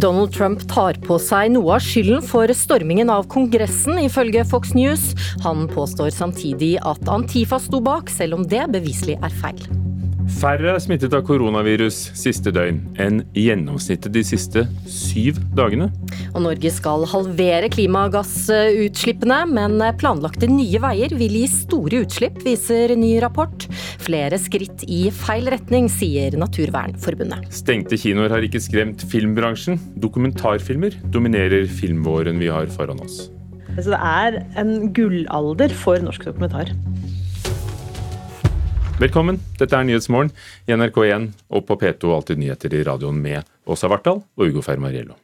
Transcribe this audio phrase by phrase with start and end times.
[0.00, 5.10] Donald Trump tar på seg noe av skylden for stormingen av Kongressen, ifølge Fox News.
[5.44, 9.89] Han påstår samtidig at Antifa sto bak, selv om det beviselig er feil.
[10.40, 15.90] Færre er smittet av koronavirus siste døgn enn gjennomsnittet de siste syv dagene.
[16.30, 23.18] Og Norge skal halvere klimagassutslippene, men planlagte nye veier vil gi store utslipp, viser ny
[23.20, 23.68] rapport.
[24.00, 27.50] Flere skritt i feil retning, sier Naturvernforbundet.
[27.52, 29.76] Stengte kinoer har ikke skremt filmbransjen.
[30.00, 33.26] Dokumentarfilmer dominerer filmvåren vi har foran oss.
[33.76, 36.72] Så det er en gullalder for norsk dokumentar.
[39.00, 40.28] Velkommen, dette er Nyhetsmorgen
[40.68, 45.16] i NRK1 og på P2 Alltid nyheter i radioen med Åsa Vartdal og Ugo Fermariello.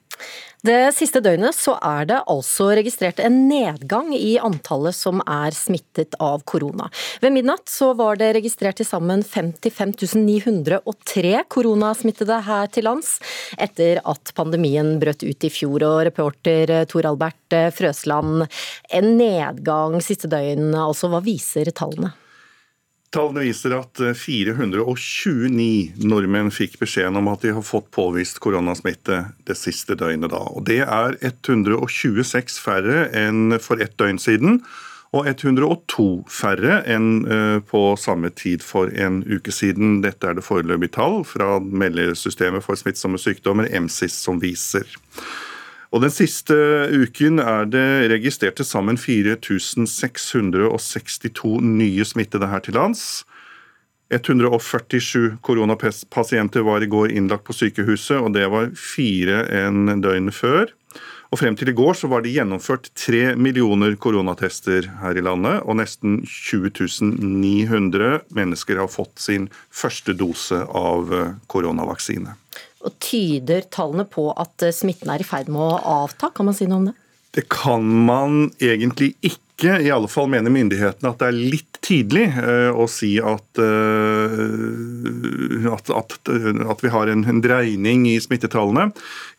[0.65, 6.17] Det siste døgnet så er det altså registrert en nedgang i antallet som er smittet
[6.25, 6.89] av korona.
[7.21, 9.93] Ved midnatt så var det registrert til sammen 55
[10.25, 13.19] 903 koronasmittede her til lands,
[13.61, 15.85] etter at pandemien brøt ut i fjor.
[15.85, 18.47] Og reporter Tor Albert Frøsland,
[18.89, 22.17] en nedgang siste døgn, altså hva viser tallene?
[23.17, 29.23] Tallene viser at 429 eh, nordmenn fikk beskjeden om at de har fått påvist koronasmitte
[29.49, 30.35] det siste døgnet.
[30.35, 30.43] da.
[30.53, 34.61] Og Det er 126 færre enn for ett døgn siden,
[35.17, 40.03] og 102 færre enn eh, på samme tid for en uke siden.
[40.05, 44.85] Dette er det foreløpige tall fra meldesystemet for smittsomme sykdommer, MSIS, som viser.
[45.95, 46.57] Og Den siste
[46.91, 53.23] uken er det registrert til sammen 4662 nye smittede her til lands.
[54.11, 60.71] 147 koronapasienter var i går innlagt på sykehuset, og det var fire enn døgnet før.
[61.35, 65.59] Og Frem til i går så var det gjennomført 3 millioner koronatester her i landet,
[65.67, 71.11] og nesten 20 900 mennesker har fått sin første dose av
[71.51, 72.39] koronavaksine.
[72.85, 76.31] Og Tyder tallene på at eh, smitten er i ferd med å avta?
[76.35, 76.97] Kan man si noe om det?
[77.37, 79.81] Det kan man egentlig ikke.
[79.81, 85.69] I alle fall mener myndighetene at det er litt tidlig uh, å si at, uh,
[85.73, 88.91] at, at, at, vi har en, en, dreining i smittetallene.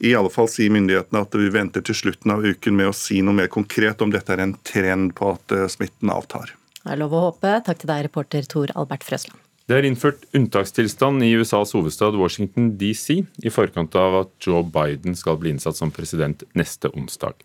[0.06, 3.22] I alle fall sier myndighetene at vi venter til slutten av uken med å si
[3.26, 6.48] noe mer konkret om dette er en trend på at smitten avtar.
[6.82, 7.50] Det er lov å håpe.
[7.66, 9.47] Takk til deg, reporter Tor Albert Frøsland.
[9.68, 15.18] Det er innført unntakstilstand i USAs hovedstad Washington DC i forkant av at Joe Biden
[15.20, 17.36] skal bli innsatt som president neste onsdag.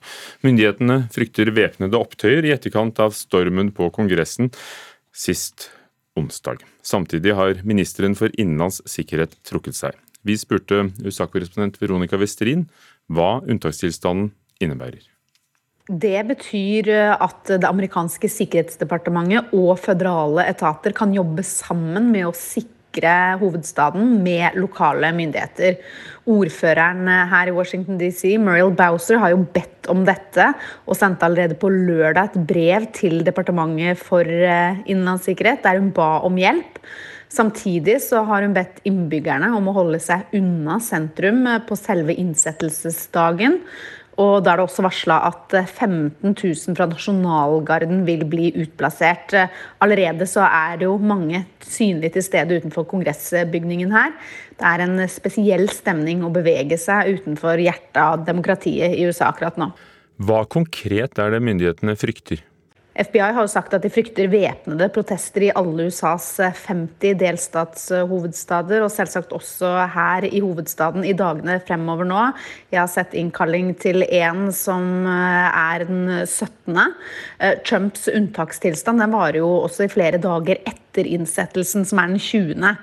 [0.47, 4.53] Myndighetene frykter væpnede opptøyer i etterkant av stormen på Kongressen
[5.11, 5.73] sist
[6.15, 6.63] onsdag.
[6.87, 9.99] Samtidig har ministeren for innenlands sikkerhet trukket seg.
[10.23, 12.69] Vi spurte USA-korrespondent Veronica Westrin
[13.11, 14.31] hva unntakstilstanden
[14.63, 15.12] innebærer.
[15.91, 22.37] Det betyr eh, at det amerikanske sikkerhetsdepartementet og føderale etater kan jobbe sammen med å
[22.37, 25.81] sikre hovedstaden med lokale myndigheter.
[26.31, 30.53] Ordføreren eh, her i Washington DC, Muriel Bowser, har jo bedt om dette,
[30.87, 36.21] og sendte allerede på lørdag et brev til Departementet for eh, innenlandssikkerhet der hun ba
[36.23, 36.79] om hjelp.
[37.33, 43.59] Samtidig så har hun bedt innbyggerne om å holde seg unna sentrum på selve innsettelsesdagen.
[44.23, 49.35] Og da er det også varsla at 15 000 fra Nasjonalgarden vil bli utplassert.
[49.83, 54.15] Allerede så er det jo mange synlig til stede utenfor kongressbygningen her.
[54.61, 59.59] Det er en spesiell stemning å bevege seg utenfor hjertet av demokratiet i USA akkurat
[59.61, 59.73] nå.
[60.23, 62.45] Hva konkret er det myndighetene frykter?
[62.93, 66.27] FBI har jo sagt at de frykter væpnede protester i alle USAs
[66.69, 72.27] 50 delstatshovedstader, og selvsagt også her i hovedstaden i dagene fremover nå.
[72.73, 76.77] Jeg har sett innkalling til en som eh, er den 17.
[77.41, 82.21] Eh, Trumps unntakstilstand den varer jo også i flere dager etter innsettelsen, som er den
[82.21, 82.77] 20.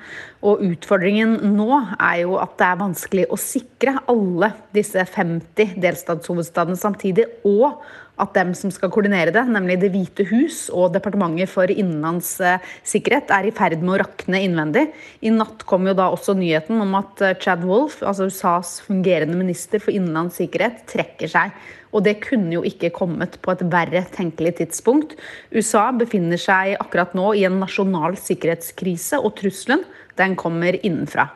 [0.50, 6.80] Og utfordringen nå er jo at det er vanskelig å sikre alle disse 50 delstatshovedstadene
[6.80, 7.30] samtidig.
[7.46, 7.84] og
[8.19, 13.47] at dem som skal koordinere det, nemlig Det hvite hus og Departementet for innenlandssikkerhet, er
[13.47, 14.90] i ferd med å rakne innvendig.
[15.23, 19.38] I natt kom jo da også nyheten om at eh, Chad Wolf, altså USAs fungerende
[19.40, 21.55] minister for innenlandssikkerhet, trekker seg.
[21.96, 25.16] Og det kunne jo ikke kommet på et verre tenkelig tidspunkt.
[25.55, 29.88] USA befinner seg akkurat nå i en nasjonal sikkerhetskrise, og trusselen
[30.20, 31.32] den kommer innenfra.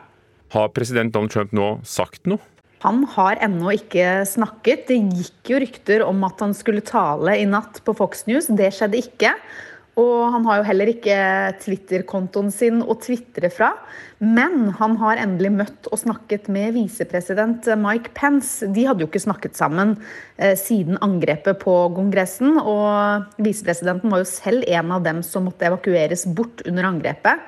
[0.54, 2.53] Har president Donald Trump nå sagt noe?
[2.84, 4.88] Han har ennå ikke snakket.
[4.90, 8.50] Det gikk jo rykter om at han skulle tale i natt på Fox News.
[8.52, 9.32] Det skjedde ikke.
[10.00, 11.16] Og han har jo heller ikke
[11.62, 13.70] Twitter-kontoen sin å tvitre fra.
[14.18, 18.66] Men han har endelig møtt og snakket med visepresident Mike Pence.
[18.74, 19.94] De hadde jo ikke snakket sammen
[20.42, 22.58] eh, siden angrepet på Kongressen.
[22.58, 27.46] Og visepresidenten var jo selv en av dem som måtte evakueres bort under angrepet.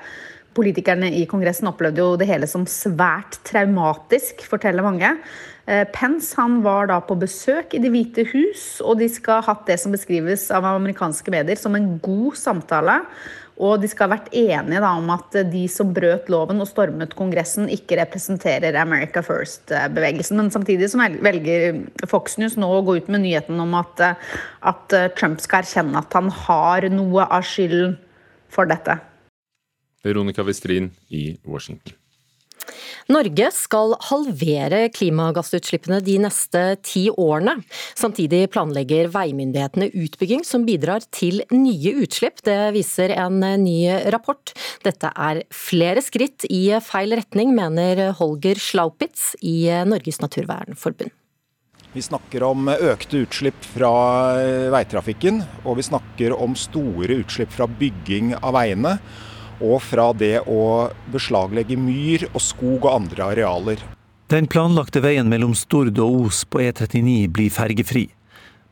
[0.56, 5.10] Politikerne i Kongressen opplevde jo det hele som svært traumatisk, forteller mange.
[5.66, 9.52] Eh, Pence han var da på besøk i Det hvite hus, og de skal ha
[9.52, 13.02] hatt det som beskrives av amerikanske medier som en god samtale.
[13.56, 17.16] Og de skal ha vært enige da, om at de som brøt loven og stormet
[17.16, 20.36] Kongressen, ikke representerer America First-bevegelsen.
[20.36, 24.04] Men samtidig så velger Fox News nå å gå ut med nyheten om at,
[24.60, 27.96] at Trump skal erkjenne at han har noe av skylden
[28.52, 29.00] for dette.
[30.04, 31.96] Veronica Westrin i Washington.
[33.06, 37.60] Norge skal halvere klimagassutslippene de neste ti årene.
[37.94, 42.42] Samtidig planlegger veimyndighetene utbygging som bidrar til nye utslipp.
[42.46, 43.78] Det viser en ny
[44.10, 44.50] rapport.
[44.82, 51.14] Dette er flere skritt i feil retning, mener Holger Slaupitz i Norges Naturvernforbund.
[51.96, 53.92] Vi snakker om økte utslipp fra
[54.74, 58.98] veitrafikken, og vi snakker om store utslipp fra bygging av veiene
[59.60, 63.82] og fra det å beslaglegge myr og skog og andre arealer.
[64.26, 68.08] Den planlagte veien mellom Stord og Os på E39 blir fergefri.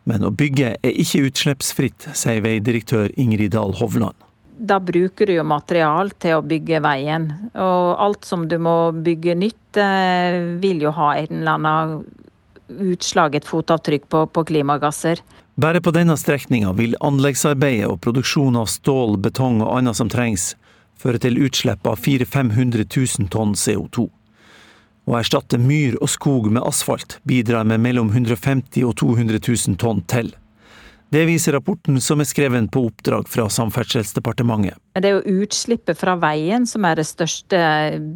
[0.04, 4.16] Men å bygge er ikke utslippsfritt, sier veidirektør Ingrid Dahl Hovland.
[4.54, 7.30] Da bruker du jo material til å bygge veien.
[7.54, 12.04] Og alt som du må bygge nytt, eh, vil jo ha en eller annen
[12.94, 15.20] utslag, et fotavtrykk på, på klimagasser.
[15.54, 20.54] Bare på denne strekninga vil anleggsarbeidet og produksjon av stål, betong og annet som trengs,
[21.04, 22.86] føre til utslipp av 400 000-500
[23.20, 24.08] 000 tonn CO2.
[25.04, 30.00] Å erstatte myr og skog med asfalt bidrar med mellom 150 og 200 000 tonn
[30.08, 30.32] til.
[31.12, 34.80] Det viser rapporten som er skrevet på oppdrag fra Samferdselsdepartementet.
[34.98, 37.60] Det er jo utslippet fra veien som er det største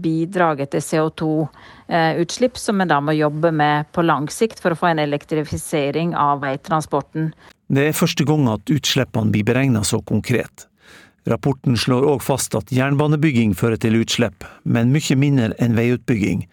[0.02, 4.90] bidraget til CO2-utslipp, som vi da må jobbe med på lang sikt for å få
[4.90, 7.30] en elektrifisering av veitransporten.
[7.68, 10.66] Det er første gang at utslippene blir beregna så konkret.
[11.28, 16.46] Rapporten slår òg fast at jernbanebygging fører til utslipp, men mye mindre enn veiutbygging.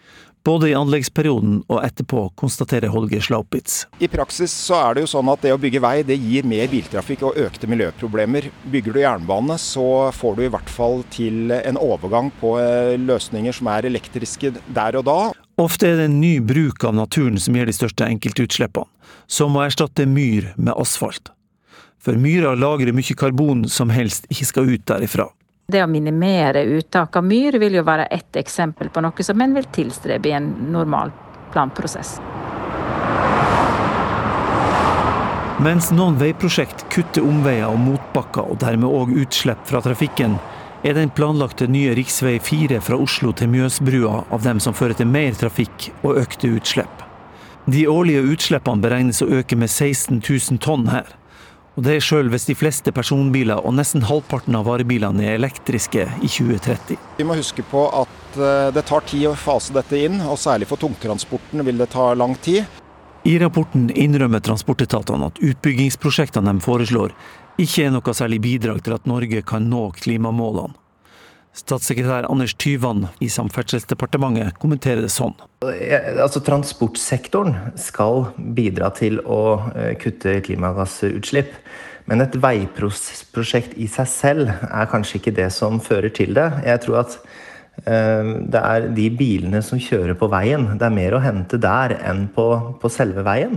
[0.46, 3.80] Både i anleggsperioden og etterpå, konstaterer Holger Slaupitz.
[3.98, 6.68] I praksis så er det jo sånn at det å bygge vei det gir mer
[6.70, 8.46] biltrafikk og økte miljøproblemer.
[8.70, 13.56] Bygger du jernbane så får du i hvert fall til en overgang på eh, løsninger
[13.58, 15.20] som er elektriske der og da.
[15.58, 18.86] Ofte er det en ny bruk av naturen som gir de største enkeltutslippene,
[19.26, 21.32] som å erstatte myr med asfalt
[22.06, 25.26] for myra lagrer mye karbon som helst ikke skal ut derifra.
[25.66, 29.56] Det å minimere uttak av myr vil jo være ett eksempel på noe som en
[29.56, 31.10] vil tilstrebe i en normal
[31.50, 32.20] planprosess.
[35.66, 40.36] Mens noen veiprosjekt kutter omveier og motbakker, og dermed òg utslipp fra trafikken,
[40.86, 42.38] er den planlagte nye rv.
[42.44, 47.02] 4 fra Oslo til Mjøsbrua av dem som fører til mer trafikk og økte utslipp.
[47.66, 51.15] De årlige utslippene beregnes å øke med 16 000 tonn her.
[51.76, 56.06] Og det er sjøl hvis de fleste personbiler og nesten halvparten av varebilene er elektriske
[56.24, 56.96] i 2030.
[57.18, 60.70] Vi må huske på at eh, det tar tid å fase dette inn, og særlig
[60.70, 62.64] for tungtransporten vil det ta lang tid.
[63.28, 67.12] I rapporten innrømmer transportetatene at utbyggingsprosjektene de foreslår,
[67.60, 70.85] ikke er noe særlig bidrag til at Norge kan nå klimamålene.
[71.56, 75.32] Statssekretær Anders Tyvand i Samferdselsdepartementet kommenterer det sånn.
[75.64, 78.26] Altså, transportsektoren skal
[78.56, 79.40] bidra til å
[79.72, 81.54] eh, kutte klimagassutslipp.
[82.06, 86.46] Men et veiprosjekt i seg selv er kanskje ikke det som fører til det.
[86.68, 87.16] Jeg tror at
[87.88, 90.74] eh, det er de bilene som kjører på veien.
[90.76, 92.50] Det er mer å hente der enn på,
[92.82, 93.56] på selve veien.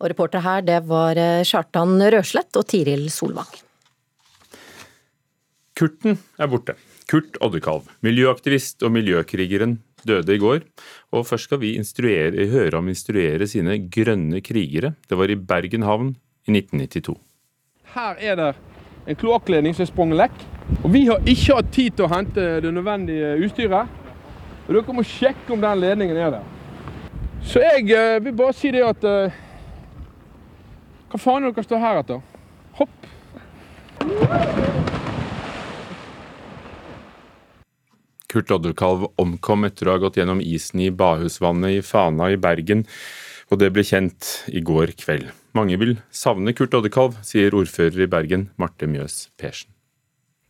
[0.00, 3.50] Og reporter her, det var eh, Kjartan Røslett og Tiril Solvang.
[5.80, 6.74] Kurten er borte.
[7.08, 10.60] Kurt Oddekalv, miljøaktivist og miljøkrigeren, døde i går.
[11.16, 14.92] Og først skal vi høre ham instruere sine grønne krigere.
[15.08, 17.16] Det var i Bergen havn i 1992.
[17.94, 18.54] Her er det
[19.08, 20.36] en kloakkledning som er sprunget lekk.
[20.84, 23.88] Og vi har ikke hatt tid til å hente det nødvendige utstyret.
[24.68, 26.44] Og dere må sjekke om den ledningen er der.
[27.40, 29.32] Så jeg uh, vil bare si det at uh,
[31.08, 32.20] Hva faen er det dere står her etter?
[32.76, 32.92] Hopp!
[38.30, 42.86] Kurt Odderkalv omkom etter å ha gått gjennom isen i Bahusvannet i Fana i Bergen,
[43.50, 45.32] og det ble kjent i går kveld.
[45.58, 49.72] Mange vil savne Kurt Oddekalv, sier ordfører i Bergen, Marte Mjøs Persen.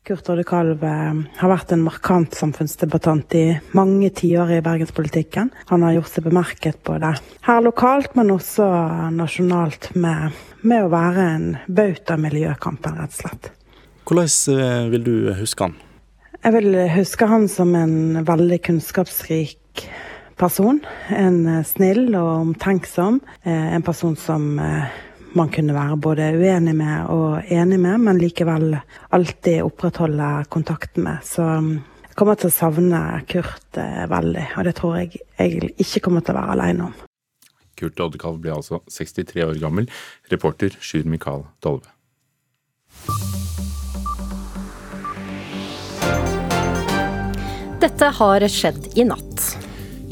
[0.04, 3.44] Kurt Oddekalv eh, har vært en markant samfunnsdebattant i
[3.76, 5.52] mange tiår i bergenspolitikken.
[5.68, 7.12] Han har gjort seg bemerket både
[7.46, 8.66] her lokalt, men også
[9.16, 13.52] nasjonalt med, med å være en bauta i miljøkampen, rett og slett.
[14.08, 15.78] Hvordan eh, vil du huske han?
[16.40, 19.82] Jeg vil huske han som en veldig kunnskapsrik
[20.40, 20.78] person.
[21.12, 23.18] En eh, snill og omtenksom.
[23.44, 24.86] Eh, en person som eh,
[25.36, 28.72] man kunne være både uenig med og enig med, men likevel
[29.12, 31.20] alltid opprettholde kontakten med.
[31.28, 31.70] Så um,
[32.08, 33.78] jeg kommer til å savne Kurt
[34.10, 36.98] veldig, og det tror jeg jeg ikke kommer til å være alene om.
[37.78, 39.86] Kurt Oddekalv ble altså 63 år gammel.
[40.32, 41.92] Reporter Sjur Mikael Dolve.
[47.80, 49.44] Dette har skjedd i natt.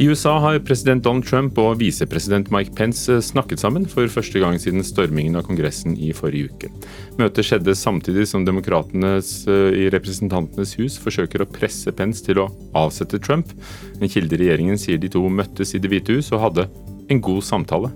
[0.00, 4.56] I USA har president Donald Trump og visepresident Mike Pence snakket sammen for første gang
[4.62, 6.70] siden stormingen av Kongressen i forrige uke.
[7.18, 12.48] Møtet skjedde samtidig som demokratene i Representantenes hus forsøker å presse Pence til å
[12.78, 13.52] avsette Trump.
[13.98, 16.70] En kilde i regjeringen sier de to møttes i Det hvite hus og hadde
[17.10, 17.92] en god samtale.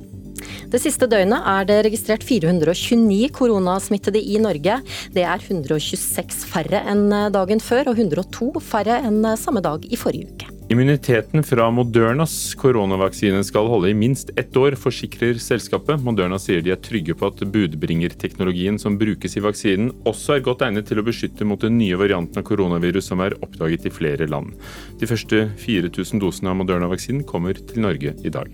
[0.72, 4.80] Det siste døgnet er det registrert 429 koronasmittede i Norge.
[5.14, 10.32] Det er 126 færre enn dagen før, og 102 færre enn samme dag i forrige
[10.32, 10.52] uke.
[10.72, 16.00] Immuniteten fra Modernas koronavaksine skal holde i minst ett år, forsikrer selskapet.
[16.00, 20.64] Moderna sier de er trygge på at budbringerteknologien som brukes i vaksinen, også er godt
[20.64, 24.30] egnet til å beskytte mot den nye varianten av koronavirus som er oppdaget i flere
[24.32, 24.54] land.
[25.02, 28.48] De første 4000 dosene av Moderna-vaksinen kommer til Norge i dag.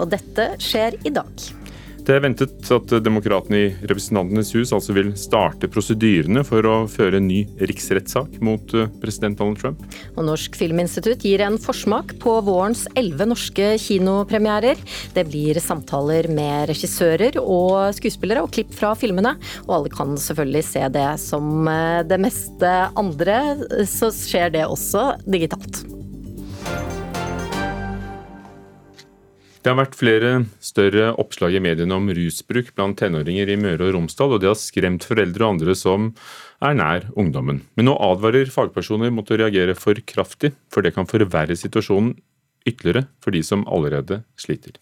[0.00, 1.50] Og dette skjer i dag.
[2.00, 7.20] Det er ventet at demokratene i Representantenes hus altså vil starte prosedyrene for å føre
[7.20, 9.84] en ny riksrettssak mot eh, president Donald Trump.
[10.16, 14.80] Og Norsk Filminstitutt gir en forsmak på vårens elleve norske kinopremierer.
[15.14, 19.36] Det blir samtaler med regissører og skuespillere og klipp fra filmene.
[19.68, 23.40] Og alle kan selvfølgelig se det som eh, det meste andre,
[23.86, 25.84] så skjer det også digitalt.
[29.60, 30.28] Det har vært flere
[30.64, 34.56] større oppslag i mediene om rusbruk blant tenåringer i Møre og Romsdal, og det har
[34.56, 36.06] skremt foreldre og andre som
[36.64, 37.58] er nær ungdommen.
[37.76, 42.14] Men nå advarer fagpersoner mot å reagere for kraftig, for det kan forverre situasjonen
[42.64, 44.78] ytterligere for de som allerede sliter.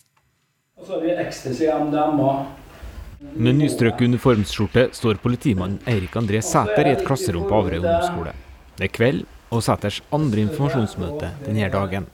[3.35, 8.37] Med nystrøket uniformsskjorte står politimannen Eirik André Sæter i et klasserom på Averøy ungdomsskole.
[8.79, 12.07] Det er kveld og Sæters andre informasjonsmøte denne dagen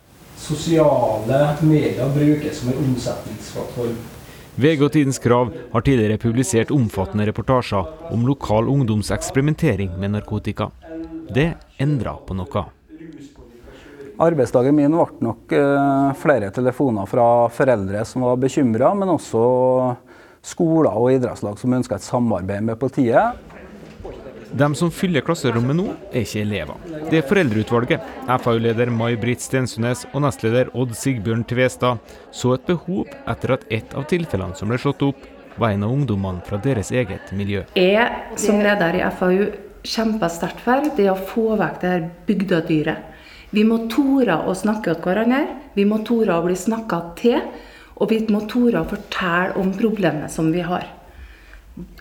[0.44, 3.96] sosiale medier brukes som en omsetningsplattform.
[4.54, 10.68] VG og Tidens Krav har tidligere publisert omfattende reportasjer om lokal ungdomseksperimentering med narkotika.
[11.34, 11.48] Det
[11.82, 12.64] endra på noe.
[14.22, 19.42] Arbeidsdagen min ble nok eh, flere telefoner fra foreldre som var bekymra, men også
[20.44, 23.40] skoler og idrettslag som ønska et samarbeid med politiet.
[24.54, 25.84] De som fyller klasserommet nå,
[26.14, 26.82] er ikke elever.
[27.10, 28.04] Det er foreldreutvalget.
[28.44, 31.98] FAU-leder May-Britt Stensundnes og nestleder Odd Sigbjørn Tvestad
[32.30, 35.26] så et behov etter at et av tilfellene som ble slått opp,
[35.58, 37.64] var en av ungdommene fra deres eget miljø.
[37.74, 39.50] Jeg som leder i FAU
[39.82, 43.10] kjemper sterkt for det å få vekk det her bygdedyret.
[43.54, 45.44] Vi må tore å snakke til hverandre,
[45.74, 47.42] vi må tore å bli snakka til,
[47.98, 50.86] og vi må tore å fortelle om problemet som vi har.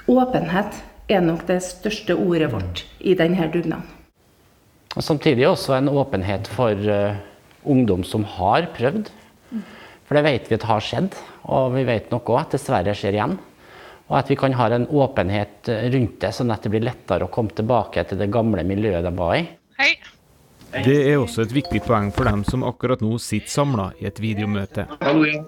[0.05, 3.87] Åpenhet er nok det største ordet vårt i denne dugnaden.
[4.93, 7.17] Samtidig også en åpenhet for uh,
[7.65, 9.09] ungdom som har prøvd.
[10.03, 11.15] For det vet vi at har skjedd,
[11.49, 13.37] og vi vet nok òg at dessverre skjer igjen.
[14.11, 17.25] Og at vi kan ha en åpenhet eh, rundt det, sånn at det blir lettere
[17.25, 19.45] å komme tilbake til det gamle miljøet de var i.
[19.79, 19.93] Hei.
[20.73, 24.21] Det er også et viktig poeng for dem som akkurat nå sitter samla i et
[24.21, 24.89] videomøte.
[25.01, 25.41] Hallo, ja.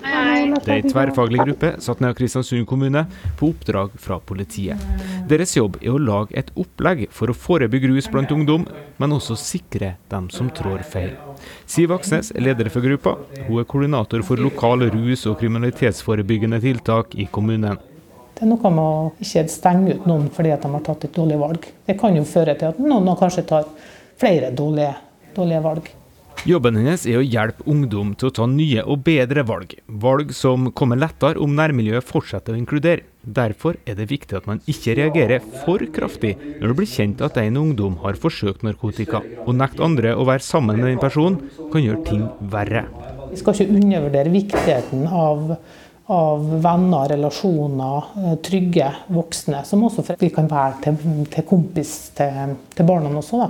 [0.00, 3.04] Det er ei tverrfaglig gruppe satt ned av Kristiansund kommune
[3.38, 4.80] på oppdrag fra politiet.
[5.28, 8.66] Deres jobb er å lage et opplegg for å forebygge rus blant ungdom,
[9.00, 11.14] men også sikre dem som trår feil.
[11.66, 13.16] Siv Aksnes er leder for gruppa.
[13.48, 17.78] Hun er koordinator for lokale rus- og kriminalitetsforebyggende tiltak i kommunen.
[18.36, 21.38] Det er noe med å ikke stenge ut noen fordi de har tatt et dårlig
[21.40, 21.70] valg.
[21.86, 23.70] Det kan jo føre til at noen kanskje tar
[24.20, 24.92] flere dårlige,
[25.36, 25.88] dårlige valg.
[26.44, 29.72] Jobben hennes er å hjelpe ungdom til å ta nye og bedre valg.
[29.86, 33.06] Valg som kommer lettere om nærmiljøet fortsetter å inkludere.
[33.22, 37.40] Derfor er det viktig at man ikke reagerer for kraftig når det blir kjent at
[37.40, 39.22] en ungdom har forsøkt narkotika.
[39.22, 41.40] Å nekte andre å være sammen med den personen
[41.72, 42.84] kan gjøre ting verre.
[43.32, 45.56] Vi skal ikke undervurdere viktigheten av
[46.06, 50.98] av venner, relasjoner, eh, trygge voksne, som også vi kan være til,
[51.32, 53.40] til kompis til, til barna også.
[53.42, 53.48] Da.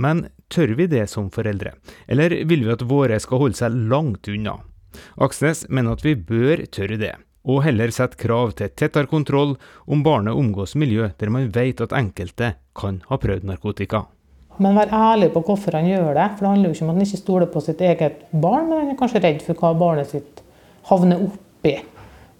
[0.00, 1.74] Men tør vi det som foreldre,
[2.08, 4.58] eller vil vi at våre skal holde seg langt unna?
[5.24, 9.56] Aksnes mener at vi bør tørre det, og heller sette krav til tettere kontroll
[9.90, 14.04] om barnet omgås miljø der man vet at enkelte kan ha prøvd narkotika.
[14.62, 16.28] Men vær ærlig på hvorfor han gjør det.
[16.36, 18.78] For Det handler jo ikke om at han ikke stoler på sitt eget barn, men
[18.78, 20.44] han er kanskje redd for hva barnet sitt
[20.86, 21.74] havner oppi.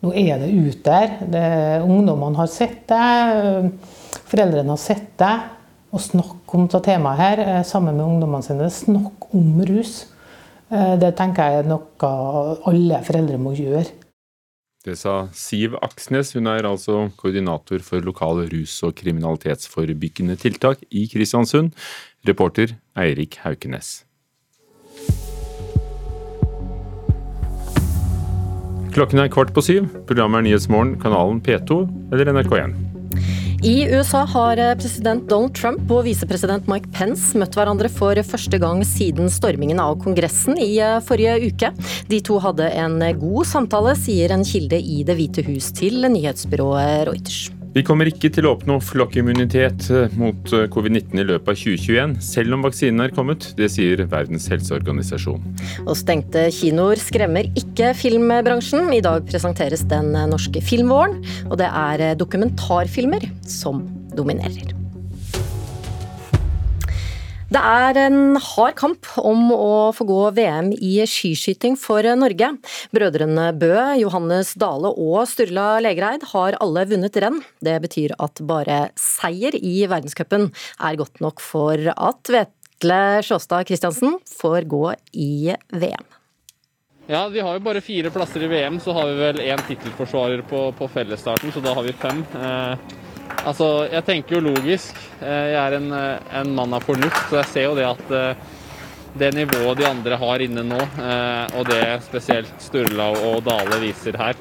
[0.04, 1.82] Nå er det ute der.
[1.82, 3.73] Ungdommene har sett det,
[4.30, 5.34] foreldrene har sett det
[5.95, 8.71] å snakke om temaet her eh, sammen med ungdommene sine.
[8.73, 10.05] Snakk om rus.
[10.71, 12.15] Eh, det tenker jeg er noe
[12.69, 13.87] alle foreldre må gjøre.
[14.85, 16.35] Det sa Siv Aksnes.
[16.37, 21.73] Hun er altså koordinator for lokale rus- og kriminalitetsforebyggende tiltak i Kristiansund.
[22.29, 24.03] Reporter Eirik Haukenes.
[28.95, 29.89] Klokken er kvart på syv.
[30.07, 31.81] Programmet er Nyhetsmorgen, kanalen P2
[32.13, 32.84] eller NRK1.
[33.64, 38.83] I USA har president Donald Trump og visepresident Mike Pence møtt hverandre for første gang
[38.85, 40.75] siden stormingen av Kongressen i
[41.09, 41.73] forrige uke.
[42.12, 47.06] De to hadde en god samtale, sier en kilde i Det hvite hus til nyhetsbyrået
[47.09, 47.47] Reuters.
[47.75, 49.88] Vi kommer ikke til å oppnå flokkimmunitet
[50.21, 53.49] mot covid-19 i løpet av 2021, selv om vaksinen er kommet.
[53.59, 55.43] Det sier Verdens helseorganisasjon.
[55.83, 58.93] Og stengte kinoer skremmer ikke filmbransjen.
[58.95, 61.19] I dag presenteres den norske filmvåren,
[61.50, 63.83] og det er dokumentarfilmer som
[64.14, 64.84] dominerer.
[67.53, 72.49] Det er en hard kamp om å få gå VM i skiskyting for Norge.
[72.95, 77.43] Brødrene Bø, Johannes Dale og Sturla Legereid har alle vunnet renn.
[77.61, 80.49] Det betyr at bare seier i verdenscupen
[80.81, 86.09] er godt nok for at Vetle Sjåstad Christiansen får gå i VM.
[87.07, 90.41] Ja, vi har jo bare fire plasser i VM, så har vi vel én tittelforsvarer
[90.49, 92.25] på, på fellesstarten, så da har vi fem.
[92.41, 92.95] Eh,
[93.45, 94.97] Altså, jeg tenker jo logisk.
[95.21, 98.12] Eh, jeg er en, eh, en, mann av fornuft, så jeg ser jo det at
[98.16, 98.52] eh,
[99.21, 100.78] det nivået de andre har inne nå,
[101.54, 104.35] og det spesielt Sturla og Dale viser her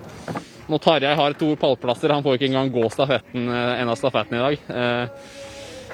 [0.65, 4.41] Nå Tarjei har to pallplasser, han får ikke engang gå stafetten, en av stafettene i
[4.47, 5.19] dag.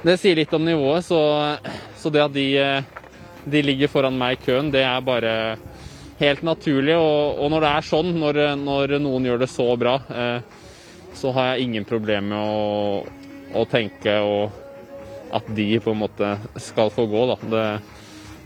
[0.05, 1.19] Det sier litt om nivået, så,
[1.99, 2.47] så det at de,
[3.51, 5.33] de, ligger foran meg i køen, det er bare
[6.21, 6.95] helt naturlig.
[6.95, 9.97] Og, og når det er sånn, når, når noen gjør det så bra,
[11.19, 14.15] så har jeg ingen problemer med å, å tenke
[15.35, 16.29] at de på en måte
[16.63, 17.25] skal få gå.
[17.29, 17.37] Da.
[17.51, 17.65] Det,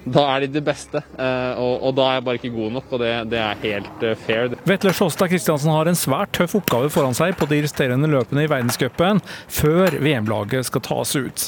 [0.04, 2.92] da er de det beste, eh, og, og, da er jeg bare ikke god nok.
[2.92, 4.56] og Det, det er helt eh, fair.
[4.68, 8.50] Vetle Sjåstad Kristiansen har en svært tøff oppgave foran seg på de resterende løpene i
[8.52, 11.46] verdenscupen før VM-laget skal tas ut.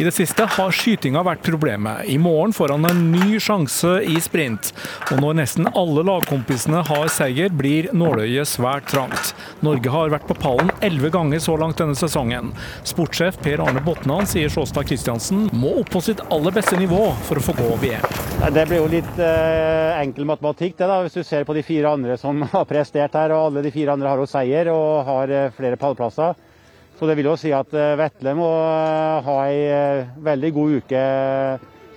[0.00, 2.06] I det siste har skytinga vært problemet.
[2.08, 4.72] I morgen får han en ny sjanse i sprint.
[5.12, 9.34] Og når nesten alle lagkompisene har seier, blir nåløyet svært trangt.
[9.64, 12.54] Norge har vært på pallen elleve ganger så langt denne sesongen.
[12.88, 17.40] Sportssjef Per Arne Botnan sier Sjåstad Kristiansen må opp på sitt aller beste nivå for
[17.40, 17.97] å få gå VM.
[18.48, 21.90] Det blir jo litt eh, enkel matematikk det da, hvis du ser på de fire
[21.90, 23.34] andre som har prestert her.
[23.34, 26.38] og Alle de fire andre har jo seier og har eh, flere pallplasser.
[26.98, 30.78] Så det vil jo si at eh, Vetle må eh, ha ei eh, veldig god
[30.80, 31.02] uke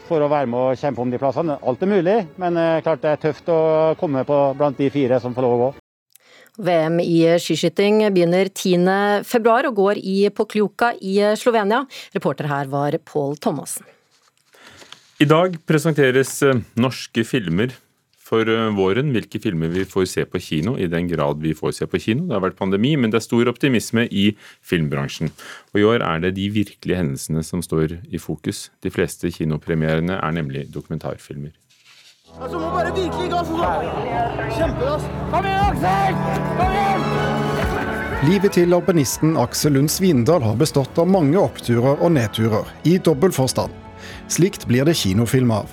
[0.09, 1.55] for å være med og kjempe om de plassene.
[1.61, 3.61] Alt er mulig, men eh, klart det er tøft å
[4.01, 5.71] komme på blant de fire som får lov å gå.
[6.61, 11.85] VM i skiskyting begynner 10.2 og går i Pokljuka i Slovenia.
[12.17, 13.87] Reporter her var Pål Thomassen.
[15.21, 17.75] I dag presenteres eh, norske filmer
[18.25, 19.11] for eh, våren.
[19.13, 22.25] Hvilke filmer vi får se på kino, i den grad vi får se på kino.
[22.25, 24.31] Det har vært pandemi, men det er stor optimisme i
[24.65, 25.29] filmbransjen.
[25.75, 28.71] Og i år er det de virkelige hendelsene som står i fokus.
[28.81, 31.53] De fleste kinopremierene er nemlig dokumentarfilmer.
[32.39, 34.49] Altså, må bare virkelig gasse sånn!
[34.57, 35.05] Kjempegass!
[35.35, 36.17] Kom igjen, Aksel!
[36.57, 37.05] Kom igjen!
[38.31, 43.37] Livet til alpinisten Aksel Lund Svindal har bestått av mange oppturer og nedturer, i dobbel
[43.37, 43.80] forstand.
[44.31, 45.71] Slikt blir det kinofilm av.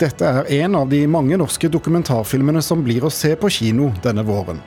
[0.00, 4.24] Dette er en av de mange norske dokumentarfilmene som blir å se på kino denne
[4.24, 4.62] våren.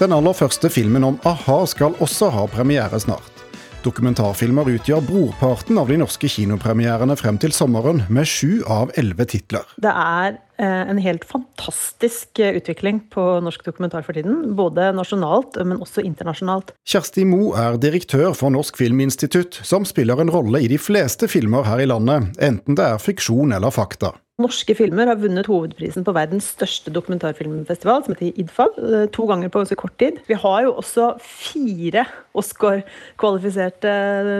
[0.00, 3.44] Den aller første filmen om a-ha skal også ha premiere snart.
[3.84, 9.70] Dokumentarfilmer utgjør brorparten av de norske kinopremierene frem til sommeren, med sju av elleve titler.
[9.80, 14.54] Det er en helt fantastisk eh, utvikling på norsk dokumentar for tiden.
[14.58, 16.74] Både nasjonalt, men også internasjonalt.
[16.88, 21.64] Kjersti Mo er direktør for Norsk Filminstitutt, som spiller en rolle i de fleste filmer
[21.68, 24.14] her i landet, enten det er fiksjon eller fakta.
[24.40, 29.52] Norske filmer har vunnet hovedprisen på verdens største dokumentarfilmfestival, som heter IDFAL, eh, to ganger
[29.52, 30.20] på ganske kort tid.
[30.28, 33.92] Vi har jo også fire Oscar-kvalifiserte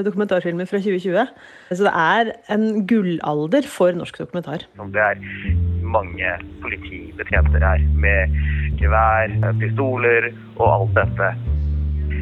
[0.07, 1.27] dokumentarfilmer fra 2020.
[1.71, 4.65] Så det er en gullalder for norsk dokumentar.
[4.95, 5.21] Det er
[5.93, 8.37] mange politibetjenter her, med
[8.81, 11.33] gevær, pistoler og alt dette.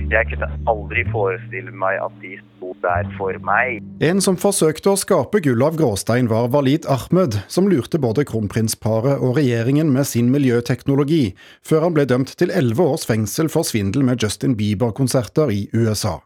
[0.08, 3.82] Jeg kunne aldri forestille meg at de sto der for meg.
[4.04, 9.20] En som forsøkte å skape gull av gråstein, var Walid Ahmed, som lurte både kronprinsparet
[9.20, 11.34] og regjeringen med sin miljøteknologi,
[11.66, 16.18] før han ble dømt til elleve års fengsel for svindel med Justin Bieber-konserter i USA.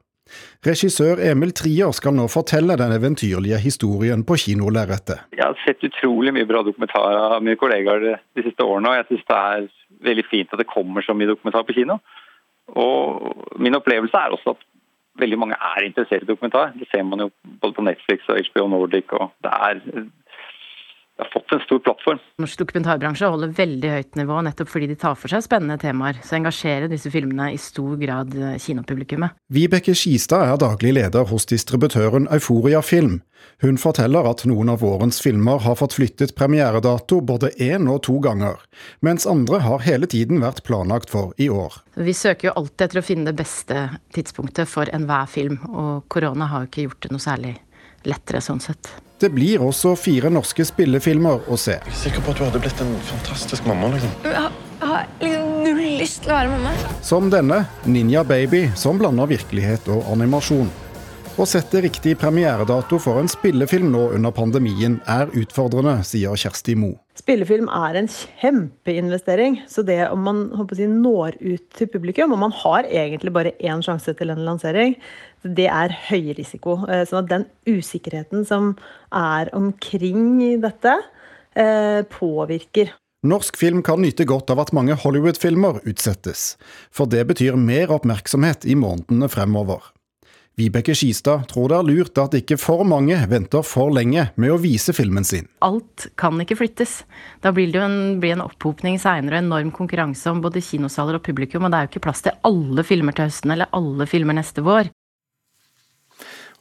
[0.67, 5.25] Regissør Emil Trier skal nå fortelle den eventyrlige historien på kinolerretet.
[5.35, 9.09] Jeg har sett utrolig mye bra dokumentar av mine kollegaer de siste årene, og jeg
[9.11, 9.71] syns det er
[10.11, 11.99] veldig fint at det kommer så mye dokumentar på kino.
[12.79, 14.69] Og min opplevelse er også at
[15.21, 16.73] veldig mange er interessert i dokumentar.
[16.79, 19.13] Det ser man jo både på Netflix og HBO Nordic.
[19.13, 19.81] og Det er,
[21.23, 22.21] har fått en stor plattform.
[22.43, 26.21] Norsk dokumentarbransje holder veldig høyt nivå nettopp fordi de tar for seg spennende temaer.
[26.27, 29.39] Så engasjerer disse filmene i stor grad eh, kinopublikummet.
[29.53, 33.21] Vibeke Skistad er daglig leder hos distributøren Euforia Film.
[33.63, 38.17] Hun forteller at noen av vårens filmer har fått flyttet premieredato både én og to
[38.23, 38.59] ganger,
[39.03, 41.81] mens andre har hele tiden vært planlagt for i år.
[41.95, 46.51] Vi søker jo alltid etter å finne det beste tidspunktet for enhver film, og korona
[46.51, 47.57] har jo ikke gjort det noe særlig
[48.09, 48.91] lettere sånn sett.
[49.23, 51.77] Det blir også fire norske spillefilmer å se.
[51.79, 53.93] Jeg er sikker på at du hadde blitt en fantastisk mamma.
[53.95, 54.11] liksom.
[54.27, 56.73] Jeg har, jeg har liksom null lyst til å være mamma.
[57.07, 60.73] Som denne, Ninja Baby, som blander virkelighet og animasjon.
[61.41, 66.91] Å sette riktig premieredato for en spillefilm nå under pandemien er utfordrende, sier Kjersti Mo.
[67.17, 69.63] Spillefilm er en kjempeinvestering.
[69.65, 73.81] Så det om man håper når ut til publikum, og man har egentlig bare én
[73.81, 74.99] sjanse til en lansering,
[75.41, 76.83] det er høy risiko.
[76.85, 78.75] Eh, sånn at den usikkerheten som
[79.09, 80.99] er omkring dette,
[81.57, 82.93] eh, påvirker.
[83.25, 86.59] Norsk film kan nyte godt av at mange Hollywood-filmer utsettes,
[86.91, 89.92] for det betyr mer oppmerksomhet i månedene fremover.
[90.61, 94.59] Vibeke Skistad tror det er lurt at ikke for mange venter for lenge med å
[94.61, 95.47] vise filmen sin.
[95.65, 96.99] Alt kan ikke flyttes.
[97.41, 101.25] Da blir det jo en, blir en opphopning seinere enorm konkurranse om både kinosaler og
[101.25, 104.37] publikum, og det er jo ikke plass til alle filmer til høsten eller alle filmer
[104.37, 104.93] neste vår.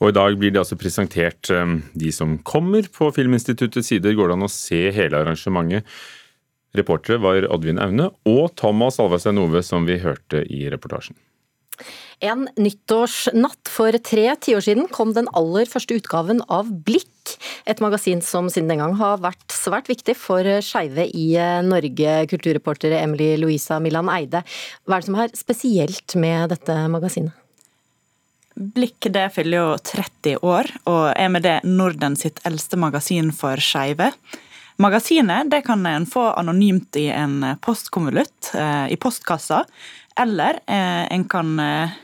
[0.01, 2.87] Og I dag blir det altså presentert um, de som kommer.
[2.89, 5.85] På Filminstituttets sider går det an å se hele arrangementet.
[6.79, 11.19] Reportere var Oddvin Aune og Thomas Alvarstein Ove, som vi hørte i reportasjen.
[12.21, 17.07] En nyttårsnatt for tre tiår siden kom den aller første utgaven av Blikk.
[17.65, 21.33] Et magasin som siden den gang har vært svært viktig for skeive i
[21.65, 22.13] Norge.
[22.29, 24.43] Kulturreporter Emily Louisa Millan Eide,
[24.85, 27.33] hva er det som er spesielt med dette magasinet?
[28.53, 33.57] Blikk det fyller jo 30 år, og er med det Norden sitt eldste magasin for
[33.63, 34.11] skeive.
[34.81, 39.63] Magasinet det kan en få anonymt i en postkonvolutt eh, i postkassa,
[40.19, 41.97] eller eh, en kan eh, eh,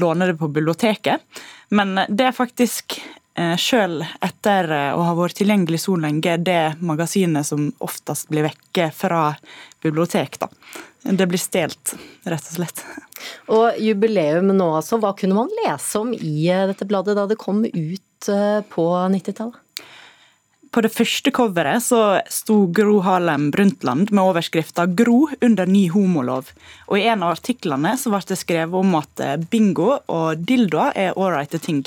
[0.00, 1.22] låne det på biblioteket.
[1.68, 2.98] Men det er faktisk
[3.36, 8.46] eh, sjøl etter eh, å ha vært tilgjengelig så lenge, det magasinet som oftest blir
[8.48, 9.28] vekke fra
[9.82, 10.38] bibliotek.
[10.40, 10.50] da.
[11.06, 11.94] Det blir stjålet,
[12.26, 12.82] rett og slett.
[13.54, 14.98] Og jubileum nå, altså.
[15.02, 18.88] Hva kunne man lese om i eh, dette bladet da det kom ut eh, på
[19.14, 19.62] 90-tallet?
[20.76, 26.50] På det første coveret så sto Gro Harlem Brundtland med overskrifta 'Gro under ny homolov'.
[26.92, 30.92] Og I en av artiklene så ble det skrevet om at eh, bingo og dildoer
[30.92, 31.80] er ålreite ting.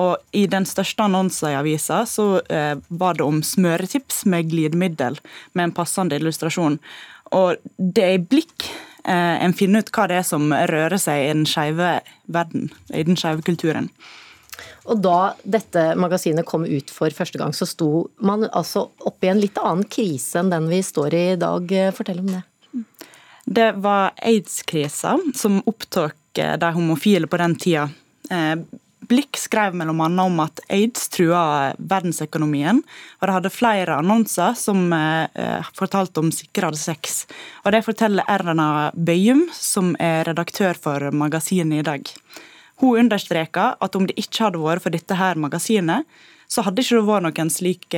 [0.00, 5.20] Og I den største annonsen i avisa så eh, var det om smøretips med glidemiddel,
[5.52, 6.80] med en passende illustrasjon.
[7.36, 8.70] Og det er i blikk
[9.04, 13.04] eh, en finner ut hva det er som rører seg i den skeive verden, i
[13.04, 13.92] den skeive kulturen.
[14.86, 19.32] Og da dette magasinet kom ut for første gang, så sto man altså oppe i
[19.32, 21.74] en litt annen krise enn den vi står i i dag.
[21.96, 22.42] Fortell om det.
[23.46, 27.88] Det var aids-krisa som opptok de homofile på den tida.
[29.06, 29.92] Blikk skrev bl.a.
[30.24, 32.80] om at aids trua verdensøkonomien,
[33.20, 37.24] og det hadde flere annonser som eh, fortalte om sikrere sex.
[37.64, 42.14] Og Det forteller Erna Bøyum, som er redaktør for magasinet i dag.
[42.82, 46.04] Hun understreka at om det ikke hadde vært for dette her magasinet,
[46.46, 47.88] så hadde ikke det vært noen slik,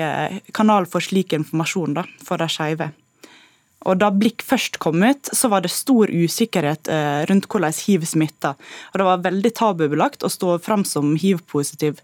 [0.57, 2.93] kanal for slik informasjon da, for de skeive.
[3.87, 6.91] Og Da Blikk først kom ut, så var det stor usikkerhet
[7.31, 8.57] rundt hvordan hiv smitta.
[8.93, 12.03] Og det var veldig tabubelagt å stå fram som hiv-positiv.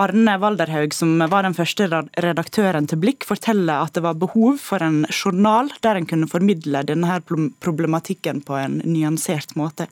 [0.00, 4.82] Arne Walderhaug, som var den første redaktøren til Blikk, forteller at det var behov for
[4.86, 9.90] en journal der en kunne formidle denne problematikken på en nyansert måte.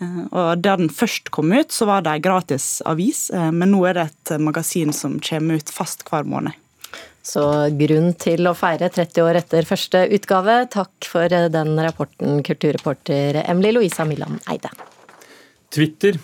[0.00, 3.98] Og Da den først kom ut, så var det ei gratis avis, men nå er
[3.98, 6.54] det et magasin som kommer ut fast hver måned.
[7.28, 7.42] Så
[7.76, 10.62] grunn til å feire 30 år etter første utgave.
[10.72, 14.70] Takk for den rapporten, kulturreporter Emily Louisa Millan Eide.
[15.74, 16.16] Twitter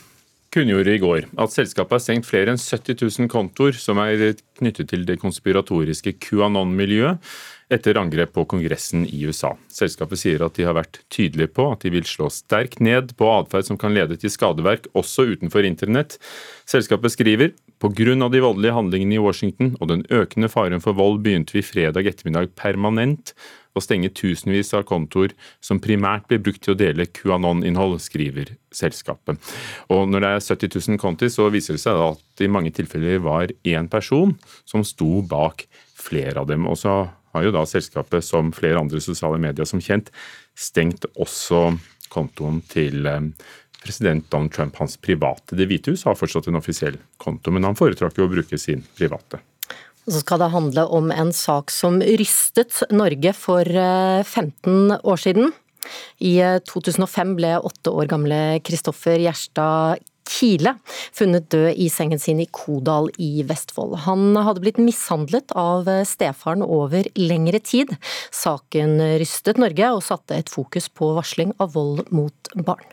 [0.54, 4.92] kunngjorde i går at selskapet har stengt flere enn 70 000 kontoer som er knyttet
[4.92, 7.18] til det konspiratoriske QAnon-miljøet
[7.74, 9.54] etter angrep på Kongressen i USA.
[9.72, 13.28] Selskapet sier at de har vært tydelige på at de vil slå sterkt ned på
[13.32, 16.18] atferd som kan lede til skadeverk også utenfor internett.
[16.70, 18.28] Selskapet skriver pga.
[18.30, 22.54] de voldelige handlingene i Washington og den økende faren for vold begynte vi fredag ettermiddag
[22.56, 23.34] permanent
[23.74, 25.34] å stenge tusenvis av kontoer
[25.64, 29.40] som primært blir brukt til å dele QAnon-innhold, skriver selskapet.
[29.90, 32.70] Og Når det er 70 000 konti, så viser det seg at det i mange
[32.74, 35.66] tilfeller var én person som sto bak
[35.98, 36.68] flere av dem.
[36.70, 36.94] Og så
[37.34, 40.10] har jo da selskapet, som flere andre sosiale medier som kjent,
[40.54, 41.74] stengt også
[42.12, 43.30] kontoen til eh,
[43.84, 45.56] president Donald Trump, hans private.
[45.58, 48.84] Det hvite hus har fortsatt en offisiell konto, men han foretrakk jo å bruke sin
[48.96, 49.42] private.
[50.04, 55.54] Så skal det handle om en sak som rystet Norge for 15 år siden.
[56.20, 56.36] I
[56.68, 60.76] 2005 ble åtte år gamle Kristoffer Gjerstad Kile
[61.14, 63.96] funnet død i sengen sin i Kodal i Vestfold.
[64.06, 67.94] Han hadde blitt mishandlet av stefaren over lengre tid.
[68.34, 72.86] Saken rystet Norge og satte et fokus på varsling av vold mot barn.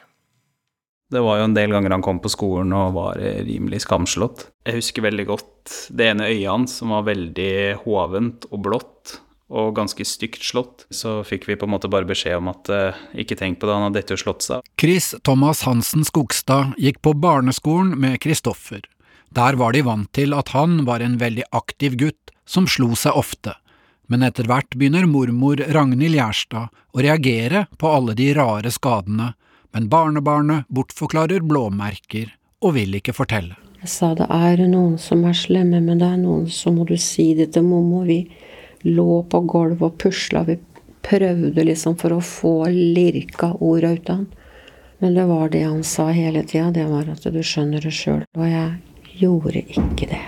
[1.12, 4.46] Det var jo en del ganger han kom på skolen og var rimelig skamslått.
[4.64, 9.18] Jeg husker veldig godt det ene øyet hans som var veldig hovent og blått
[9.52, 10.86] og ganske stygt slått.
[10.90, 13.76] Så fikk vi på en måte bare beskjed om at eh, ikke tenk på det,
[13.76, 14.66] han hadde dette jo slått seg.
[14.80, 18.86] Chris Thomas Hansen Skogstad gikk på barneskolen med Kristoffer.
[19.32, 23.16] Der var de vant til at han var en veldig aktiv gutt som slo seg
[23.16, 23.56] ofte.
[24.12, 29.34] Men etter hvert begynner mormor Ragnhild Gjerstad å reagere på alle de rare skadene,
[29.72, 33.56] men barnebarnet bortforklarer blåmerker og vil ikke fortelle.
[33.82, 36.98] Jeg sa det er noen som er slemme, men det er noen som må du
[37.02, 38.04] si det til mormor.
[38.06, 38.20] Vi
[38.84, 40.44] lå på gulvet og pusla.
[40.48, 40.58] Vi
[41.06, 44.30] prøvde liksom for å få lirka ord ut av han.
[45.02, 48.22] Men det var det han sa hele tida, det var at du skjønner det sjøl.
[48.38, 50.22] Og jeg gjorde ikke det.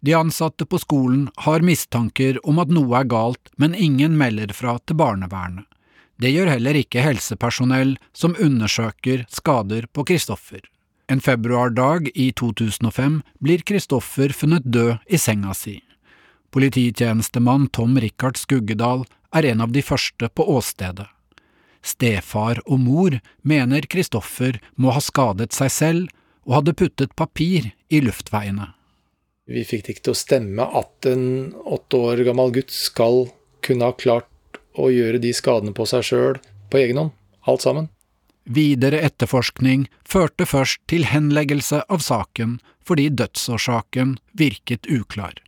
[0.00, 4.78] De ansatte på skolen har mistanker om at noe er galt, men ingen melder fra
[4.82, 5.66] til barnevernet.
[6.20, 10.60] Det gjør heller ikke helsepersonell som undersøker skader på Kristoffer.
[11.08, 15.78] En februardag i 2005 blir Kristoffer funnet død i senga si.
[16.50, 21.06] Polititjenestemann Tom Rikard Skuggedal er en av de første på åstedet.
[21.80, 23.14] Stefar og mor
[23.46, 26.08] mener Kristoffer må ha skadet seg selv
[26.48, 28.72] og hadde puttet papir i luftveiene.
[29.50, 33.24] Vi fikk det ikke til å stemme at en åtte år gammel gutt skal
[33.64, 36.38] kunne ha klart å gjøre de skadene på seg sjøl
[36.70, 37.14] på egen hånd,
[37.46, 37.88] alt sammen.
[38.50, 45.38] Videre etterforskning førte først til henleggelse av saken fordi dødsårsaken virket uklar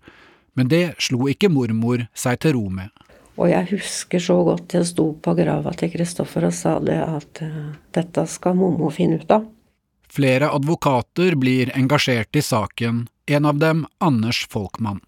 [0.59, 2.91] men det slo ikke mormor seg til ro med.
[3.41, 7.41] Og jeg husker så godt jeg sto på grava til Kristoffer og sa det at
[7.45, 9.47] uh, dette skal mormor finne ut av.
[10.13, 15.01] Flere advokater blir engasjert i saken, en av dem Anders Folkmann.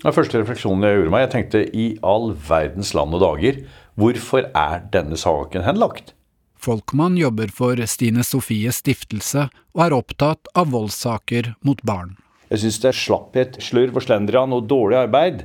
[0.00, 3.60] Den første refleksjonen jeg gjorde meg, jeg tenkte i all verdens land og dager,
[4.00, 6.14] hvorfor er denne saken henlagt?
[6.60, 12.16] Folkmann jobber for Stine Sofies stiftelse og er opptatt av voldssaker mot barn.
[12.50, 15.44] Jeg syns det er slapphet, slurv og slendrian og dårlig arbeid.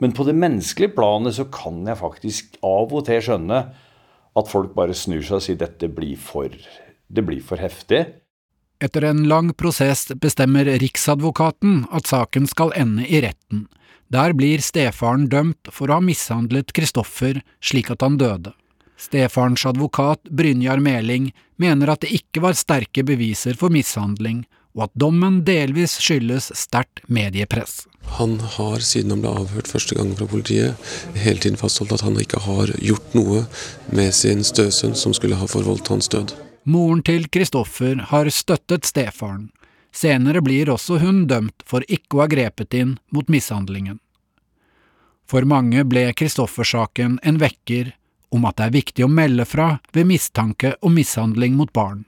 [0.00, 3.60] Men på det menneskelige planet så kan jeg faktisk av og til skjønne
[4.38, 6.52] at folk bare snur seg og sier dette blir for,
[7.08, 8.04] det blir for heftig.
[8.78, 13.66] Etter en lang prosess bestemmer Riksadvokaten at saken skal ende i retten.
[14.08, 18.54] Der blir stefaren dømt for å ha mishandlet Kristoffer slik at han døde.
[18.98, 24.44] Stefarens advokat Brynjar Meling mener at det ikke var sterke beviser for mishandling,
[24.78, 27.88] og at dommen delvis skyldes sterkt mediepress.
[28.16, 30.78] Han har, siden han ble avhørt første gang fra politiet,
[31.18, 33.42] hele tiden fastholdt at han ikke har gjort noe
[33.90, 36.32] med sin støsønn som skulle ha forvoldt hans død.
[36.68, 39.48] Moren til Kristoffer har støttet stefaren.
[39.90, 43.98] Senere blir også hun dømt for ikke å ha grepet inn mot mishandlingen.
[45.28, 47.96] For mange ble Kristoffer-saken en vekker
[48.32, 52.04] om at det er viktig å melde fra ved mistanke om mishandling mot barn.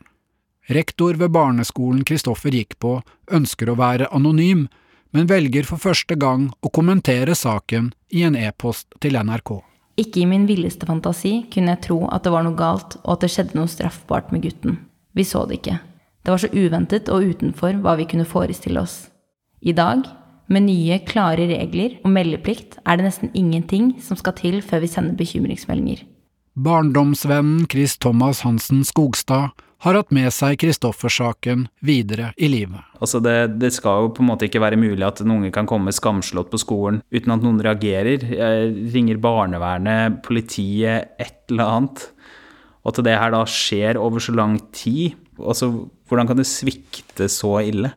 [0.71, 3.01] Rektor ved barneskolen Kristoffer gikk på,
[3.35, 4.69] ønsker å være anonym,
[5.11, 9.57] men velger for første gang å kommentere saken i en e-post til NRK.
[9.99, 13.25] Ikke i min villeste fantasi kunne jeg tro at det var noe galt, og at
[13.25, 14.79] det skjedde noe straffbart med gutten.
[15.19, 15.81] Vi så det ikke.
[16.23, 19.09] Det var så uventet og utenfor hva vi kunne forestille oss.
[19.67, 20.07] I dag,
[20.47, 24.95] med nye, klare regler og meldeplikt, er det nesten ingenting som skal til før vi
[24.95, 26.07] sender bekymringsmeldinger.
[26.61, 32.83] Barndomsvennen Chris Thomas Hansen Skogstad har hatt med seg Kristoffer-saken videre i livet.
[33.01, 35.69] Altså det, det, skal jo på en måte ikke være mulig at en unge kan
[35.71, 38.27] komme skamslått på skolen uten at noen reagerer.
[38.29, 42.05] Jeg ringer barnevernet, politiet, et eller annet.
[42.85, 45.17] Og at det her da skjer over så lang tid.
[45.41, 45.71] Altså,
[46.13, 47.95] hvordan kan det svikte så ille?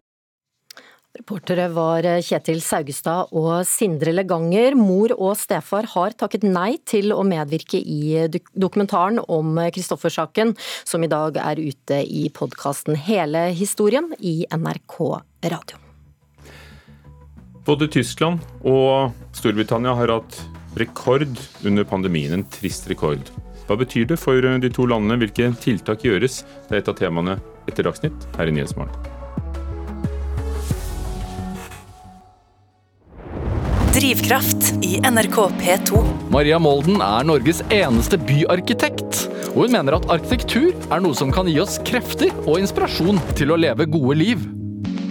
[1.13, 4.73] Reportere var Kjetil Saugestad og Sindre Leganger.
[4.73, 8.25] Mor og stefar har takket nei til å medvirke i
[8.57, 10.55] dokumentaren om Kristoffer-saken,
[10.89, 14.97] som i dag er ute i podkasten Hele historien i NRK
[15.53, 15.77] Radio.
[17.63, 20.41] Både Tyskland og Storbritannia har hatt
[20.81, 22.33] rekord under pandemien.
[22.33, 23.29] En trist rekord.
[23.69, 25.21] Hva betyr det for de to landene?
[25.21, 26.41] Hvilke tiltak gjøres?
[26.65, 27.37] Det er et av temaene
[27.69, 29.12] etter Dagsnytt her i Nyhetsmorgen.
[33.93, 35.99] Drivkraft i NRK P2.
[36.33, 39.19] Maria Molden er Norges eneste byarkitekt.
[39.51, 43.53] Og hun mener at arkitektur er noe som kan gi oss krefter og inspirasjon til
[43.53, 44.41] å leve gode liv.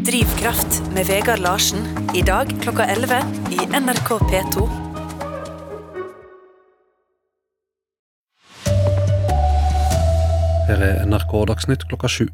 [0.02, 1.86] Drivkraft med Vegard Larsen.
[2.10, 4.66] I dag klokka 11 i NRK P2.
[10.66, 12.26] Her er NRK Dagsnytt klokka sju.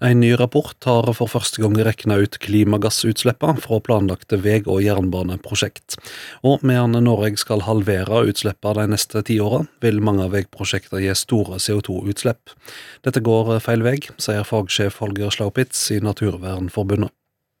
[0.00, 5.96] En ny rapport har for første gang regna ut klimagassutslippene fra planlagte vei- og jernbaneprosjekt.
[6.46, 11.16] Og medan Norge skal halvere utslippene de neste ti åra, vil mange av veiprosjektene gi
[11.18, 12.54] store CO2-utslipp.
[13.02, 17.10] Dette går feil vei, sier fagsjef Holger Slaupitz i Naturvernforbundet.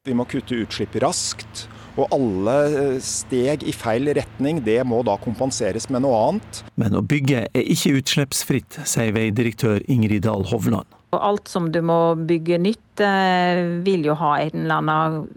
[0.06, 1.64] Vi må kutte utslipp raskt,
[1.98, 6.62] og alle steg i feil retning, det må da kompenseres med noe annet.
[6.78, 10.86] Men å bygge er ikke utslippsfritt, sier veidirektør Ingrid Dahl Hovland.
[11.14, 15.28] Og alt som du må bygge nytt, eh, vil jo ha en eller annen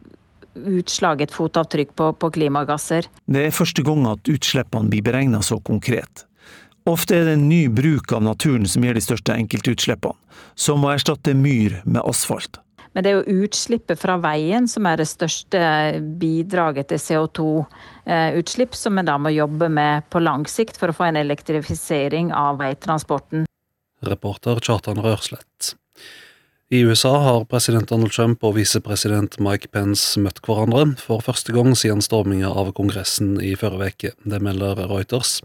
[0.56, 3.08] utslag, et fotavtrykk på, på klimagasser.
[3.32, 6.26] Det er første gang at utslippene blir beregna så konkret.
[6.90, 10.18] Ofte er det en ny bruk av naturen som gir de største enkeltutslippene,
[10.60, 12.60] som å erstatte myr med asfalt.
[12.92, 15.62] Men det er jo utslippet fra veien som er det største
[16.20, 21.08] bidraget til CO2-utslipp, som vi da må jobbe med på lang sikt for å få
[21.08, 23.46] en elektrifisering av veitransporten.
[24.02, 25.76] Reporter Kjartan Rørslett.
[26.74, 31.74] I USA har president Donald Trump og visepresident Mike Pence møtt hverandre for første gang
[31.76, 34.12] siden storminga av Kongressen i forrige uke.
[34.24, 35.42] Det melder Reuters.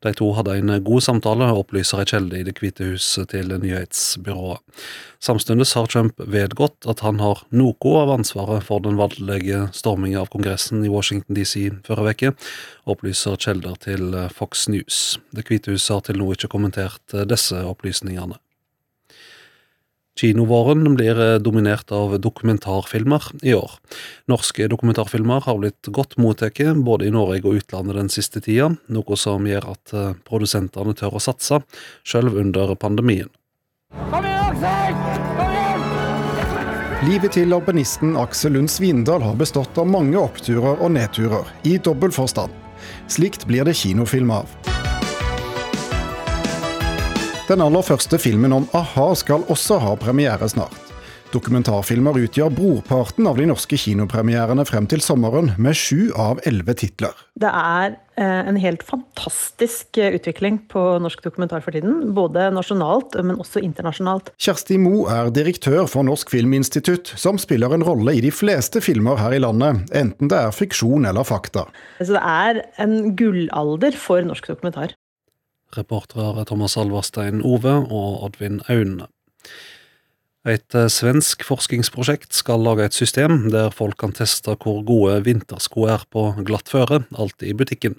[0.00, 4.64] De to hadde en god samtale, opplyser ei kjelde i Det hvite hus til nyhetsbyrået.
[5.20, 10.32] Samtidig har Trump vedgått at han har noe av ansvaret for den voldelige storminga av
[10.32, 12.36] Kongressen i Washington DC forrige uke,
[12.88, 15.18] opplyser kjelder til Fox News.
[15.36, 18.40] Det hvite huset har til nå ikke kommentert disse opplysningene.
[20.20, 23.78] Kinovåren blir dominert av dokumentarfilmer i år.
[24.28, 29.16] Norske dokumentarfilmer har blitt godt mottatt både i Norge og utlandet den siste tida, noe
[29.16, 29.94] som gjør at
[30.28, 31.62] produsentene tør å satse,
[32.04, 33.32] selv under pandemien.
[34.10, 35.00] Kom igjen, Aksel!
[35.38, 35.70] Kom igjen!
[37.08, 42.12] Livet til alpinisten Aksel Lund Svindal har bestått av mange oppturer og nedturer, i dobbel
[42.12, 42.52] forstand.
[43.08, 44.52] Slikt blir det kinofilm av.
[47.50, 50.76] Den aller første filmen om a-ha skal også ha premiere snart.
[51.34, 57.16] Dokumentarfilmer utgjør brorparten av de norske kinopremierene frem til sommeren, med sju av elleve titler.
[57.42, 62.12] Det er eh, en helt fantastisk eh, utvikling på norsk dokumentar for tiden.
[62.14, 64.30] Både nasjonalt, men også internasjonalt.
[64.38, 69.18] Kjersti Mo er direktør for Norsk Filminstitutt, som spiller en rolle i de fleste filmer
[69.18, 71.66] her i landet, enten det er fiksjon eller fakta.
[71.98, 74.94] Så det er en gullalder for norsk dokumentar.
[75.76, 79.08] Reportere Thomas Alverstein Ove og Oddvin Aune.
[80.48, 86.06] Et svensk forskningsprosjekt skal lage et system der folk kan teste hvor gode vintersko er
[86.08, 87.98] på glatt føre, alltid i butikken.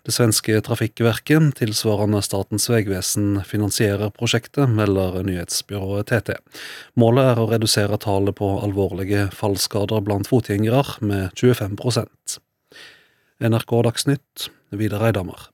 [0.00, 6.38] Det svenske Trafikkverket, tilsvarende Statens vegvesen, finansierer prosjektet, melder nyhetsbyrået TT.
[6.96, 12.40] Målet er å redusere tallet på alvorlige fallskader blant fotgjengere med 25%
[13.42, 15.48] NRK Dagsnytt, Vidar Eidhammer.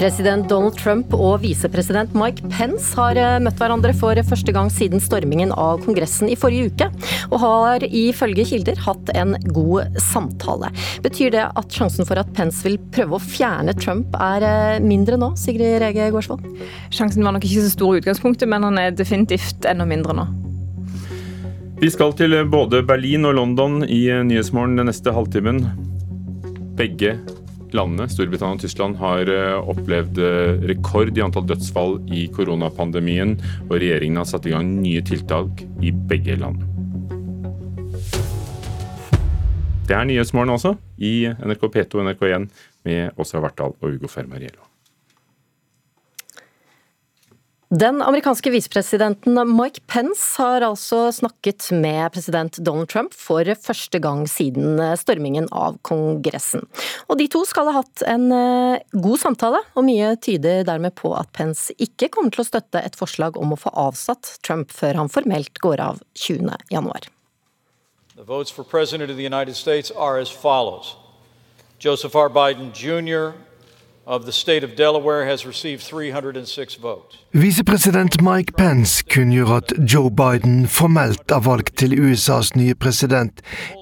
[0.00, 5.50] President Donald Trump og visepresident Mike Pence har møtt hverandre for første gang siden stormingen
[5.52, 6.86] av Kongressen i forrige uke,
[7.28, 10.70] og har ifølge kilder hatt en god samtale.
[11.04, 15.34] Betyr det at sjansen for at Pence vil prøve å fjerne Trump er mindre nå,
[15.36, 16.48] Sigrid Rege Gårdsvold?
[16.96, 20.24] Sjansen var nok ikke så stor i utgangspunktet, men han er definitivt enda mindre nå.
[21.84, 25.60] Vi skal til både Berlin og London i Nyhetsmorgen den neste halvtimen.
[26.80, 27.18] Begge
[27.76, 29.30] landene, Storbritannia og Tyskland, har
[29.60, 30.20] opplevd
[30.70, 33.36] rekord i antall dødsfall i koronapandemien,
[33.68, 36.64] og regjeringen har satt i gang nye tiltak i begge land.
[39.90, 42.50] Det er Nyhetsmorgen også, i NRK P2 og NRK1
[42.86, 44.69] med Åsa Vartdal og Ugo Fermariello.
[47.70, 54.24] Den amerikanske visepresidenten Mike Pence har altså snakket med president Donald Trump for første gang
[54.26, 56.64] siden stormingen av Kongressen.
[57.06, 58.26] Og de to skal ha hatt en
[58.90, 62.98] god samtale, og mye tyder dermed på at Pence ikke kommer til å støtte et
[62.98, 66.50] forslag om å få avsatt Trump før han formelt går av 20.
[66.74, 67.06] januar.
[71.78, 72.34] Joseph R.
[72.34, 73.30] Biden Jr.
[77.32, 83.40] Visepresident Mike Pence kunngjør at Joe Biden formelt er valgt til USAs nye president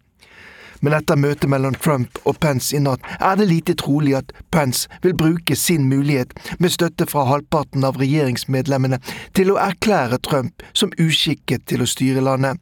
[0.85, 4.93] Men etter møtet mellom Trump og Pence i natt er det lite trolig at Pence
[5.01, 9.01] vil bruke sin mulighet, med støtte fra halvparten av regjeringsmedlemmene,
[9.33, 12.61] til å erklære Trump som uskikket til å styre landet.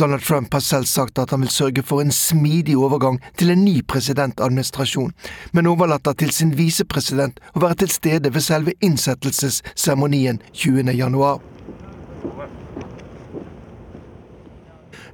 [0.00, 3.64] Donald Trump har selv sagt at han vil sørge for en smidig overgang til en
[3.64, 5.12] ny presidentadministrasjon,
[5.52, 10.92] men overlater til sin visepresident å være til stede ved selve innsettelsesseremonien 20.
[10.96, 11.40] januar.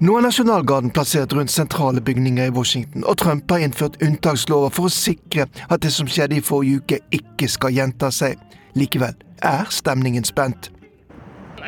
[0.03, 4.91] Nå er nasjonalgarden plassert rundt sentrale bygninger i Washington, og Trump har innført unntakslover for
[4.91, 8.41] å sikre at det som skjedde i forrige uke, ikke skal gjenta seg.
[8.75, 10.74] Likevel er stemningen spent.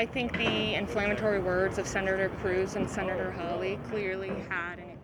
[0.03, 4.97] I think the inflammatory words of Senator Cruz and Senator Hawley clearly had an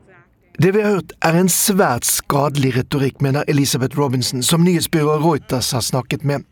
[0.59, 5.73] det vi har hørt er en svært skadelig retorikk, mener Elisabeth Robinson, som nyhetsbyrået Reuters
[5.73, 6.45] har snakket med.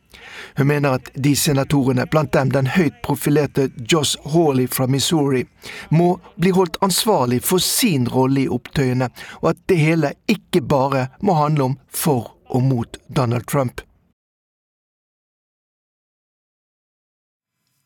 [0.56, 5.44] Hun mener at de senatorene, blant dem den høyt profilerte Josh Hawley fra Missouri,
[5.90, 9.10] må bli holdt ansvarlig for sin rolle i opptøyene,
[9.42, 13.84] og at det hele ikke bare må handle om for og mot Donald Trump.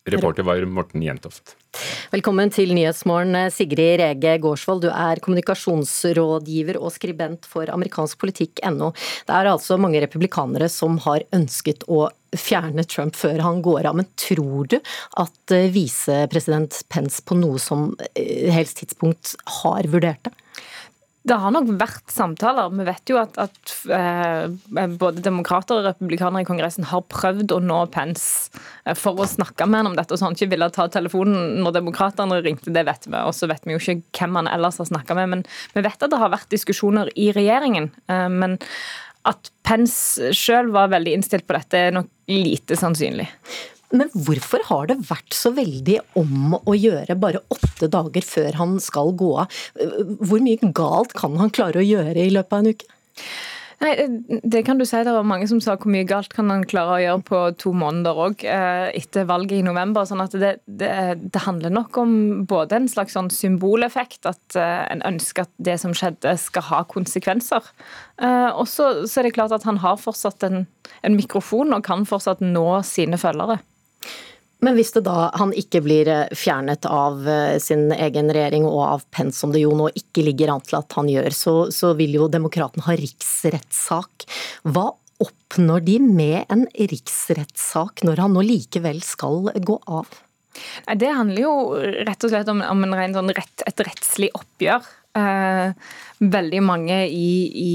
[0.05, 1.55] Reporter var Morten Jentoft.
[2.13, 4.83] Velkommen til Nyhetsmorgen, Sigrid Rege Gårdsvold.
[4.85, 8.91] Du er kommunikasjonsrådgiver og skribent for amerikanskpolitikk.no.
[9.25, 12.05] Det er altså mange republikanere som har ønsket å
[12.37, 13.97] fjerne Trump før han går av.
[13.97, 20.29] Men tror du at eh, visepresident Pence på noe som eh, helst tidspunkt har vurdert
[20.29, 20.37] det?
[21.25, 22.68] Det har nok vært samtaler.
[22.77, 27.61] Vi vet jo at, at eh, både demokrater og republikanere i Kongressen har prøvd å
[27.64, 28.53] nå Pence
[28.85, 31.62] eh, for å snakke med han om dette, og så han ikke ville ta telefonen
[31.64, 32.75] når demokraterne ringte.
[32.77, 33.16] Det vet vi.
[33.22, 35.33] Og så vet vi jo ikke hvem han ellers har snakka med.
[35.33, 37.89] Men vi vet at det har vært diskusjoner i regjeringen.
[38.12, 38.59] Eh, men
[39.25, 43.31] at Pence sjøl var veldig innstilt på dette, er nok lite sannsynlig.
[43.95, 48.78] Men hvorfor har det vært så veldig om å gjøre bare åtte dager før han
[48.82, 49.59] skal gå av?
[50.20, 52.95] Hvor mye galt kan han klare å gjøre i løpet av en uke?
[53.82, 53.92] Nei,
[54.42, 54.97] Det kan du si.
[54.97, 57.72] Det var mange som sa hvor mye galt kan han klare å gjøre på to
[57.76, 60.07] måneder òg, eh, etter valget i november.
[60.07, 60.90] sånn at det, det,
[61.20, 65.76] det, handler nok om både en slags sånn symboleffekt, at eh, en ønsker at det
[65.82, 67.62] som skjedde skal ha konsekvenser.
[68.22, 70.66] Eh, og så er det klart at han har fortsatt en,
[71.03, 73.61] en mikrofon og kan fortsatt nå sine følgere.
[74.65, 78.81] Men hvis det da han ikke blir eh, fjernet av eh, sin egen regjering og
[78.87, 81.93] av Pence, som det jo nå ikke ligger an til at han gjør, så, så
[81.99, 84.29] vil jo demokraten ha riksrettssak.
[84.65, 84.89] Hva
[85.25, 90.09] oppnår de med en riksrettssak når han nå likevel skal gå av?
[90.95, 91.55] Det handler jo
[92.07, 92.85] rett og slett om, om
[93.15, 94.87] sånn rett, et rettslig oppgjør.
[95.15, 95.91] Eh,
[96.25, 97.75] veldig mange i, i,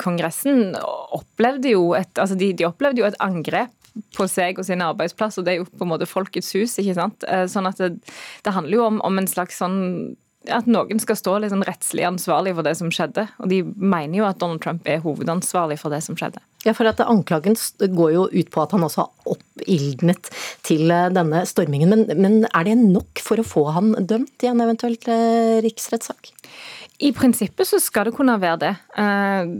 [0.00, 0.70] Kongressen
[1.16, 3.74] opplevde jo et, altså de, de opplevde jo et angrep
[4.16, 6.78] på seg og sin arbeidsplass, og det er jo på en måte folkets hus.
[6.80, 7.26] ikke sant?
[7.28, 7.92] Eh, sånn at det,
[8.44, 9.78] det handler jo om, om, en slags sånn
[10.54, 13.26] at noen skal stå liksom rettslig ansvarlig for det som skjedde.
[13.42, 16.40] Og de mener jo at Donald Trump er hovedansvarlig for det som skjedde.
[16.64, 20.30] Ja, for at Anklagen går jo ut på at han også har oppildnet
[20.66, 21.92] til eh, denne stormingen.
[21.92, 26.32] Men, men er det nok for å få han dømt i en eventuell eh, riksrettssak?
[26.98, 28.70] I prinsippet så skal det kunne være det.
[28.98, 29.50] Eh,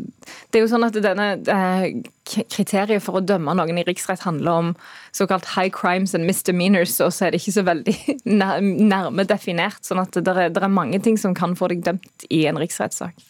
[0.50, 1.84] det er jo sånn at denne eh,
[2.28, 4.72] Kriteriet for å dømme noen i riksrett handler om
[5.16, 7.94] såkalt high crimes and misdemeanors, og så er det ikke så veldig
[8.90, 9.78] nærme definert.
[9.86, 13.22] sånn at det er, mange ting som kan få deg dømt i en riksrettssak.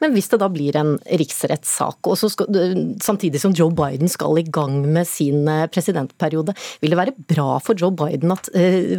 [0.00, 2.62] Men hvis det da blir en riksrettssak, og skal,
[3.02, 7.58] samtidig som Joe Biden skal i gang med sin eh, presidentperiode, vil det være bra
[7.66, 8.46] for Joe Biden at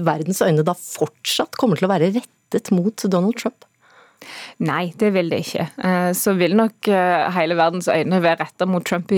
[0.04, 3.64] verdens øyne da fortsatt kommer til å være rettet mot Donald Trump?
[4.66, 5.66] Nei, det vil det ikke.
[5.88, 6.90] Eh, så vil nok
[7.36, 9.12] hele verdens øyne være retta mot Trump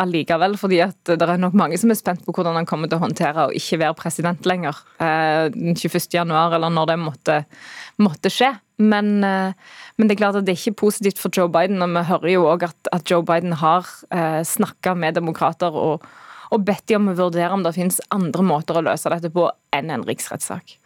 [0.00, 0.56] allikevel.
[0.60, 3.04] fordi at det er nok mange som er spent på hvordan han kommer til å
[3.04, 4.76] håndtere å ikke være president lenger.
[4.98, 6.14] Den 21.
[6.14, 7.40] januar, eller når det måtte,
[7.98, 8.54] måtte skje.
[8.78, 11.82] Men, men, det er klart at det er ikke positivt for Joe Biden.
[11.82, 16.06] og Vi hører jo òg at, at, Joe Biden har eh, snakka med demokrater og,
[16.50, 19.48] og bedt de om å vurdere om det finnes andre måter å løse dette på
[19.74, 20.78] enn en riksrettssak.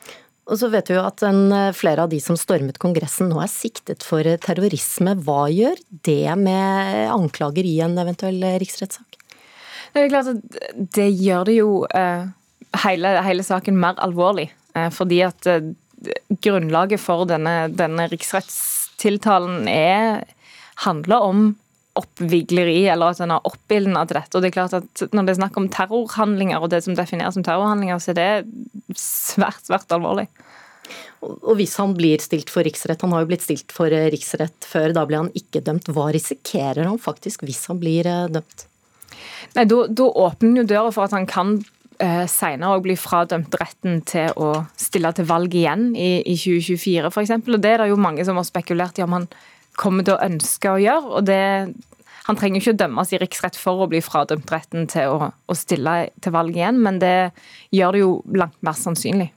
[0.48, 3.52] Og så vet vi jo at en, Flere av de som stormet Kongressen nå er
[3.52, 5.12] siktet for terrorisme.
[5.26, 5.76] Hva gjør
[6.08, 9.18] det med anklager i en eventuell riksrettssak?
[9.92, 12.26] Det er klart at det gjør det jo eh,
[12.84, 14.48] hele, hele, saken mer alvorlig.
[14.76, 15.70] Eh, fordi at eh,
[16.44, 20.26] grunnlaget for denne, denne riksrettstiltalen er,
[20.84, 21.48] handler om
[21.98, 24.34] oppvigleri, eller at en har oppildna til dette.
[24.36, 27.36] Og det er klart at Når det er snakk om terrorhandlinger, og det som defineres
[27.36, 30.28] som terrorhandlinger, så er det svært, svært alvorlig.
[31.20, 34.66] Og hvis han blir stilt for riksrett, han har jo blitt stilt for eh, riksrett
[34.68, 35.90] før, da blir han ikke dømt.
[35.94, 38.68] Hva risikerer han faktisk hvis han blir eh, dømt?
[39.56, 41.56] Nei, Da åpner jo døra for at han kan
[41.98, 47.34] eh, senere bli fradømt retten til å stille til valg igjen i, i 2024 f.eks.
[47.42, 49.28] Og det er det jo mange som har spekulert i om han
[49.78, 51.14] kommer til å ønske å gjøre.
[51.18, 51.42] og det
[52.28, 55.54] han trenger ikke å dømmes i riksrett for å bli fradømt retten til å, å
[55.56, 57.30] stille til valg igjen, men det
[57.72, 59.30] gjør det jo langt mer sannsynlig,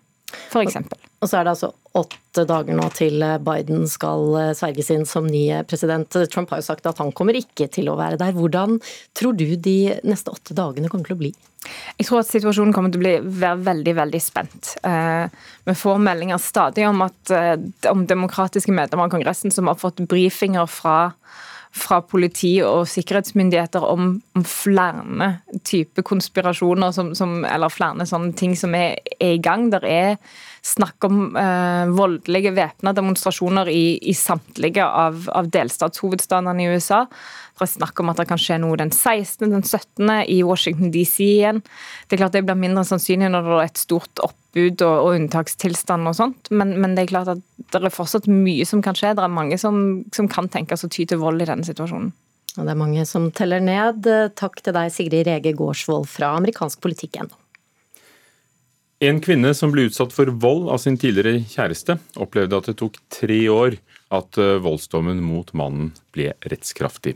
[0.51, 0.81] f.eks.
[1.21, 5.27] Og så er det altså åtte dager nå til Biden skal eh, sverges inn som
[5.29, 6.17] ny president.
[6.33, 8.33] Trump har jo sagt at han kommer ikke til å være der.
[8.33, 8.79] Hvordan
[9.17, 11.31] tror du de neste åtte dagene kommer til å bli?
[11.99, 13.13] Jeg tror at situasjonen kommer til å bli,
[13.43, 14.73] være veldig veldig spent.
[14.87, 15.27] Eh,
[15.69, 17.53] vi får meldinger stadig om, at, eh,
[17.91, 21.11] om demokratiske medlemmer av Kongressen som har fått brifinger fra
[21.71, 25.29] fra politi og sikkerhetsmyndigheter om, om flere
[25.63, 29.69] typer konspirasjoner som, som, eller flere sånne ting som er, er i gang.
[29.71, 30.17] Der er
[30.61, 37.07] snakk om eh, voldelige væpna demonstrasjoner i, i samtlige av, av delstatshovedstadene i USA.
[37.57, 40.11] Det er snakk om at det kan skje noe den 16., den 17.
[40.29, 41.63] i Washington DC igjen.
[42.07, 45.17] Det er klart det blir mindre sannsynlig når det er et stort oppbud og, og
[45.17, 47.43] unntakstilstand og sånt, men, men, det er klart at
[47.73, 49.15] det er fortsatt mye som kan skje.
[49.17, 52.13] Det er mange som, som kan tenkes å ty til vold i denne situasjonen.
[52.57, 54.09] Og det er mange som teller ned.
[54.37, 57.37] Takk til deg, Sigrid Rege Gårdsvold fra amerikansk politikk.no.
[59.01, 62.99] En kvinne som ble utsatt for vold av sin tidligere kjæreste, opplevde at det tok
[63.09, 63.77] tre år
[64.13, 67.15] at eh, voldsdommen mot mannen ble rettskraftig.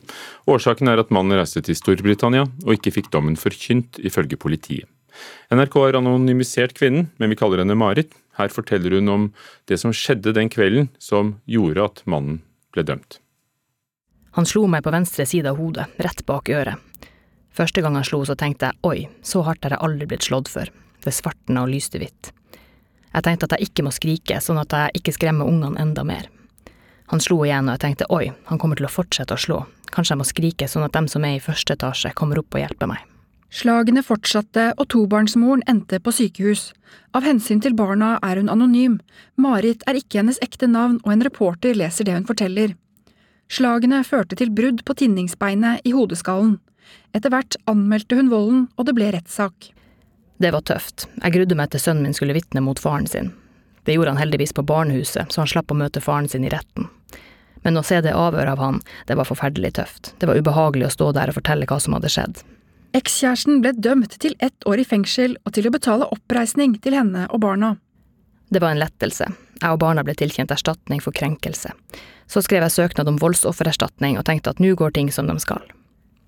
[0.49, 4.89] Årsaken er at mannen reiste til Storbritannia og ikke fikk dommen forkynt, ifølge politiet.
[5.53, 8.17] NRK har anonymisert kvinnen, men vi kaller henne Marit.
[8.39, 9.27] Her forteller hun om
[9.69, 12.39] det som skjedde den kvelden som gjorde at mannen
[12.73, 13.19] ble dømt.
[14.39, 16.81] Han slo meg på venstre side av hodet, rett bak øret.
[17.55, 20.49] Første gang han slo, så tenkte jeg oi, så hardt har jeg aldri blitt slått
[20.51, 20.73] før
[21.05, 22.31] det svartna og lyste hvitt.
[23.15, 26.27] Jeg tenkte at jeg ikke må skrike, sånn at jeg ikke skremmer ungene enda mer.
[27.13, 29.59] Han slo igjen, og jeg tenkte oi, han kommer til å fortsette å slå,
[29.93, 32.65] kanskje jeg må skrike sånn at dem som er i første etasje, kommer opp og
[32.65, 33.03] hjelper meg.
[33.55, 36.73] Slagene fortsatte, og tobarnsmoren endte på sykehus.
[37.15, 38.97] Av hensyn til barna er hun anonym,
[39.39, 42.73] Marit er ikke hennes ekte navn, og en reporter leser det hun forteller.
[43.47, 46.57] Slagene førte til brudd på tinningsbeinet i hodeskallen.
[47.15, 49.69] Etter hvert anmeldte hun volden, og det ble rettssak.
[50.37, 53.31] Det var tøft, jeg grudde meg til sønnen min skulle vitne mot faren sin.
[53.87, 56.89] Det gjorde han heldigvis på barnehuset, så han slapp å møte faren sin i retten.
[57.63, 60.93] Men å se det avhøret av han, det var forferdelig tøft, det var ubehagelig å
[60.97, 62.41] stå der og fortelle hva som hadde skjedd.
[62.95, 67.25] Ekskjæresten ble dømt til ett år i fengsel og til å betale oppreisning til henne
[67.29, 67.75] og barna.
[68.51, 69.31] Det var en lettelse,
[69.61, 71.71] jeg og barna ble tilkjent erstatning for krenkelse.
[72.27, 75.63] Så skrev jeg søknad om voldsoffererstatning og tenkte at nå går ting som de skal.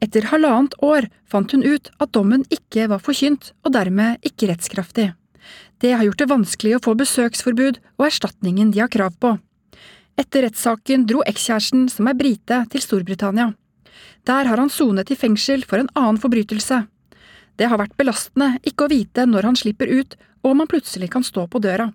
[0.03, 5.11] Etter halvannet år fant hun ut at dommen ikke var forkynt og dermed ikke rettskraftig.
[5.81, 9.35] Det har gjort det vanskelig å få besøksforbud og erstatningen de har krav på.
[10.17, 13.51] Etter rettssaken dro ekskjæresten, som er brite, til Storbritannia.
[14.25, 16.83] Der har han sonet i fengsel for en annen forbrytelse.
[17.57, 21.09] Det har vært belastende ikke å vite når han slipper ut og om han plutselig
[21.13, 21.91] kan stå på døra.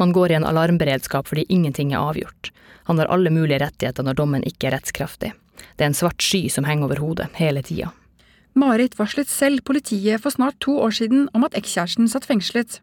[0.00, 2.52] Man går i en alarmberedskap fordi ingenting er avgjort.
[2.88, 5.32] Han har alle mulige rettigheter når dommen ikke er rettskraftig.
[5.76, 7.92] Det er en svart sky som henger over hodet hele tida.
[8.54, 12.78] Marit varslet selv politiet for snart to år siden om at ekskjæresten satt fengslet.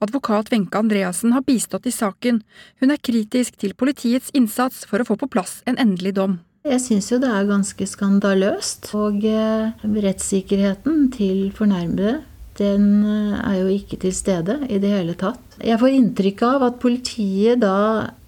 [0.00, 2.42] Advokat Wenche Andreassen har bistått i saken.
[2.80, 6.38] Hun er kritisk til politiets innsats for å få på plass en endelig dom.
[6.64, 8.88] Jeg syns jo det er ganske skandaløst.
[8.96, 12.22] Og eh, rettssikkerheten til fornærmede,
[12.56, 15.42] den eh, er jo ikke til stede i det hele tatt.
[15.60, 17.76] Jeg får inntrykk av at politiet da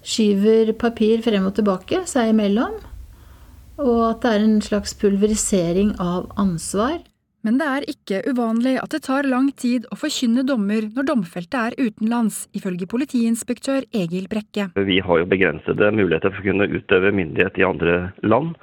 [0.05, 2.77] skyver papir frem og tilbake seg imellom
[3.77, 6.99] Og at det er en slags pulverisering av ansvar.
[7.45, 11.61] Men det er ikke uvanlig at det tar lang tid å forkynne dommer når domfelte
[11.69, 14.71] er utenlands, ifølge politiinspektør Egil Brekke.
[14.75, 18.57] Vi har jo begrensede muligheter for å kunne utøve myndighet i andre land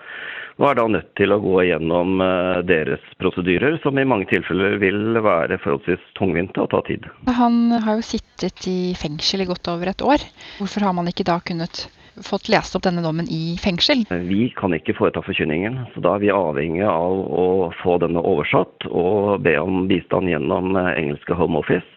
[0.54, 4.76] og er da nødt til å gå gjennom eh, deres prosedyrer, som i mange tilfeller
[4.82, 7.08] vil være forholdsvis tungvinte og ta tid.
[7.40, 10.22] Han har jo sittet i fengsel i godt over et år.
[10.60, 11.88] Hvorfor har man ikke da kunnet
[12.22, 14.04] fått lest opp denne dommen i fengsel?
[14.28, 17.46] Vi kan ikke foreta forkynningen, så da er vi avhengig av å
[17.82, 21.88] få denne oversatt og be om bistand gjennom eh, engelske Home Office.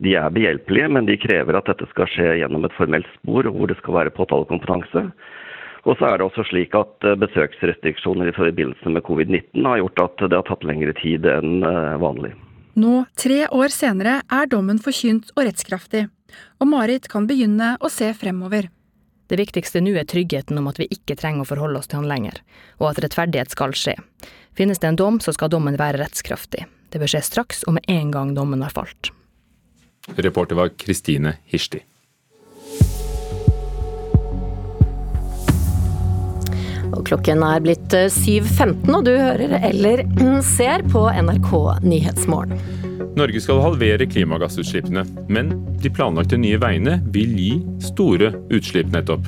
[0.00, 3.68] De er behjelpelige, men de krever at dette skal skje gjennom et formelt spor hvor
[3.68, 5.08] det skal være påtalekompetanse.
[5.88, 10.06] Og så er det også slik at eh, besøksrestriksjoner i forbindelse med covid-19 har gjort
[10.06, 12.34] at det har tatt lengre tid enn eh, vanlig.
[12.80, 16.06] Nå, tre år senere, er dommen forkynt og rettskraftig,
[16.62, 18.70] og Marit kan begynne å se fremover.
[19.30, 22.08] Det viktigste nå er tryggheten om at vi ikke trenger å forholde oss til han
[22.10, 22.40] lenger,
[22.82, 23.94] og at rettferdighet skal skje.
[24.58, 26.64] Finnes det en dom, så skal dommen være rettskraftig.
[26.90, 29.12] Det bør skje straks og med en gang dommen har falt.
[30.18, 31.84] Reporter var Kristine Hirsti.
[36.90, 40.04] Og klokken er blitt 7.15, eh, og du hører eller
[40.56, 41.52] ser på NRK
[41.86, 42.60] Nyhetsmorgen.
[43.18, 49.26] Norge skal halvere klimagassutslippene, men de planlagte nye veiene vil gi store utslipp nettopp.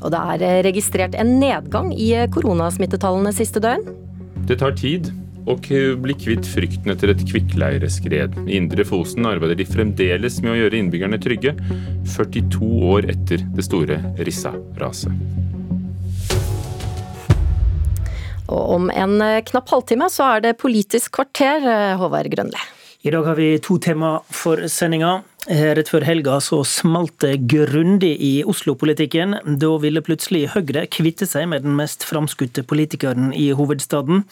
[0.00, 3.86] Og det er eh, registrert en nedgang i eh, koronasmittetallene siste døgn.
[4.48, 5.12] Det tar tid
[5.50, 5.56] å
[6.00, 8.36] bli kvitt frykten etter et kvikkleireskred.
[8.46, 11.54] I Indre Fosen arbeider de fremdeles med å gjøre innbyggerne trygge,
[12.16, 15.58] 42 år etter det store Rissa-raset.
[18.50, 22.62] Og om en eh, knapp halvtime så er det Politisk kvarter, eh, Håvard Grønli.
[23.00, 25.22] I dag har vi to tema for sendinga.
[25.48, 29.38] Rett før helga så smalt det grundig i Oslo-politikken.
[29.62, 34.26] Da ville plutselig Høyre kvitte seg med den mest framskutte politikeren i hovedstaden.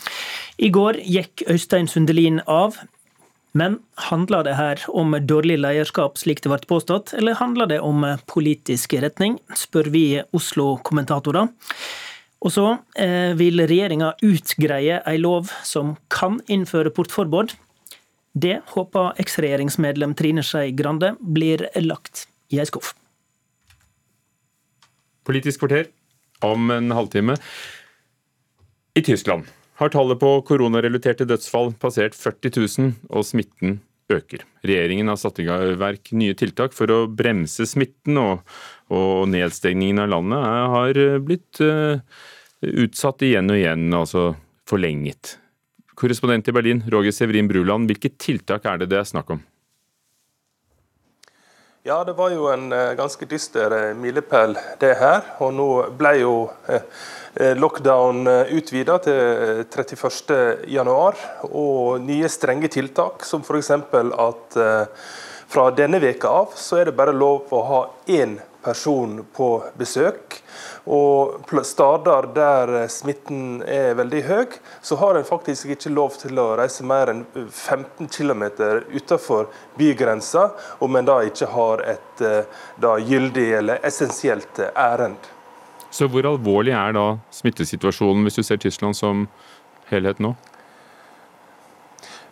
[0.61, 2.77] I går gikk Øystein Sundelin av.
[3.57, 3.79] Men
[4.11, 8.93] handler det her om dårlig lederskap, slik det ble påstått, eller handler det om politisk
[9.01, 10.05] retning, spør vi
[10.37, 11.49] Oslo-kommentatorer.
[12.45, 17.57] Og så eh, vil regjeringa utgreie ei lov som kan innføre portforbud.
[18.39, 22.93] Det håper eks-regjeringsmedlem Trine Skei Grande blir lagt i ei skuff.
[25.27, 25.91] Politisk kvarter
[26.47, 27.35] om en halvtime.
[28.95, 33.79] I Tyskland har tallet på koronarelaterte dødsfall passert 40 000, og smitten
[34.11, 34.43] øker.
[34.67, 35.47] Regjeringen har satt i
[35.79, 38.43] verk nye tiltak for å bremse smitten, og,
[38.95, 42.01] og nedstengningen av landet har blitt uh,
[42.61, 44.31] utsatt igjen og igjen, altså
[44.69, 45.37] forlenget.
[45.99, 49.41] Korrespondent i Berlin, Roger Severin Bruland, hvilke tiltak er det det er snakk om?
[51.89, 55.23] Ja, det var jo en eh, ganske dyster eh, milepæl, det her.
[55.41, 56.33] Og nå ble jo
[56.69, 58.29] eh, lockdown
[58.59, 61.23] utvida til 31.1.
[61.49, 63.71] Og nye strenge tiltak, som f.eks.
[63.73, 64.59] at
[65.49, 67.81] fra denne veka av så er det bare lov å ha
[68.11, 68.37] én
[68.69, 69.49] person på
[69.81, 70.39] besøk.
[70.89, 76.51] Og steder der smitten er veldig høy, så har en faktisk ikke lov til å
[76.61, 78.45] reise mer enn 15 km
[78.93, 79.49] utenfor
[79.79, 80.51] bygrensa,
[80.85, 85.33] om en da ikke har et eh, da, gyldig eller essensielt ærend.
[85.91, 89.27] Så hvor alvorlig er da smittesituasjonen, hvis du ser Tyskland som
[89.89, 90.35] helhet nå?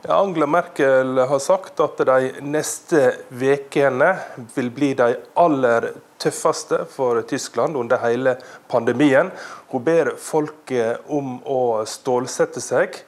[0.09, 3.01] Angela Merkel har sagt at de neste
[3.31, 4.13] ukene
[4.55, 5.89] vil bli de aller
[6.23, 8.37] tøffeste for Tyskland under hele
[8.71, 9.33] pandemien.
[9.73, 13.01] Hun ber folket om å stålsette seg.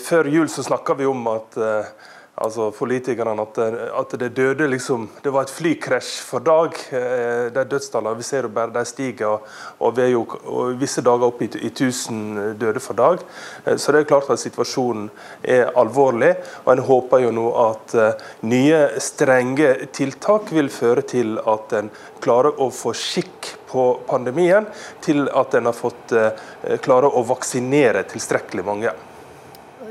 [0.00, 1.90] Før jul så snakka vi om at eh,
[2.44, 3.58] altså politikerne at,
[4.00, 6.76] at, det døde liksom Det var et flykrasj for dag.
[6.94, 9.42] Eh, de dødstallene vi ser jo bare de stiger,
[9.78, 13.24] og, vi er jo og visse dager opp i, i 1000 døde for dag.
[13.64, 15.08] Eh, så det er klart at situasjonen
[15.42, 16.34] er alvorlig.
[16.64, 21.90] Og en håper jo nå at uh, nye, strenge tiltak vil føre til at en
[22.22, 24.66] klarer å få skikk på pandemien,
[25.04, 26.14] til at en har fått
[26.84, 28.94] klare å vaksinere tilstrekkelig mange.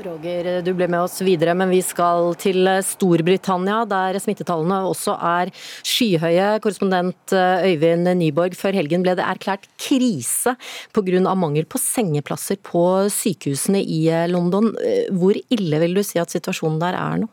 [0.04, 5.50] Roger, du ble med oss videre, men vi skal til Storbritannia, der smittetallene også er
[5.86, 6.58] skyhøye.
[6.62, 10.54] Korrespondent eh, Øyvind Nyborg, før helgen ble det erklært krise
[10.94, 11.34] pga.
[11.34, 14.70] mangel på sengeplasser på sykehusene i eh, London.
[14.78, 17.30] Eh, hvor ille vil du si at situasjonen der er nå?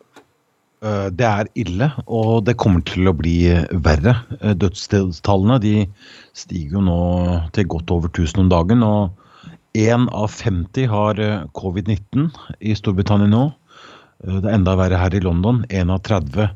[0.85, 3.47] Det er ille, og det kommer til å bli
[3.81, 4.19] verre.
[4.53, 5.57] Dødstallene
[6.35, 6.97] stiger jo nå
[7.55, 8.83] til godt over 1000 om dagen.
[8.85, 9.24] og
[9.75, 12.29] Én av 50 har eh, covid-19
[12.63, 13.41] i Storbritannia nå.
[14.23, 15.65] Eh, det er enda verre her i London.
[15.67, 16.53] Én av 30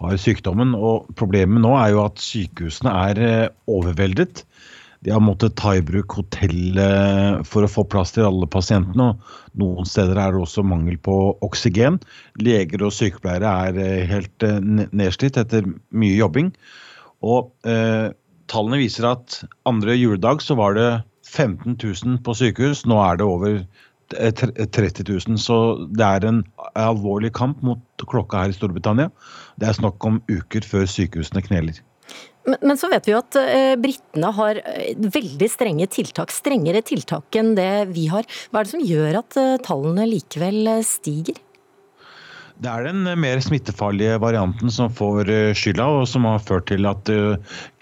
[0.00, 0.72] har sykdommen.
[0.72, 4.46] Og problemet nå er jo at sykehusene er eh, overveldet.
[5.02, 6.78] de har måttet ta i bruk hotell
[7.44, 9.10] for å få plass til alle pasientene.
[9.10, 11.98] og Noen steder er det også mangel på oksygen.
[12.38, 14.46] Leger og sykepleiere er helt
[14.94, 16.52] nedslitt etter mye jobbing.
[17.20, 18.14] Og eh,
[18.46, 20.90] tallene viser at andre juledag så var det
[21.32, 22.84] 15 000 på sykehus.
[22.88, 23.62] Nå er det over
[24.12, 25.38] 30 000.
[25.40, 25.58] Så
[25.96, 26.42] det er en
[26.78, 29.08] alvorlig kamp mot klokka her i Storbritannia.
[29.60, 31.80] Det er snakk om uker før sykehusene kneler.
[32.48, 36.82] Men, men så vet vi jo at eh, britene har eh, veldig strenge tiltak, strengere
[36.84, 38.26] tiltak enn det vi har.
[38.50, 41.38] Hva er det som gjør at eh, tallene likevel eh, stiger?
[42.62, 46.66] Det er den eh, mer smittefarlige varianten som får eh, skylda, og som har ført
[46.72, 47.14] til at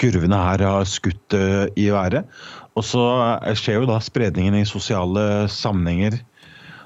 [0.01, 1.38] kurvene her har skutt
[1.80, 2.28] i været.
[2.79, 3.05] Og så
[3.59, 6.21] skjer jo da spredningen i sosiale sammenhenger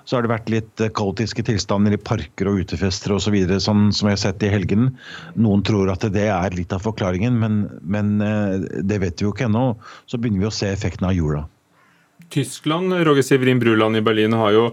[0.05, 3.37] så har det vært litt eh, kaotiske tilstander i parker og utefester osv.
[3.63, 4.91] Sånn som jeg har sett i helgen.
[5.41, 9.33] Noen tror at det er litt av forklaringen, men, men eh, det vet vi jo
[9.35, 9.71] ikke ennå.
[10.11, 11.47] Så begynner vi å se effekten av jula.
[12.35, 14.69] Tyskland, Roger Severin Bruland i Berlin, har jo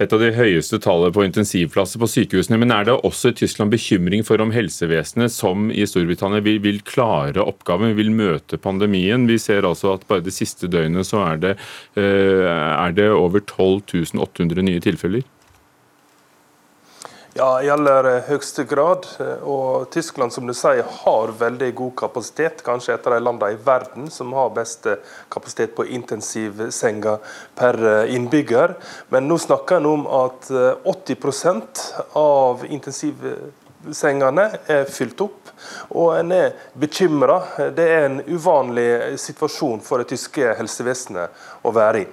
[0.00, 2.56] et av de høyeste tallene på intensivplasser på sykehusene.
[2.62, 6.80] Men er det også i Tyskland bekymring for om helsevesenet, som i Storbritannia, vil, vil
[6.86, 9.28] klare oppgaven, vil møte pandemien?
[9.28, 11.52] Vi ser altså at bare det siste døgnet så er det,
[12.00, 15.26] eh, er det over 12 800 nye tilfeller.
[17.32, 19.04] Ja, i aller eh, høyeste grad.
[19.22, 22.64] Eh, og Tyskland som du sier, har veldig god kapasitet.
[22.66, 24.98] Kanskje et av de landene i verden som har best eh,
[25.30, 27.20] kapasitet på intensivsenger
[27.54, 27.78] per
[28.10, 28.74] innbygger.
[29.14, 31.84] Men nå snakker en om at 80%
[32.18, 35.52] av intensivsengene er fylt opp.
[35.94, 37.38] Og en er bekymra.
[37.76, 42.10] Det er en uvanlig situasjon for det tyske helsevesenet å være i.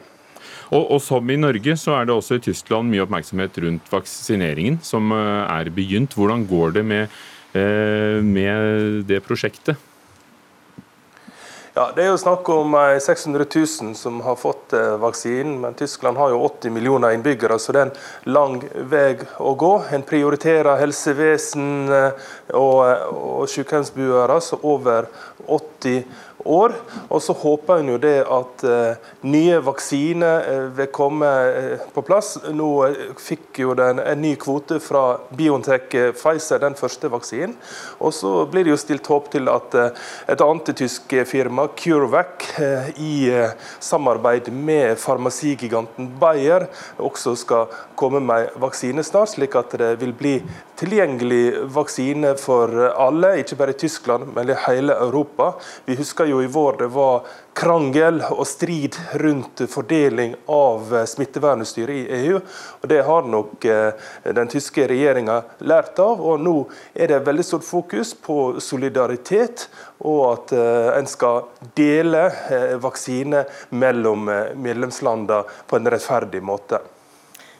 [0.72, 4.82] Og, og, som i Norge, så er det også i Tyskland mye oppmerksomhet rundt vaksineringen
[4.84, 6.18] som eh, er begynt.
[6.18, 7.20] Hvordan går det med,
[7.56, 9.78] eh, med det prosjektet?
[11.78, 16.18] Ja, Det er jo snakk om 600 000 som har fått eh, vaksinen, men Tyskland
[16.18, 18.58] har jo 80 millioner innbyggere, så det er en lang
[18.90, 19.74] vei å gå.
[19.94, 21.94] En prioriterer helsevesen
[22.58, 22.82] og,
[23.14, 25.12] og sykehjemsboere over
[25.46, 26.02] 80
[26.46, 26.74] år.
[27.10, 32.04] Og så håper en jo det at uh, nye vaksiner uh, vil komme uh, på
[32.06, 32.36] plass.
[32.54, 32.70] Nå
[33.22, 37.56] fikk jo den en ny kvote fra Biontech Pfizer, den første vaksinen.
[38.04, 42.46] Og så blir det jo stilt håp til at et annet tysk firma, CureVac,
[43.02, 43.30] i
[43.84, 46.68] samarbeid med farmasigiganten Bayer,
[47.02, 50.36] også skal komme med vaksine snart, slik at det vil bli
[50.78, 55.54] tilgjengelig vaksine for alle, ikke bare i Tyskland, men i hele Europa.
[55.86, 62.02] Vi husker jo i vår det var krangel og strid rundt fordeling av smittevernutstyr i
[62.20, 62.42] EU.
[62.82, 66.22] og Det har nok eh, den tyske regjeringa lært av.
[66.22, 66.56] og Nå
[66.94, 69.70] er det veldig stort fokus på solidaritet,
[70.06, 71.48] og at eh, en skal
[71.78, 72.28] dele
[72.78, 76.80] vaksiner vaksine mellom medlemslandene på en rettferdig måte.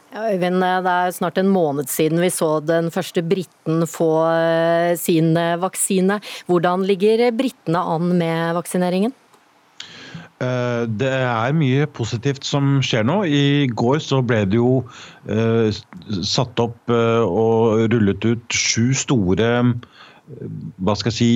[0.08, 4.96] Ja, Øyvind, det er snart en måned siden vi så den første briten få eh,
[4.96, 6.16] sin eh, vaksine.
[6.48, 9.12] Hvordan ligger britene an med vaksineringen?
[10.40, 13.20] Eh, det er mye positivt som skjer nå.
[13.28, 14.80] I går så ble det jo
[16.24, 19.50] satt opp og rullet ut sju store
[20.84, 21.32] hva skal jeg si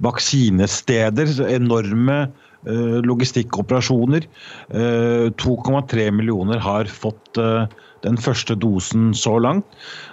[0.00, 1.42] vaksinesteder.
[1.52, 4.26] Enorme Eh, logistikkoperasjoner.
[4.70, 7.64] 2,3 eh, millioner har fått eh,
[8.04, 9.66] den første dosen så langt.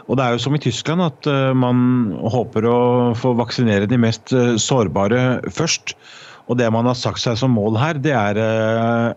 [0.08, 2.80] Og det er jo som i Tyskland at man håper å
[3.16, 5.96] få vaksinere de mest sårbare først.
[6.52, 8.40] Og det man har sagt seg som mål her, det er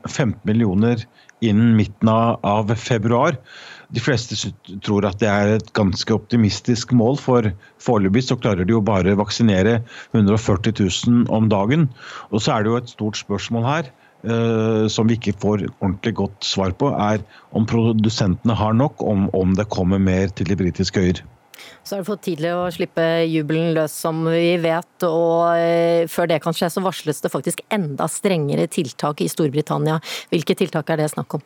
[0.06, 1.02] 15 millioner
[1.40, 3.38] innen midten av februar.
[3.90, 4.36] De fleste
[4.86, 7.48] tror at det er et ganske optimistisk mål, for
[7.82, 9.80] foreløpig så klarer de jo bare å vaksinere
[10.12, 11.88] 140 000 om dagen.
[12.30, 13.90] Og så er det jo et stort spørsmål her.
[14.20, 17.22] Uh, som vi ikke får ordentlig godt svar på, er
[17.56, 21.22] om produsentene har nok, om, om det kommer mer til de britiske øyer.
[21.84, 25.06] Så er det for tidlig å slippe jubelen løs, som vi vet.
[25.06, 30.00] Og uh, før det kan skje, så varsles det faktisk enda strengere tiltak i Storbritannia.
[30.32, 31.44] Hvilke tiltak er det snakk om?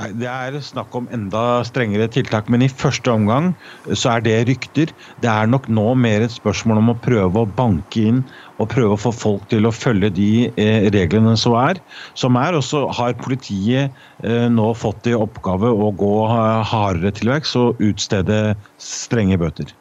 [0.00, 3.50] Det er snakk om enda strengere tiltak, men i første omgang
[3.92, 4.92] så er det rykter.
[5.20, 8.22] Det er nok nå mer et spørsmål om å prøve å banke inn
[8.56, 11.82] og prøve å få folk til å følge de eh, reglene som er.
[12.18, 13.92] Som er, Og har politiet
[14.24, 19.79] eh, nå fått i oppgave å gå hardere til verks og utstede strenge bøter.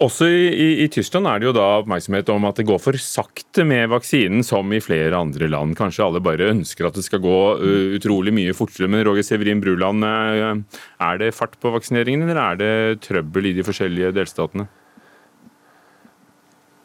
[0.00, 2.96] Også i, i, i, Tyskland er det jo da oppmerksomhet om at det går for
[2.96, 5.76] sakte med vaksinen, som i flere andre land.
[5.76, 8.88] Kanskje alle bare ønsker at det skal gå uh, utrolig mye fortere.
[8.88, 12.74] Men Roger Severin Bruland, uh, er det fart på vaksineringen, eller er det
[13.04, 14.70] trøbbel i de forskjellige delstatene?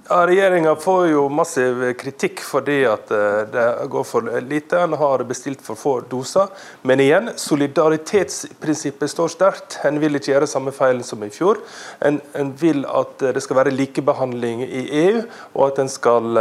[0.08, 4.78] Ja, Regjeringa får jo massiv kritikk fordi at eh, det går for lite.
[4.86, 6.52] En har bestilt for få doser.
[6.86, 9.80] Men igjen, solidaritetsprinsippet står sterkt.
[9.90, 11.58] En vil ikke gjøre samme feil som i fjor.
[12.06, 15.24] En, en vil at det skal være likebehandling i EU,
[15.56, 16.38] og at en skal,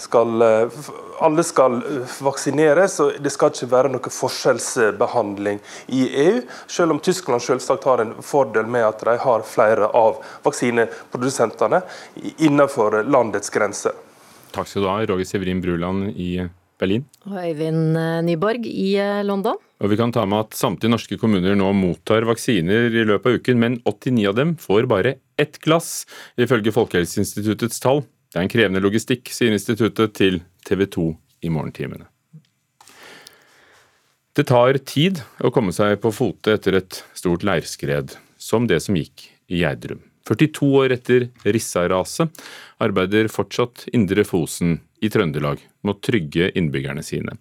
[0.00, 0.48] skal
[1.24, 1.78] alle skal
[2.22, 2.98] vaksineres.
[3.00, 6.40] og Det skal ikke være noe forskjellsbehandling i EU.
[6.66, 11.82] Selv om Tyskland selvsagt har en fordel med at de har flere av vaksineprodusentene
[12.38, 13.94] innenfor landets grenser.
[14.52, 16.34] Takk skal du ha, Roger Severin Bruland i
[16.82, 17.04] Berlin.
[17.28, 19.60] Og Øyvind eh, Nyborg i eh, London.
[19.82, 23.38] Og vi kan ta med at Samtlige norske kommuner nå mottar vaksiner i løpet av
[23.38, 26.04] uken, men 89 av dem får bare ett glass,
[26.38, 28.04] ifølge Folkehelseinstituttets tall.
[28.32, 31.02] Det er en krevende logistikk, sier instituttet til TV 2
[31.44, 32.06] i morgentimene.
[34.32, 38.96] Det tar tid å komme seg på fote etter et stort leirskred, som det som
[38.96, 40.00] gikk i Gjerdrum.
[40.24, 42.40] 42 år etter Rissa-raset
[42.80, 47.36] arbeider fortsatt Indre Fosen i Trøndelag med å trygge innbyggerne sine.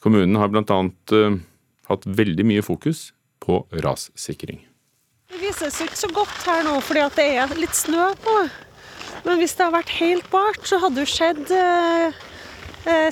[0.00, 0.80] Kommunen har bl.a.
[1.12, 1.40] Uh,
[1.90, 3.10] hatt veldig mye fokus
[3.42, 4.62] på rassikring.
[5.28, 8.36] Det vises ikke så godt her nå fordi det er litt snø på.
[9.22, 12.22] Men hvis det hadde vært helt bart, så hadde du sett uh,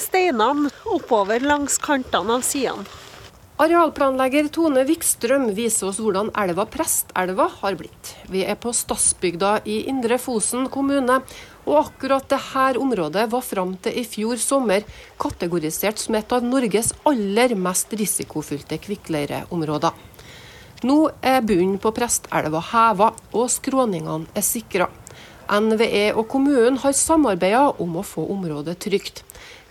[0.02, 2.88] steinene oppover langs kantene av sidene.
[3.61, 8.14] Arealplanlegger Tone Vikstrøm viser oss hvordan elva Prestelva har blitt.
[8.32, 11.18] Vi er på Stadsbygda i Indre Fosen kommune,
[11.68, 14.86] og akkurat dette området var fram til i fjor sommer
[15.20, 19.92] kategorisert som et av Norges aller mest risikofylte kvikkleireområder.
[20.88, 24.88] Nå er bunnen på Prestelva heva, og skråningene er sikra.
[25.59, 29.24] NVE og kommunen har samarbeida om å få området trygt.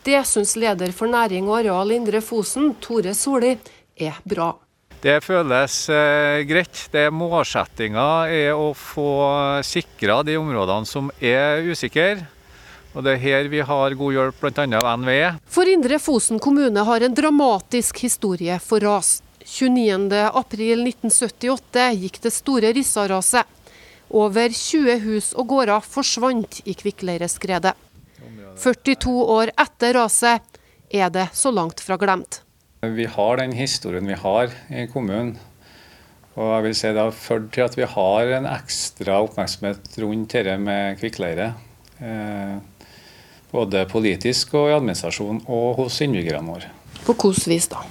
[0.04, 3.58] Det syns leder for næring og areal Indre Fosen, Tore Soli,
[4.00, 4.54] er bra.
[5.00, 6.90] Det føles eh, greit.
[6.92, 9.12] Det Målsettinga er å få
[9.64, 12.28] sikra de områdene som er usikre.
[12.96, 14.64] Og Det er her vi har god hjelp bl.a.
[14.82, 15.34] av NVE.
[15.48, 19.22] For Indre Fosen kommune har en dramatisk historie for ras.
[19.46, 23.46] 29.4.1978 gikk det store Rissa-raset.
[24.10, 27.76] Over 20 hus og gårder forsvant i kvikkleireskredet.
[28.60, 32.42] 42 år etter raset er det så langt fra glemt.
[32.82, 35.38] Vi har den historien vi har i kommunen.
[36.40, 40.34] Og jeg vil si Det har ført til at vi har en ekstra oppmerksomhet rundt
[40.34, 41.54] dette med kvikkleire.
[42.00, 42.58] Eh,
[43.52, 46.72] både politisk og i administrasjon og hos innbyggerne våre.
[47.04, 47.84] På hvilket vis da?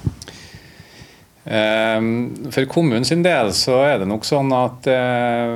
[1.49, 2.01] Eh,
[2.53, 5.53] for kommunen sin del så er det nok sånn at eh,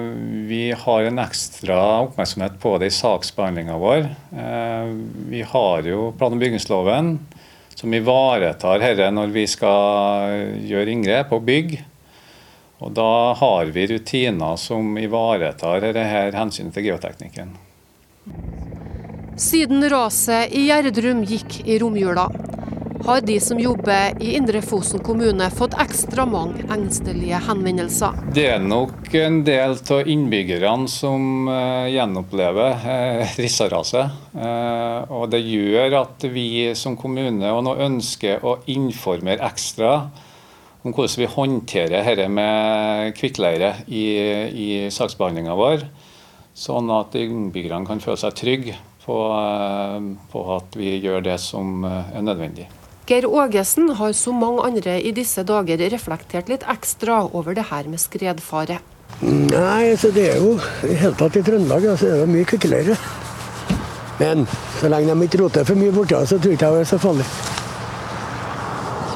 [0.48, 1.76] vi har en ekstra
[2.06, 4.06] oppmerksomhet på det i saksbehandlinga vår.
[4.32, 4.94] Eh,
[5.34, 7.18] vi har jo plan- og bygningsloven
[7.76, 11.76] som ivaretar dette når vi skal gjøre inngrep og bygg.
[12.82, 17.52] Og Da har vi rutiner som ivaretar dette hensynet til geoteknikken.
[19.36, 22.26] Siden raset i Gjerdrum gikk i romjula,
[23.04, 28.18] har de som jobber i Indre Fosen kommune fått ekstra mange engstelige henvendelser.
[28.34, 34.12] Det er nok en del av innbyggerne som uh, gjenopplever uh, Rissaraset.
[34.36, 39.96] Uh, og det gjør at vi som kommune nå ønsker å informere ekstra
[40.82, 44.06] om hvordan vi håndterer dette med kvikkleire i,
[44.50, 45.86] i saksbehandlinga vår,
[46.58, 48.76] sånn at innbyggerne kan føle seg trygge
[49.06, 49.18] på,
[50.34, 52.68] på at vi gjør det som er nødvendig.
[53.12, 57.88] Geir Ågesen har som mange andre i disse dager reflektert litt ekstra over det her
[57.92, 58.78] med skredfare.
[59.20, 60.54] Nei, så det er jo
[60.88, 62.96] i hele tatt i Trøndelag altså, er det mye kvikkleire.
[64.16, 64.46] Men
[64.78, 67.00] så lenge de ikke roter for mye borti så tror jeg ikke det er så
[67.02, 67.26] farlig.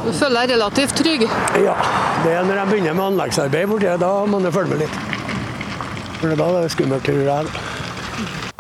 [0.02, 1.24] Du føler deg relativt trygg?
[1.64, 1.78] Ja.
[2.26, 5.00] Det er når de begynner med anleggsarbeid borti da må man følge med litt.
[6.20, 7.64] For da er det skummelt, tror jeg.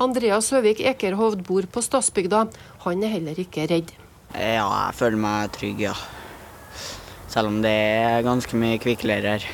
[0.00, 2.46] Andreas Høvik Ekerhovd bor på Stadsbygda.
[2.88, 3.92] Han er heller ikke redd.
[4.34, 5.94] Ja, jeg føler meg trygg, ja.
[7.30, 9.46] Selv om det er ganske mye kvikkleire her.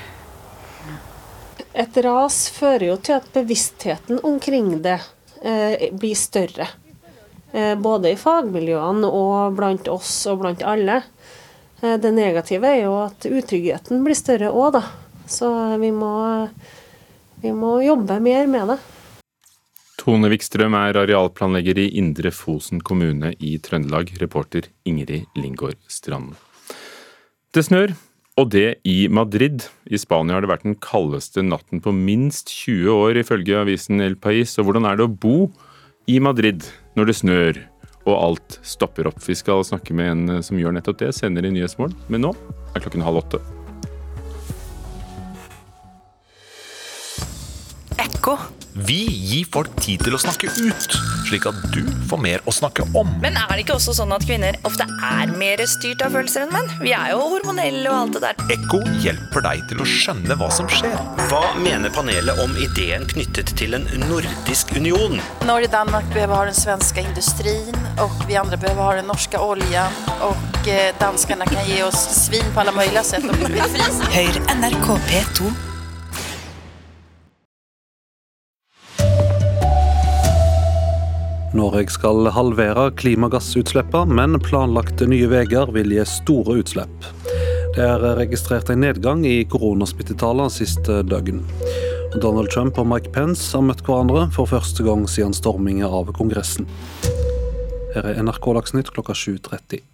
[1.73, 4.99] Et ras fører jo til at bevisstheten omkring det
[5.41, 6.69] eh, blir større.
[7.53, 11.01] Eh, både i fagmiljøene og blant oss og blant alle.
[11.81, 14.85] Eh, det negative er jo at utryggheten blir større òg, da.
[15.29, 15.49] Så
[15.81, 16.13] vi må,
[17.41, 18.79] vi må jobbe mer med det.
[20.03, 24.09] Tone Wikstrøm er arealplanlegger i Indre Fosen kommune i Trøndelag.
[24.19, 26.33] Reporter Ingrid Lingård Strand.
[27.55, 27.93] Det snør,
[28.35, 29.69] og det i Madrid.
[29.87, 34.17] I Spania har det vært den kaldeste natten på minst 20 år, ifølge avisen El
[34.19, 34.57] Pais.
[34.59, 35.53] Og hvordan er det å bo
[36.11, 36.67] i Madrid
[36.99, 37.61] når det snør
[38.03, 39.23] og alt stopper opp?
[39.23, 42.35] Vi skal snakke med en som gjør nettopp det senere i Nyhetsmorgen, men nå
[42.75, 43.39] er klokken halv åtte.
[48.03, 48.35] Ekko.
[48.73, 50.95] Vi gir folk tid til å snakke ut,
[51.29, 53.09] slik at du får mer å snakke om.
[53.21, 56.55] Men er det ikke også sånn at kvinner ofte er mer styrt av følelser enn
[56.55, 56.71] menn?
[56.81, 58.39] Vi er jo hormonelle og alt det der.
[58.55, 60.95] Ekko hjelper deg til å skjønne hva som skjer.
[61.29, 65.21] Hva mener panelet om ideen knyttet til en nordisk union?
[65.45, 69.43] Norge og Danmark behøver ha den svenske industrien, og vi andre behøver ha den norske
[69.51, 70.01] oljen.
[70.25, 73.29] Og eh, danskene kan gi oss svin på alle mulige sett.
[74.17, 75.53] Hør NRK P2.
[81.53, 87.09] Norge skal halvere klimagassutslippene, men planlagte nye veier vil gi store utslipp.
[87.77, 91.43] Det er registrert en nedgang i koronasmittetallene siste døgn.
[92.21, 96.69] Donald Trump og Mike Pence har møtt hverandre for første gang siden stormingen av Kongressen.
[97.93, 99.92] Her er NRK Dagsnytt klokka 7.30.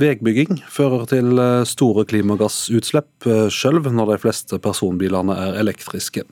[0.00, 6.22] Veibygging fører til eh, store klimagassutslipp, eh, selv når de fleste personbilene er elektriske.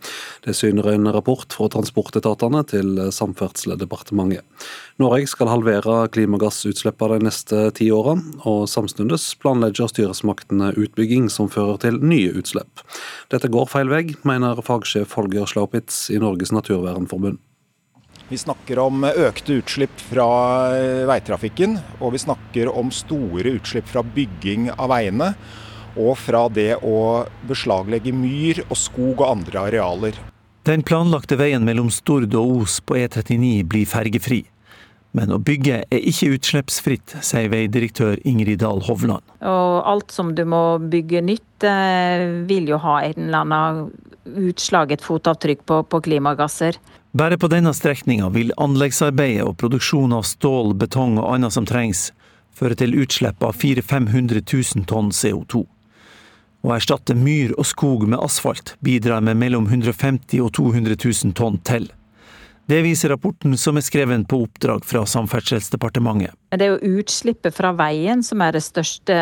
[0.46, 4.46] Det syner en rapport fra transportetatene til eh, Samferdselsdepartementet.
[5.02, 11.76] Norge skal halvere klimagassutslippene de neste ti årene, og samtidig planlegger styresmaktene utbygging som fører
[11.84, 12.86] til nye utslipp.
[13.28, 17.42] Dette går feil vei, mener fagsjef Holger Slaupitz i Norges naturvernforbund.
[18.28, 20.26] Vi snakker om økte utslipp fra
[21.08, 25.30] veitrafikken, og vi snakker om store utslipp fra bygging av veiene.
[25.98, 30.18] Og fra det å beslaglegge myr og skog og andre arealer.
[30.68, 34.42] Den planlagte veien mellom Stord og Os på E39 blir fergefri.
[35.16, 39.24] Men å bygge er ikke utslippsfritt, sier veidirektør Ingrid Dahl Hovland.
[39.40, 41.64] Og alt som du må bygge nytt,
[42.52, 46.76] vil jo ha en eller annen utslag, et fotavtrykk på, på klimagasser.
[47.12, 52.10] Bare på denne strekninga vil anleggsarbeidet og produksjon av stål, betong og annet som trengs,
[52.52, 54.42] føre til utslipp av 400 000-500
[54.76, 55.64] 000 tonn CO2.
[56.66, 61.56] Å erstatte myr og skog med asfalt bidrar med mellom 150 og 200 000 tonn
[61.64, 61.88] til.
[62.68, 66.34] Det viser rapporten som er skrevet på oppdrag fra Samferdselsdepartementet.
[66.52, 69.14] Det er jo utslippet fra veien som er det største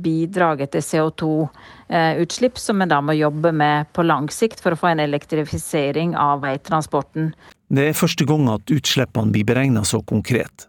[0.00, 4.94] bidraget til CO2-utslipp, som vi da må jobbe med på lang sikt for å få
[4.94, 7.34] en elektrifisering av veitransporten.
[7.68, 10.64] Det er første gang at utslippene blir beregna så konkret.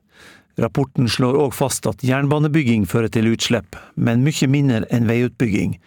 [0.60, 5.78] Rapporten slår òg fast at jernbanebygging fører til utslipp, men mye mindre enn veiutbygging.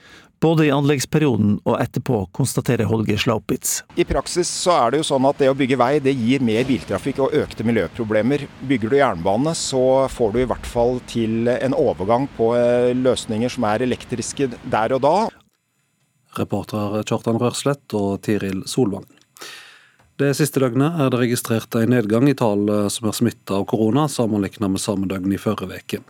[0.40, 3.82] Både i anleggsperioden og etterpå, konstaterer Holger Slaupitz.
[4.00, 6.64] I praksis så er det jo sånn at det å bygge vei det gir mer
[6.64, 8.46] biltrafikk og økte miljøproblemer.
[8.70, 12.54] Bygger du jernbane så får du i hvert fall til en overgang på
[12.96, 15.14] løsninger som er elektriske der og da.
[16.40, 19.04] Reportere Kjartan Rørslett og Tiril Solvang.
[20.20, 24.02] Det siste døgnet er det registrert en nedgang i tall som er smitta av korona,
[24.08, 26.00] sammenlignet med samme døgn i forrige uke.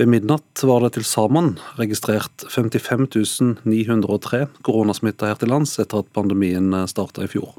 [0.00, 6.08] Ved midnatt var det til sammen registrert 55 903 koronasmitta her til lands etter at
[6.16, 7.50] pandemien starta i fjor.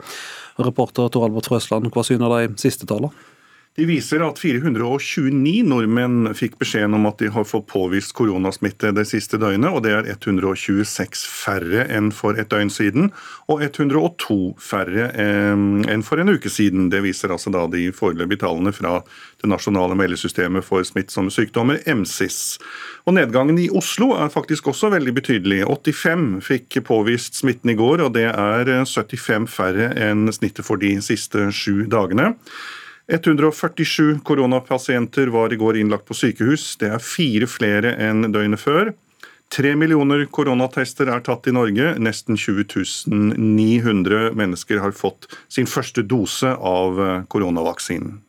[0.57, 3.13] Reporter Tor Albert Frøsland, hva syner de siste tallene?
[3.79, 9.05] De viser at 429 nordmenn fikk beskjeden om at de har fått påvist koronasmitte det
[9.07, 13.07] siste døgnet, og det er 126 færre enn for et døgn siden,
[13.47, 16.89] og 102 færre enn for en uke siden.
[16.91, 18.97] Det viser altså da de foreløpige tallene fra
[19.39, 22.59] det nasjonale meldesystemet for smittsomme sykdommer, MSIS.
[23.07, 25.61] Og Nedgangen i Oslo er faktisk også veldig betydelig.
[25.63, 30.97] 85 fikk påvist smitten i går, og det er 75 færre enn snittet for de
[31.07, 32.33] siste sju dagene.
[33.07, 36.75] 147 koronapasienter var i går innlagt på sykehus.
[36.81, 38.93] Det er fire flere enn døgnet før.
[39.51, 41.95] Tre millioner koronatester er tatt i Norge.
[41.99, 48.21] Nesten 20 900 mennesker har fått sin første dose av koronavaksinen.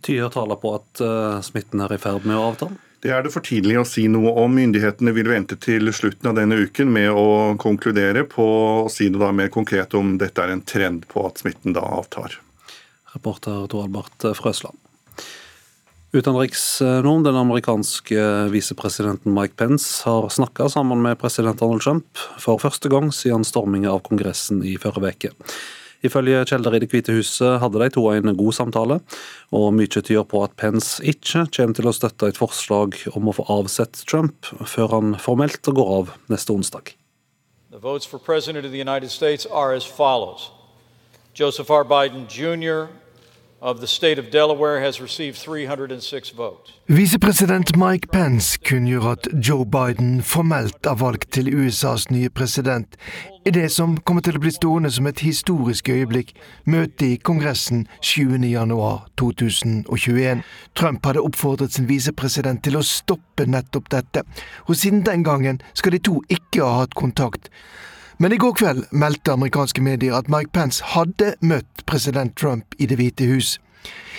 [0.00, 1.02] Tyder taler på at
[1.44, 2.70] smitten er i ferd med å avta?
[3.00, 4.56] Det er det for tidlig å si noe om.
[4.58, 9.30] Myndighetene vil vente til slutten av denne uken med å konkludere på å si noe
[9.36, 12.40] mer konkret om dette er en trend på at smitten da avtar.
[13.18, 14.78] Reporter Tor Albert Frøsland.
[16.08, 22.88] Utenriksnorm, den amerikanske visepresidenten Mike Pence har snakka sammen med president Donald Trump for første
[22.88, 25.34] gang siden stormingen av Kongressen i forrige uke.
[26.00, 29.00] Ifølge kilder i Det hvite huset hadde de to en god samtale,
[29.52, 33.34] og mye tyder på at Pence ikke kommer til å støtte et forslag om å
[33.34, 36.94] få avsett Trump før han formelt går av neste onsdag.
[37.70, 39.76] The for President of the United States are.
[41.34, 41.84] Joseph R.
[41.84, 42.88] Biden Jr.
[46.86, 52.96] Visepresident Mike Pence kunngjør at Joe Biden formelt er valgt til USAs nye president,
[53.46, 56.30] i det som kommer til å bli stående som et historisk øyeblikk,
[56.70, 60.42] møtet i Kongressen 7.1.2021.
[60.78, 64.22] Trump hadde oppfordret sin visepresident til å stoppe nettopp dette,
[64.68, 67.50] og siden den gangen skal de to ikke ha hatt kontakt.
[68.20, 72.86] Men i går kveld meldte amerikanske medier at Mike Pence hadde møtt president Trump i
[72.90, 73.52] Det hvite hus.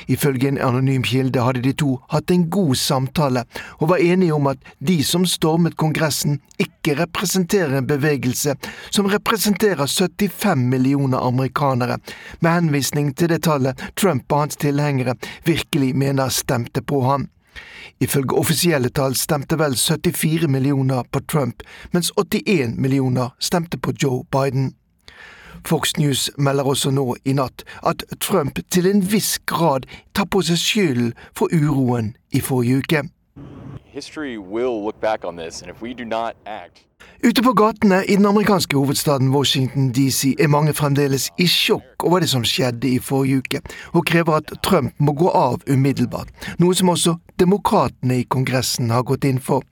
[0.08, 3.44] Ifølge en anonym kilde hadde de to hatt en god samtale,
[3.84, 8.56] og var enige om at de som stormet Kongressen, ikke representerer en bevegelse
[8.88, 12.00] som representerer 75 millioner amerikanere,
[12.40, 17.28] med henvisning til det tallet Trump og hans tilhengere virkelig mener stemte på ham.
[18.00, 24.24] Ifølge offisielle tall stemte vel 74 millioner på Trump, mens 81 millioner stemte på Joe
[24.32, 24.74] Biden.
[25.68, 30.42] Fox News melder også nå i natt at Trump til en viss grad tar på
[30.42, 33.04] seg skylden for uroen i forrige uke.
[37.20, 42.24] Ute på gatene i den amerikanske hovedstaden Washington DC er mange fremdeles i sjokk over
[42.24, 43.60] det som skjedde i forrige uke,
[43.92, 46.32] og krever at Trump må gå av umiddelbart,
[46.64, 49.68] noe som også demokratene i Kongressen har gått inn for.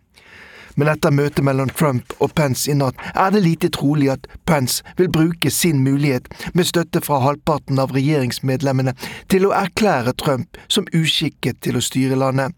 [0.75, 4.83] Men etter møtet mellom Trump og Pence i natt er det lite trolig at Pence
[4.99, 8.91] vil bruke sin mulighet, med støtte fra halvparten av regjeringsmedlemmene,
[9.31, 12.51] til å erklære Trump som uskikket til å styre landet.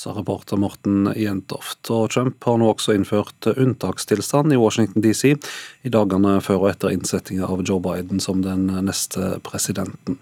[0.00, 1.90] Sa reporter Morten Jentoft.
[1.92, 6.94] Og Trump har nå også innført unntakstilstand i Washington DC i dagene før og etter
[6.94, 10.16] innsettinga av Joe Biden som den neste presidenten.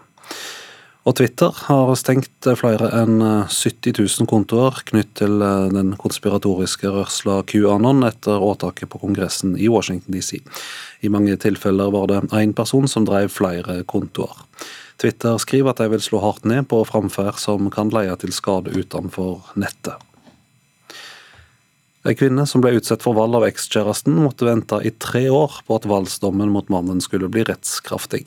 [1.06, 5.38] Og Twitter har stengt flere enn 70 000 kontoer knytt til
[5.76, 10.42] den konspiratoriske rørsla QAnon etter åtaket på Kongressen i Washington DC.
[11.06, 14.42] I mange tilfeller var det én person som drev flere kontoer.
[14.98, 18.74] Twitter skriver at de vil slå hardt ned på framferd som kan leie til skade
[18.74, 19.94] utenfor nettet.
[22.08, 25.76] En kvinne som ble utsatt for vold av ekskjæresten, måtte vente i tre år på
[25.76, 28.22] at voldsdommen mot mannen skulle bli rettskraftig.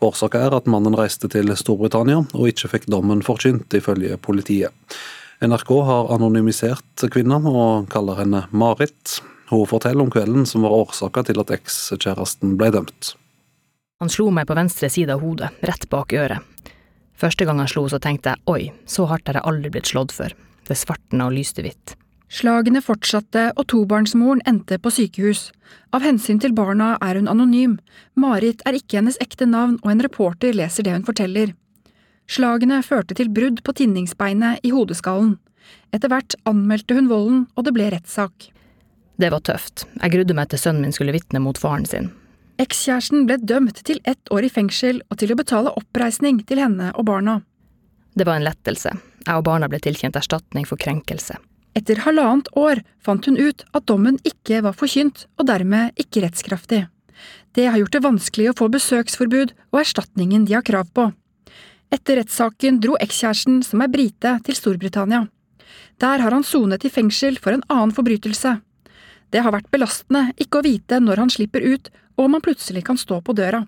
[0.00, 4.72] Årsaken er at mannen reiste til Storbritannia og ikke fikk dommen forkynt, ifølge politiet.
[5.44, 9.18] NRK har anonymisert kvinna og kaller henne Marit.
[9.52, 13.12] Hun forteller om kvelden som var årsaka til at ekskjæresten ble dømt.
[13.98, 16.70] Han slo meg på venstre side av hodet, rett bak øret.
[17.18, 20.12] Første gang han slo, så tenkte jeg oi, så hardt har jeg aldri blitt slått
[20.14, 20.36] før.
[20.68, 21.96] Det svartna og lyste hvitt.
[22.30, 25.48] Slagene fortsatte, og tobarnsmoren endte på sykehus.
[25.90, 27.74] Av hensyn til barna er hun anonym.
[28.14, 31.56] Marit er ikke hennes ekte navn, og en reporter leser det hun forteller.
[32.30, 35.40] Slagene førte til brudd på tinningsbeinet i hodeskallen.
[35.90, 38.52] Etter hvert anmeldte hun volden, og det ble rettssak.
[39.18, 39.88] Det var tøft.
[39.98, 42.12] Jeg grudde meg til sønnen min skulle vitne mot faren sin.
[42.58, 46.90] Ekskjæresten ble dømt til ett år i fengsel og til å betale oppreisning til henne
[46.96, 47.36] og barna.
[48.18, 48.90] Det var en lettelse.
[49.22, 51.36] Jeg og barna ble tilkjent erstatning for krenkelse.
[51.78, 56.88] Etter halvannet år fant hun ut at dommen ikke var forkynt, og dermed ikke rettskraftig.
[57.54, 61.08] Det har gjort det vanskelig å få besøksforbud og erstatningen de har krav på.
[61.94, 65.28] Etter rettssaken dro ekskjæresten, som er brite, til Storbritannia.
[66.02, 68.58] Der har han sonet i fengsel for en annen forbrytelse.
[69.30, 72.84] Det har vært belastende ikke å vite når han slipper ut, og om han plutselig
[72.86, 73.64] kan stå på døra.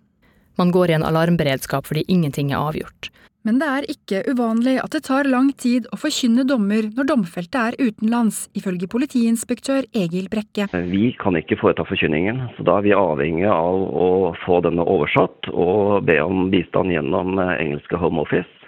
[0.59, 3.11] Man går i en alarmberedskap fordi ingenting er avgjort.
[3.49, 7.63] Men det er ikke uvanlig at det tar lang tid å forkynne dommer når domfelte
[7.71, 10.69] er utenlands, ifølge politiinspektør Egil Brekke.
[10.93, 14.11] Vi kan ikke foreta forkynningen, så da er vi avhengig av å
[14.45, 18.60] få denne oversatt og be om bistand gjennom engelske Home Office.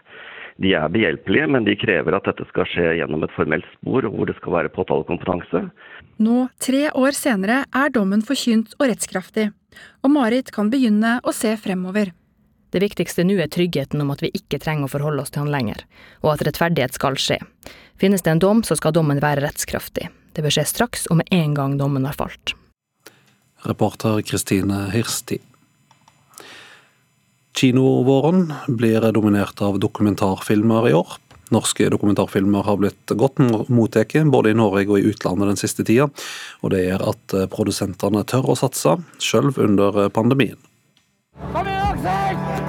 [0.61, 4.29] De er behjelpelige, men de krever at dette skal skje gjennom et formelt spor hvor
[4.29, 5.65] det skal være påtalekompetanse.
[6.23, 9.51] Nå, tre år senere, er dommen forkynt og rettskraftig,
[10.05, 12.13] og Marit kan begynne å se fremover.
[12.73, 15.53] Det viktigste nå er tryggheten om at vi ikke trenger å forholde oss til han
[15.53, 15.85] lenger,
[16.25, 17.37] og at rettferdighet skal skje.
[18.01, 20.09] Finnes det en dom, så skal dommen være rettskraftig.
[20.33, 22.55] Det bør skje straks og med en gang dommen har falt.
[23.69, 25.39] Reporter Kristine Hirsti.
[27.57, 31.19] Kinovåren blir dominert av dokumentarfilmer i år.
[31.53, 36.09] Norske dokumentarfilmer har blitt godt mottatt både i Norge og i utlandet den siste tida,
[36.65, 40.57] og det gjør at produsentene tør å satse, sjøl under pandemien.
[41.53, 42.63] Kom igjen, Aksel!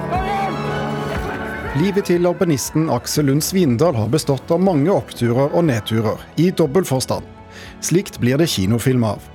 [1.73, 6.85] Livet til alpinisten Aksel Lund Svindal har bestått av mange oppturer og nedturer, i dobbel
[6.85, 7.26] forstand.
[7.81, 9.26] Slikt blir det kinofilm av.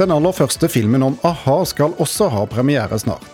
[0.00, 3.26] Den aller første filmen om a-ha skal også ha premiere snart.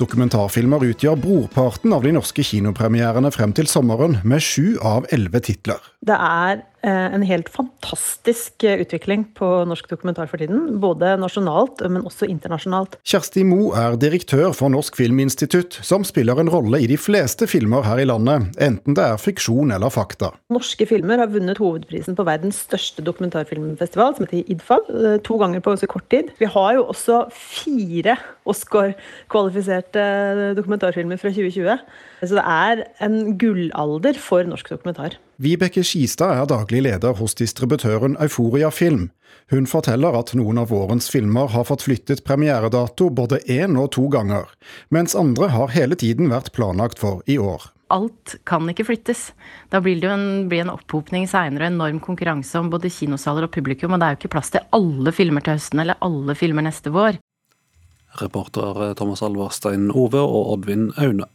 [0.00, 5.82] Dokumentarfilmer utgjør brorparten av de norske kinopremierene frem til sommeren, med sju av elleve titler.
[6.00, 10.78] Det er en helt fantastisk eh, utvikling på norsk dokumentar for tiden.
[10.82, 12.98] Både nasjonalt, men også internasjonalt.
[13.06, 17.86] Kjersti Mo er direktør for Norsk Filminstitutt, som spiller en rolle i de fleste filmer
[17.86, 20.32] her i landet, enten det er fiksjon eller fakta.
[20.52, 25.64] Norske filmer har vunnet hovedprisen på verdens største dokumentarfilmfestival, som heter IDFA, eh, to ganger
[25.64, 26.32] på ganske kort tid.
[26.40, 28.16] Vi har jo også fire
[28.46, 30.06] Oscar-kvalifiserte
[30.58, 31.84] dokumentarfilmer fra 2020.
[32.22, 35.18] Så det er en gullalder for norsk dokumentar.
[35.42, 39.10] Vibeke Skistad er daglig leder hos distributøren Euforia Film.
[39.52, 44.08] Hun forteller at noen av vårens filmer har fått flyttet premieredato både én og to
[44.10, 44.48] ganger,
[44.90, 47.68] mens andre har hele tiden vært planlagt for i år.
[47.94, 49.28] Alt kan ikke flyttes.
[49.70, 53.52] Da blir det jo en, blir en opphopning seinere, enorm konkurranse om både kinosaler og
[53.54, 56.66] publikum, og det er jo ikke plass til alle filmer til høsten eller alle filmer
[56.66, 57.20] neste vår.
[58.20, 61.28] Reporter Thomas Alvarstein Ove og Oddvin Aune.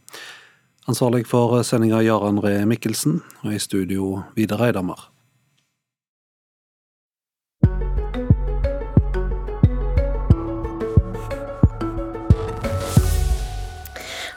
[0.90, 5.11] Ansvarlig for sendinga Jarand Ree Mikkelsen, og i studio Vidar Eidhammer.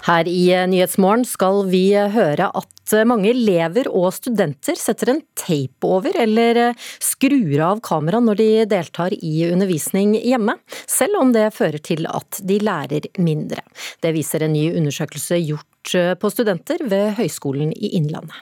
[0.04, 6.12] Her i Nyhetsmorgen skal vi høre at mange elever og studenter setter en tape over
[6.20, 12.04] eller skrur av kamera når de deltar i undervisning hjemme, selv om det fører til
[12.10, 13.64] at de lærer mindre.
[14.04, 18.36] Det viser en ny undersøkelse gjort på studenter ved Høgskolen i Innlandet.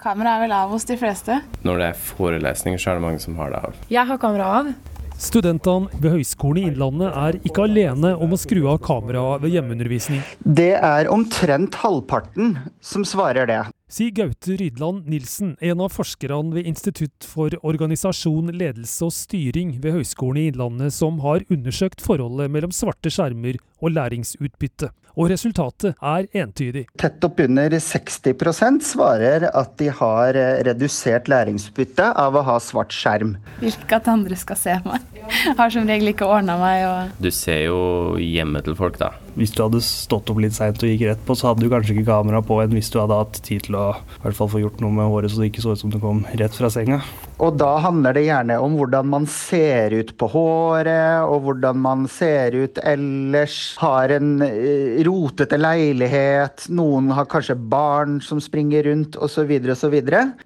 [0.00, 1.42] Kamera er vel av hos de fleste.
[1.60, 3.84] Når det er forelesninger, så er det mange som har det av.
[3.92, 4.72] Jeg har kamera av.
[5.20, 10.22] Studentene ved Høgskolen i Innlandet er ikke alene om å skru av kameraet ved hjemmeundervisning.
[10.40, 13.58] Det er omtrent halvparten som svarer det.
[13.92, 19.98] Sier Gaute Rydland Nilsen, en av forskerne ved Institutt for organisasjon, ledelse og styring ved
[19.98, 24.88] Høgskolen i Innlandet, som har undersøkt forholdet mellom svarte skjermer og læringsutbytte.
[25.18, 26.86] Og resultatet er entydig.
[27.00, 33.36] Tett oppunder 60% svarer at de har redusert læringsutbytte av å ha svart skjerm.
[33.60, 35.06] Vil ikke at andre skal se meg.
[35.58, 36.84] Har som regel ikke ordna meg.
[36.88, 37.22] Og...
[37.22, 37.80] Du ser jo
[38.20, 39.12] hjemmet til folk, da.
[39.40, 41.94] Hvis du hadde stått opp litt seint og gikk rett på, så hadde du kanskje
[41.94, 44.60] ikke kamera på enn hvis du hadde hatt tid til å i hvert fall få
[44.60, 47.00] gjort noe med håret så det ikke så ut som det kom rett fra senga.
[47.40, 52.04] Og da handler det gjerne om hvordan man ser ut på håret, og hvordan man
[52.12, 53.56] ser ut ellers.
[53.80, 54.42] Har en
[55.08, 59.54] rotete leilighet, noen har kanskje barn som springer rundt osv.
[59.72, 59.96] osv.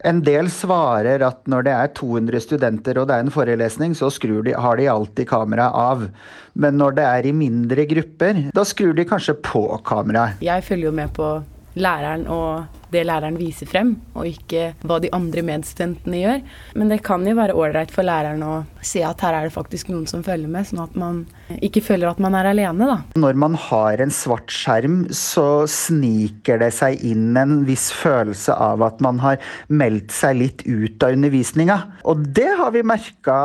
[0.06, 4.12] En del svarer at når det er 200 studenter og det er en forelesning, så
[4.14, 6.08] de, har de alltid kameraet av.
[6.54, 10.42] Men når det er i mindre grupper, da skrur de kanskje på kameraet.
[10.44, 11.30] Jeg følger jo med på
[11.74, 16.44] læreren og det læreren viser frem, og ikke hva de andre medstudentene gjør.
[16.78, 18.54] Men det kan jo være ålreit for læreren å
[18.84, 21.24] se at her er det faktisk noen som følger med, sånn at man
[21.64, 22.98] ikke føler at man er alene, da.
[23.20, 28.84] Når man har en svart skjerm, så sniker det seg inn en viss følelse av
[28.86, 31.78] at man har meldt seg litt ut av undervisninga.
[32.08, 33.36] Og det har vi merka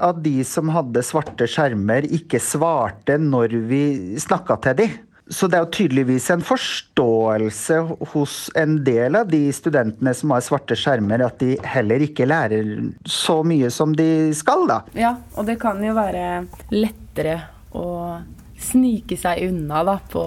[0.00, 3.84] at de som hadde svarte skjermer, ikke svarte når vi
[4.20, 4.90] snakka til de.
[5.30, 7.78] Så det er jo tydeligvis en forståelse
[8.12, 12.90] hos en del av de studentene som har svarte skjermer, at de heller ikke lærer
[13.06, 14.82] så mye som de skal, da.
[14.98, 16.26] Ja, og det kan jo være
[16.74, 17.38] lettere
[17.70, 17.86] å
[18.60, 20.22] snike seg unna, da, på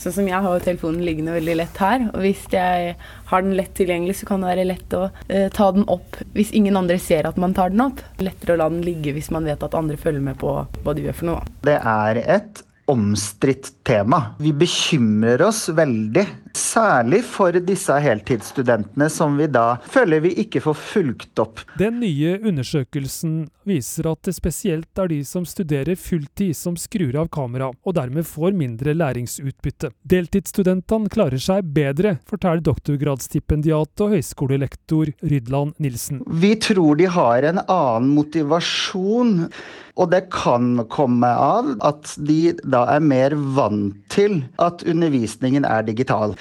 [0.00, 2.06] Sånn som jeg har telefonen liggende veldig lett her.
[2.12, 2.94] Og hvis jeg
[3.30, 6.52] har den lett tilgjengelig, så kan det være lett å eh, ta den opp hvis
[6.56, 8.02] ingen andre ser at man tar den opp.
[8.22, 11.02] Lettere å la den ligge hvis man vet at andre følger med på hva du
[11.04, 11.44] gjør for noe.
[11.66, 14.36] Det er et omstridt tema.
[14.38, 16.26] Vi bekymrer oss veldig,
[16.56, 21.62] særlig for disse heltidsstudentene som vi da føler vi ikke får fulgt opp.
[21.78, 27.30] Den nye undersøkelsen viser at det spesielt er de som studerer fulltid som skrur av
[27.34, 29.92] kamera, og dermed får mindre læringsutbytte.
[30.06, 36.22] Deltidsstudentene klarer seg bedre, forteller doktorgradsstipendiat og høyskolelektor Rydland Nilsen.
[36.26, 39.50] Vi tror de har en annen motivasjon.
[39.96, 45.86] Og det kan komme av at de da er mer vant til at undervisningen er
[45.86, 46.34] digital.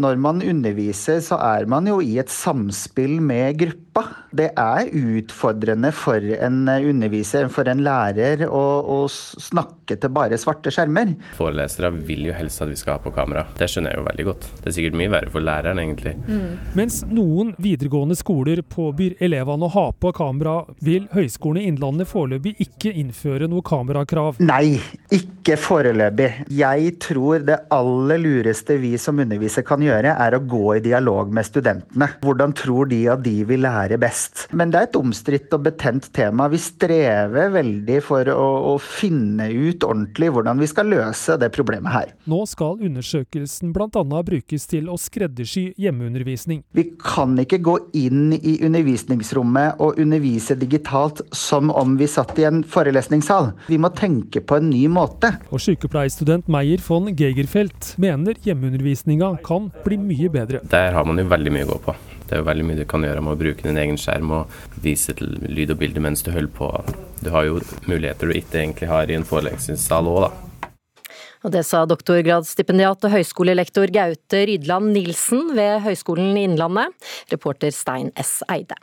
[0.00, 4.06] Når man underviser, så er man jo i et samspill med gruppa.
[4.32, 10.70] Det er utfordrende for en underviser, for en lærer, å, å snakke til bare svarte
[10.72, 11.12] skjermer.
[11.36, 13.44] Forelesere vil jo helst at vi skal ha på kamera.
[13.58, 14.46] Det skjønner jeg jo veldig godt.
[14.60, 16.14] Det er sikkert mye verre for læreren, egentlig.
[16.30, 16.54] Mm.
[16.78, 22.54] Mens noen videregående skoler påbyr elevene å ha på kamera, vil Høgskolen i Innlandet foreløpig
[22.62, 24.40] ikke innføre noe kamerakrav.
[24.40, 24.78] Nei,
[25.12, 26.30] ikke foreløpig.
[26.54, 30.82] Jeg tror det aller lureste vi som underviser kan gjøre, gjøre, er å gå i
[30.84, 32.10] dialog med studentene.
[32.24, 34.46] Hvordan tror de at de vil lære best?
[34.56, 36.48] Men det er et omstridt og betent tema.
[36.50, 41.92] Vi strever veldig for å, å finne ut ordentlig hvordan vi skal løse det problemet
[41.94, 42.14] her.
[42.30, 44.04] Nå skal undersøkelsen bl.a.
[44.26, 46.62] brukes til å skreddersy hjemmeundervisning.
[46.76, 52.46] Vi kan ikke gå inn i undervisningsrommet og undervise digitalt som om vi satt i
[52.48, 53.52] en forelesningssal.
[53.70, 55.32] Vi må tenke på en ny måte.
[55.50, 60.62] Og sykepleierstudent Meyer von Gegerfeldt mener hjemmeundervisninga kan bli mye bedre.
[60.70, 61.96] Der har man jo veldig mye å gå på.
[62.30, 64.52] Det er jo veldig mye du kan gjøre med å bruke din egen skjerm og
[64.84, 66.68] vise til lyd og bilde mens du holder på.
[67.24, 67.58] Du har jo
[67.90, 70.70] muligheter du ikke egentlig har i en forelesningssal òg, da.
[71.40, 76.92] Og det sa doktorgradsstipendiat og høyskolelektor Gaute Rydland Nilsen ved Høgskolen Innlandet,
[77.32, 78.42] reporter Stein S.
[78.52, 78.76] Eide.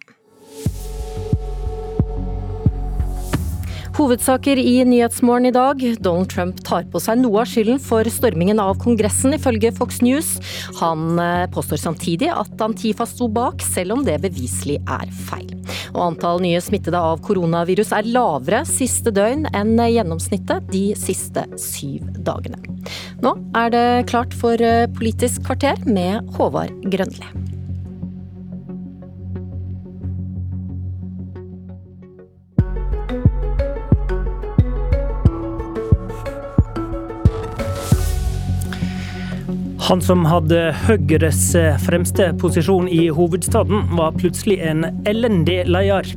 [3.98, 5.80] Hovedsaker i Nyhetsmorgen i dag.
[5.99, 10.36] Donald Trump tar på seg noe av skylden for stormingen av Kongressen, ifølge Fox News.
[10.78, 15.49] Han eh, påstår samtidig at Antifa sto bak, selv om det beviselig er feil.
[15.95, 22.06] Og antall nye smittede av koronavirus er lavere siste døgn enn gjennomsnittet de siste syv
[22.22, 22.61] dagene.
[23.26, 27.57] Nå er det klart for eh, Politisk kvarter med Håvard Grønli.
[39.88, 46.10] Han som hadde Høyres fremste posisjon i hovedstaden, var plutselig en elendig leder,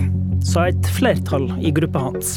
[0.42, 2.32] sa et flertall i gruppa hans.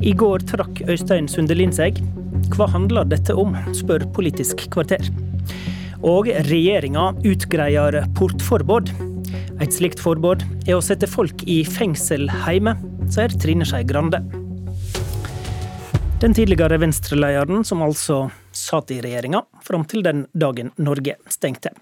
[0.00, 2.00] I går trakk Øystein Sundelin seg.
[2.56, 5.12] Hva handler dette om, spør Politisk kvarter.
[6.00, 8.94] Og regjeringa utgreier portforbud.
[9.60, 12.78] Et slikt forbud er å sette folk i fengsel hjemme,
[13.12, 14.24] sier Trine Skei Grande.
[16.22, 21.72] Den tidligere venstrelederen, som altså satt i regjeringa fram til den dagen Norge stengte.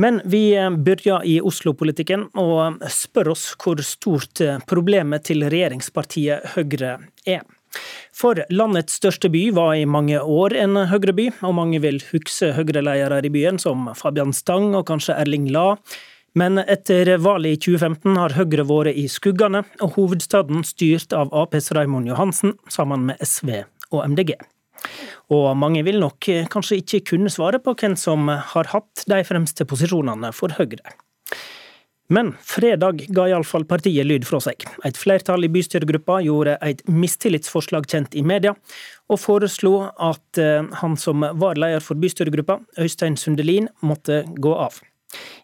[0.00, 6.94] Men vi begynner i Oslo-politikken og spør oss hvor stort problemet til regjeringspartiet Høyre
[7.28, 7.44] er.
[8.16, 13.20] For landets største by var i mange år en Høyre-by, og mange vil huske Høyre-ledere
[13.28, 15.76] i byen som Fabian Stang og kanskje Erling Lae.
[16.38, 21.72] Men etter valget i 2015 har Høyre vært i skuggene, og hovedstaden styrt av Aps
[21.74, 24.36] Raymond Johansen sammen med SV og MDG.
[25.34, 29.66] Og mange vil nok kanskje ikke kunne svare på hvem som har hatt de fremste
[29.66, 30.94] posisjonene for Høyre.
[32.10, 34.64] Men fredag ga iallfall partiet lyd fra seg.
[34.86, 38.56] Et flertall i bystyregruppa gjorde et mistillitsforslag kjent i media,
[39.10, 40.42] og foreslo at
[40.82, 44.80] han som var leder for bystyregruppa, Øystein Sundelin, måtte gå av.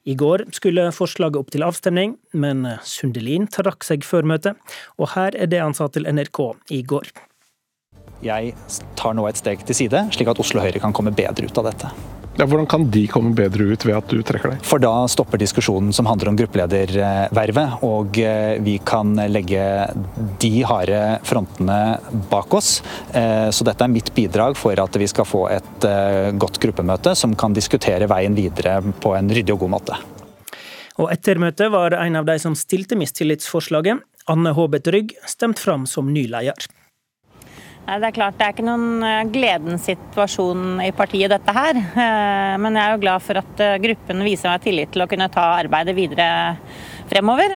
[0.06, 4.58] I går skulle forslaget opp til avstemning, men Sundelin trakk seg før møtet,
[5.00, 6.42] og her er det han sa til NRK
[6.74, 7.10] i går.
[8.24, 8.54] Jeg
[8.96, 11.68] tar nå et steg til side, slik at Oslo Høyre kan komme bedre ut av
[11.68, 11.90] dette.
[12.36, 14.64] Ja, hvordan kan de komme bedre ut ved at du trekker deg?
[14.66, 18.18] For da stopper diskusjonen som handler om gruppeledervervet, og
[18.66, 19.62] vi kan legge
[20.42, 21.78] de harde frontene
[22.28, 22.82] bak oss.
[23.16, 25.88] Så dette er mitt bidrag for at vi skal få et
[26.36, 30.00] godt gruppemøte som kan diskutere veien videre på en ryddig og god måte.
[31.00, 35.88] Og etter møtet var en av de som stilte mistillitsforslaget, Anne Håbet Rygg, stemt fram
[35.88, 36.68] som ny leder.
[37.86, 41.78] Det er klart det er ikke noen gledens situasjon i partiet, dette her.
[42.58, 45.52] Men jeg er jo glad for at gruppen viser meg tillit til å kunne ta
[45.60, 46.26] arbeidet videre
[47.06, 47.54] fremover.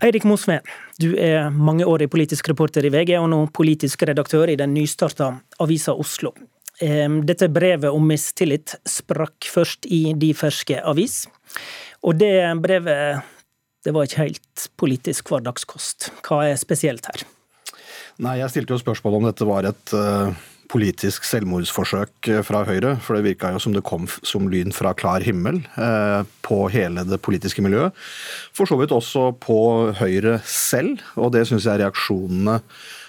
[0.00, 0.60] Eirik Mosve,
[0.96, 5.92] du er mangeårig politisk reporter i VG, og nå politisk redaktør i den nystarta avisa
[5.92, 6.32] Oslo.
[6.78, 11.26] Dette brevet om mistillit sprakk først i De ferske avis,
[12.00, 13.26] og det brevet
[13.84, 16.12] det var ikke helt politisk hverdagskost.
[16.26, 17.26] Hva er spesielt her?
[18.18, 20.34] Nei, jeg stilte jo spørsmål om dette var et uh,
[20.68, 22.96] politisk selvmordsforsøk fra Høyre.
[22.98, 27.04] For det virka jo som det kom som lyn fra klar himmel uh, på hele
[27.06, 27.94] det politiske miljøet.
[28.56, 29.58] For så vidt også på
[30.00, 32.58] Høyre selv, og det syns jeg reaksjonene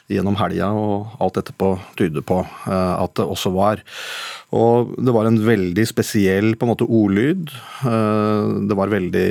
[0.09, 3.83] gjennom helga og alt etterpå tyder på at det også var.
[4.57, 7.51] Og det var en veldig spesiell på en måte ordlyd.
[8.65, 9.27] det var veldig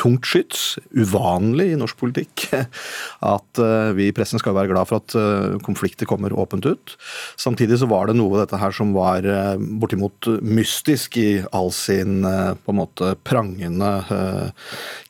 [0.00, 2.46] tungt skyts, uvanlig i norsk politikk,
[3.34, 6.94] at eh, vi i pressen skal være glad for at eh, konflikter kommer åpent ut.
[7.40, 11.72] Samtidig så var det noe av dette her som var eh, bortimot mystisk i all
[11.74, 13.88] sin på en måte prangende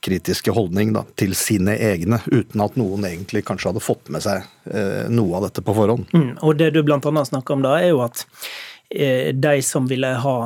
[0.04, 4.46] kritiske holdning da, til sine egne, uten at noen egentlig kanskje hadde fått med seg
[5.12, 6.10] noe av dette på forhånd.
[6.14, 8.24] Mm, og det du blant annet snakker om da, er jo at
[8.90, 10.36] de som ville ha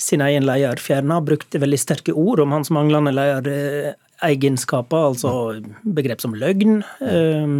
[0.00, 5.32] sin egen leder fjerna, brukte veldig sterke ord om hans manglende lederegenskaper, altså
[5.84, 6.80] begrep som løgn.
[7.04, 7.58] Ehm,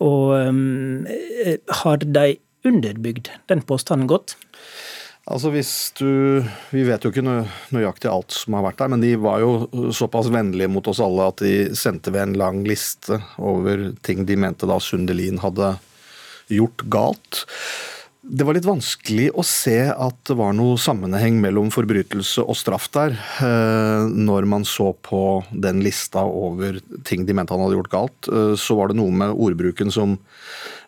[0.00, 1.08] og ehm,
[1.82, 4.36] har de underbygd den påstanden godt?
[5.30, 6.42] Altså hvis du,
[6.72, 7.22] Vi vet jo ikke
[7.74, 11.28] nøyaktig alt som har vært der, men de var jo såpass vennlige mot oss alle
[11.30, 15.74] at de sendte ved en lang liste over ting de mente da Sundelin hadde
[16.50, 17.44] gjort galt.
[18.20, 22.90] Det var litt vanskelig å se at det var noe sammenheng mellom forbrytelse og straff
[22.92, 27.94] der, eh, når man så på den lista over ting de mente han hadde gjort
[27.94, 28.28] galt.
[28.28, 30.18] Eh, så var det noe med ordbruken som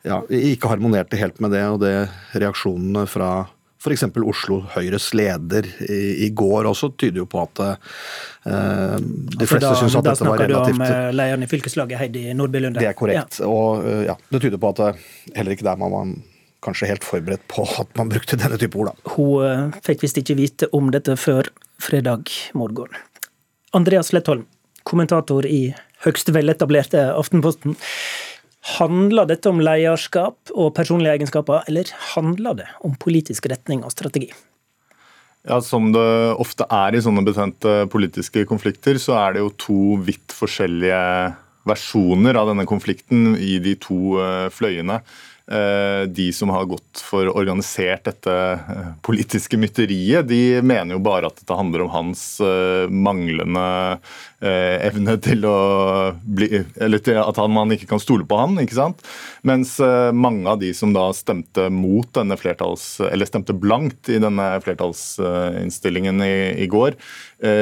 [0.04, 1.94] ja, ikke harmonerte helt med det, og det
[2.36, 3.32] reaksjonene fra
[3.80, 4.04] f.eks.
[4.12, 9.96] Oslo Høyres leder i, i, går også tyder jo på at uh, de fleste syns
[9.98, 12.78] at dette var relativt Da snakker du om uh, lederen i fylkeslaget, Heidi Nordby Lunde.
[12.78, 13.40] Det er korrekt.
[13.42, 13.48] Ja.
[13.50, 15.02] Og ja, det tyder på at
[15.34, 16.12] heller ikke der man var
[16.62, 18.92] kanskje helt forberedt på at man brukte denne type ord.
[18.92, 19.14] Da.
[19.16, 21.50] Hun fikk visst ikke vite om dette før
[21.82, 22.94] fredag morgen.
[23.74, 24.44] Andreas Lettholm,
[24.86, 25.72] kommentator i
[26.04, 27.76] høgst veletablerte Aftenposten.
[28.76, 34.30] Handler dette om lederskap og personlige egenskaper, eller handler det om politisk retning og strategi?
[35.42, 36.06] Ja, Som det
[36.38, 41.00] ofte er i sånne betente politiske konflikter, så er det jo to vidt forskjellige
[41.66, 45.00] versjoner av denne konflikten i de to eh, fløyene.
[45.50, 51.26] Eh, de som har gått for organisert dette eh, politiske mytteriet, de mener jo bare
[51.26, 53.98] at dette handler om hans eh, manglende
[54.42, 55.58] evne til å
[56.26, 56.48] bli
[56.82, 59.04] Eller til at man ikke kan stole på han, ikke sant.
[59.46, 62.96] Mens mange av de som da stemte mot denne flertalls...
[63.06, 66.98] Eller stemte blankt i denne flertallsinnstillingen i, i går,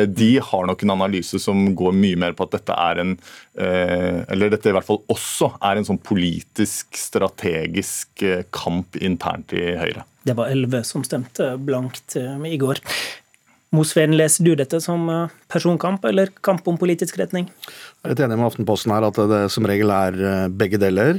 [0.09, 3.13] de har nok en analyse som går mye mer på at dette er en
[3.61, 9.53] Eller dette i hvert fall også er en sånn politisk, strategisk strategisk eh, kamp internt
[9.53, 10.05] i Høyre.
[10.23, 12.81] Det var elleve som stemte blankt eh, i går.
[13.71, 17.49] Mosveen, leser du dette som eh, personkamp eller kamp om politisk retning?
[18.01, 20.15] Jeg er litt enig med Aftenposten her at det som regel er
[20.57, 21.19] begge deler.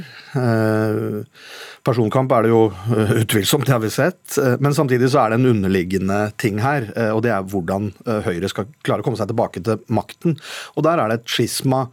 [1.86, 2.62] Personkamp er det jo
[3.20, 4.34] utvilsomt, det har vi sett.
[4.58, 6.88] Men samtidig så er det en underliggende ting her.
[7.14, 7.92] Og det er hvordan
[8.26, 10.34] Høyre skal klare å komme seg tilbake til makten.
[10.74, 11.84] Og der er det et skisma.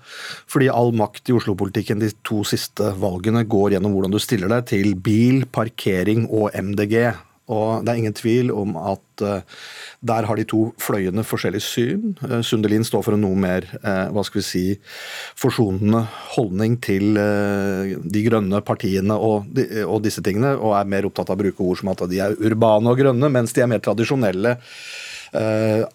[0.49, 4.71] Fordi all makt i Oslo-politikken de to siste valgene går gjennom hvordan du stiller deg
[4.73, 7.13] til bil, parkering og MDG.
[7.49, 9.63] Og det er ingen tvil om at uh,
[10.05, 12.13] der har de to fløyene forskjellig syn.
[12.21, 14.63] Uh, Sundelin står for en noe mer uh, hva skal vi si,
[15.39, 16.03] forsonende
[16.35, 19.49] holdning til de grønne partiene og,
[19.85, 22.35] og, disse tingene, og er mer opptatt av å bruke ord som at de er
[22.37, 24.57] urbane og grønne, mens de er mer tradisjonelle.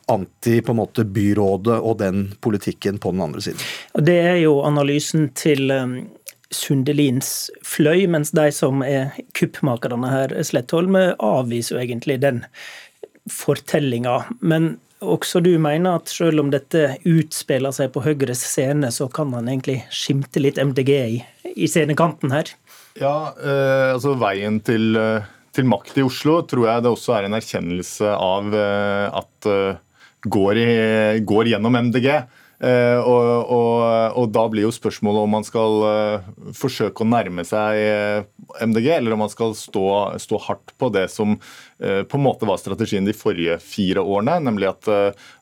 [0.07, 3.65] anti på en måte byrådet og den politikken på den andre siden.
[3.99, 5.97] Det er jo analysen til um
[6.55, 12.45] Sundelins fløy, mens de som er kuppmakerne her, Slettholm, avviser jo egentlig den
[13.31, 14.23] fortellinga.
[14.41, 19.31] Men også du mener at selv om dette utspiller seg på Høyres scene, så kan
[19.33, 21.23] man egentlig skimte litt MDG i,
[21.55, 22.53] i scenekanten her?
[23.01, 27.27] Ja, eh, altså veien til, eh, til, makt i Oslo tror jeg det også er
[27.27, 29.83] en erkjennelse av eh, at eh,
[30.25, 30.71] går, i,
[31.27, 32.09] går gjennom MDG.
[32.63, 33.73] Eh, og, og,
[34.15, 38.27] og, da blir jo spørsmålet om man skal uh, forsøke å nærme seg uh,
[38.63, 39.87] MDG, eller om man skal stå,
[40.23, 41.35] stå hardt på det som
[42.09, 44.89] på en måte var strategien de forrige fire årene, nemlig at,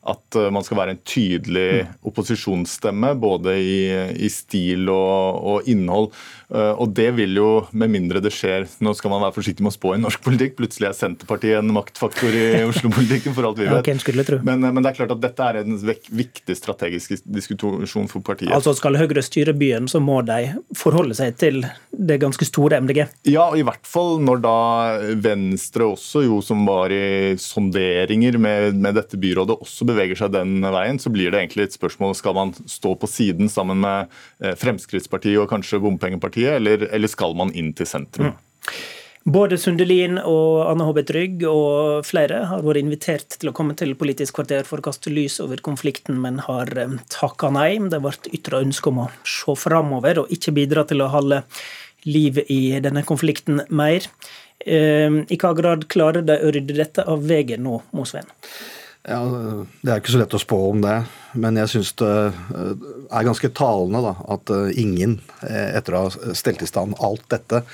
[0.09, 1.93] at man skal være en tydelig mm.
[2.09, 3.77] opposisjonsstemme både i,
[4.25, 6.09] i stil og, og, innhold.
[6.53, 9.75] Og det vil jo, med mindre det skjer Nå skal man være forsiktig med å
[9.75, 13.79] spå i norsk politikk, plutselig er Senterpartiet en maktfaktor i Oslo-politikken, for alt vi vet.
[13.79, 18.51] Okay, men, men, det er klart at dette er en viktig strategisk diskusjon for partiet.
[18.53, 21.63] Altså Skal Høyre styre byen, så må de forholde seg til
[21.93, 23.03] det ganske store MDG?
[23.29, 24.57] Ja, og i hvert fall når da
[25.23, 30.57] Venstre også, jo som var i sonderinger med, med dette byrådet, også beveger seg den
[30.63, 34.11] veien, så blir det egentlig et spørsmål skal man stå på siden sammen med
[34.41, 38.33] eh, Fremskrittspartiet og kanskje Bompengepartiet, eller, eller skal man inn til sentrum?
[38.33, 38.83] Mm.
[39.23, 43.93] Både Sundelin og Anne Håbet Rygg og flere har vært invitert til å komme til
[43.95, 47.77] Politisk kvarter for å kaste lys over konflikten, men har eh, takka nei.
[47.87, 51.39] Det ble ytra ønske om å se framover og ikke bidra til å holde
[52.03, 54.09] liv i denne konflikten mer.
[54.65, 58.29] Eh, I hva grad klarer de å rydde dette av veien nå, Mosveen?
[59.03, 59.19] Ja,
[59.81, 60.95] Det er ikke så lett å spå om det,
[61.35, 62.11] men jeg syns det
[62.55, 66.95] eh, er ganske talende da, at eh, ingen, eh, etter å ha stelt i stand
[67.03, 67.65] alt dette,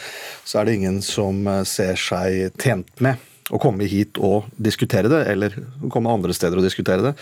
[0.42, 5.24] så er det ingen som ser seg tjent med å komme hit og diskutere det,
[5.32, 5.56] eller
[5.92, 7.14] komme andre steder og diskutere det.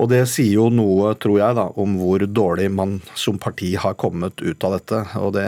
[0.00, 3.96] Og det sier jo noe, tror jeg, da, om hvor dårlig man som parti har
[4.00, 5.00] kommet ut av dette.
[5.20, 5.46] Og det,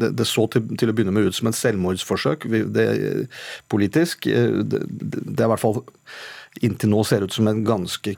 [0.00, 2.88] det, det så til, til, å begynne med ut som et selvmordsforsøk det,
[3.70, 4.26] politisk.
[4.28, 5.82] Det, det er i hvert fall
[6.64, 8.16] inntil nå ser ut som en ganske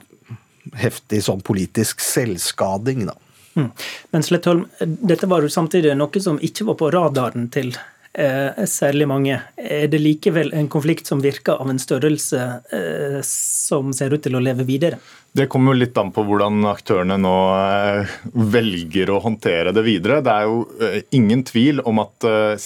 [0.81, 3.09] heftig sånn politisk selvskading.
[3.11, 3.17] da.
[3.59, 3.71] Mm.
[4.15, 7.75] Men Slettholm, dette var jo samtidig noe som ikke var på radaren til
[8.11, 9.37] særlig mange.
[9.55, 12.41] Er det likevel en konflikt som virker av en størrelse
[12.75, 14.99] eh, som ser ut til å leve videre?
[15.33, 18.15] Det kommer jo litt an på hvordan aktørene nå eh,
[18.51, 20.19] velger å håndtere det videre.
[20.27, 22.57] Det er jo eh, ingen tvil om at eh,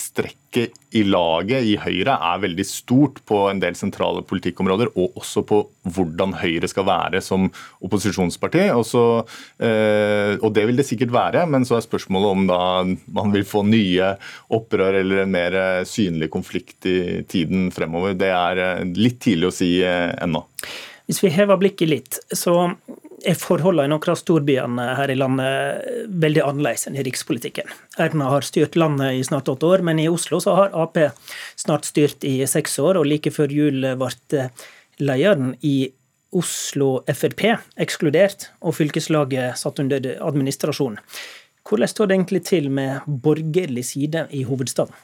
[0.54, 5.42] strekket i laget i Høyre er veldig stort på en del sentrale politikkområder, og også
[5.42, 7.50] på hvordan Høyre skal være som
[7.82, 8.70] opposisjonsparti.
[8.70, 9.24] Og, så,
[10.38, 12.60] og det vil det sikkert være, men så er spørsmålet om da
[13.18, 14.14] man vil få nye
[14.54, 18.14] opprør eller en mer synlig konflikt i tiden fremover.
[18.14, 20.44] Det er litt tidlig å si ennå.
[21.04, 22.70] Hvis vi hever blikket litt, så
[23.24, 27.70] er forholdene i noen av storbyene her i landet veldig annerledes enn i rikspolitikken.
[28.00, 30.98] Erna har styrt landet i snart åtte år, men i Oslo så har Ap
[31.56, 34.48] snart styrt i seks år, og like før jul ble
[35.02, 35.92] lederen i
[36.34, 37.46] Oslo Frp
[37.80, 40.98] ekskludert, og fylkeslaget satt under administrasjon.
[41.64, 44.94] Hvordan står det egentlig til med borgerlig side i hovedstaden?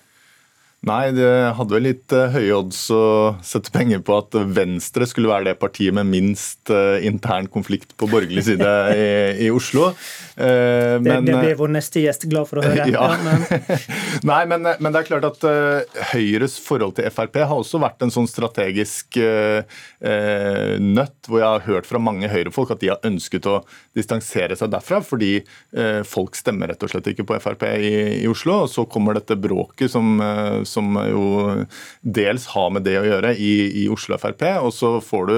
[0.89, 1.29] Nei, det
[1.59, 3.03] hadde vel litt uh, høye odds å
[3.45, 8.09] sette penger på at Venstre skulle være det partiet med minst uh, intern konflikt på
[8.09, 9.11] borgerlig side i,
[9.45, 9.91] i Oslo.
[10.41, 12.69] Uh, det, men, det, blir vår neste gjest glad for å høre.
[12.81, 12.87] Ja.
[12.89, 13.45] ja men.
[14.31, 15.45] Nei, men, men, det er klart at
[16.15, 19.19] Høyres forhold til Frp har også vært en sånn strategisk
[20.81, 23.59] nøtt, hvor jeg har hørt fra mange Høyre-folk at de har ønsket å
[23.97, 25.43] distansere seg derfra, fordi
[26.09, 27.93] folk stemmer rett og slett ikke på Frp i,
[28.23, 28.63] i Oslo.
[28.65, 30.21] Og så kommer dette bråket som
[30.65, 31.27] som jo
[32.01, 33.53] dels har med det å gjøre i,
[33.83, 34.47] i Oslo Frp.
[34.65, 35.37] Og så får du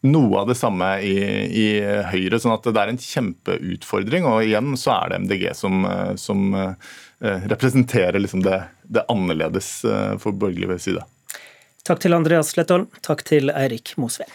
[0.00, 1.14] noe av det samme i,
[1.46, 1.66] i,
[2.12, 2.40] Høyre.
[2.40, 4.28] sånn at det er en kjempeutfordring.
[4.28, 5.84] Og igjen så er det MDG som,
[6.20, 11.04] som eh, representerer liksom det, det, annerledes eh, for borgerlig side.
[11.84, 12.88] Takk til Andreas Slettholm.
[13.04, 14.30] Takk til Eirik Mosveen.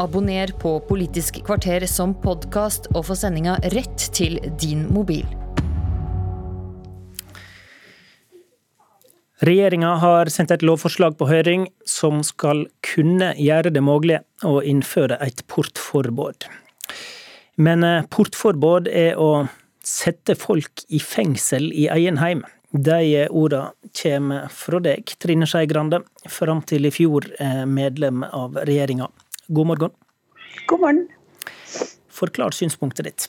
[0.00, 5.43] Abonner på Politisk kvarter som podkast og få sendinga rett til din mobil.
[9.44, 15.18] Regjeringa har sendt et lovforslag på høring som skal kunne gjøre det mulig å innføre
[15.20, 16.46] et portforbud.
[17.60, 19.46] Men eh, portforbud er å
[19.84, 22.40] sette folk i fengsel i egen heim.
[22.72, 28.56] De ordene kommer fra deg, Trine Skei Grande, fram til i fjor eh, medlem av
[28.64, 29.10] regjeringa.
[29.52, 29.98] God morgen.
[30.70, 31.04] God morgen.
[32.14, 33.28] Forklar synspunktet ditt.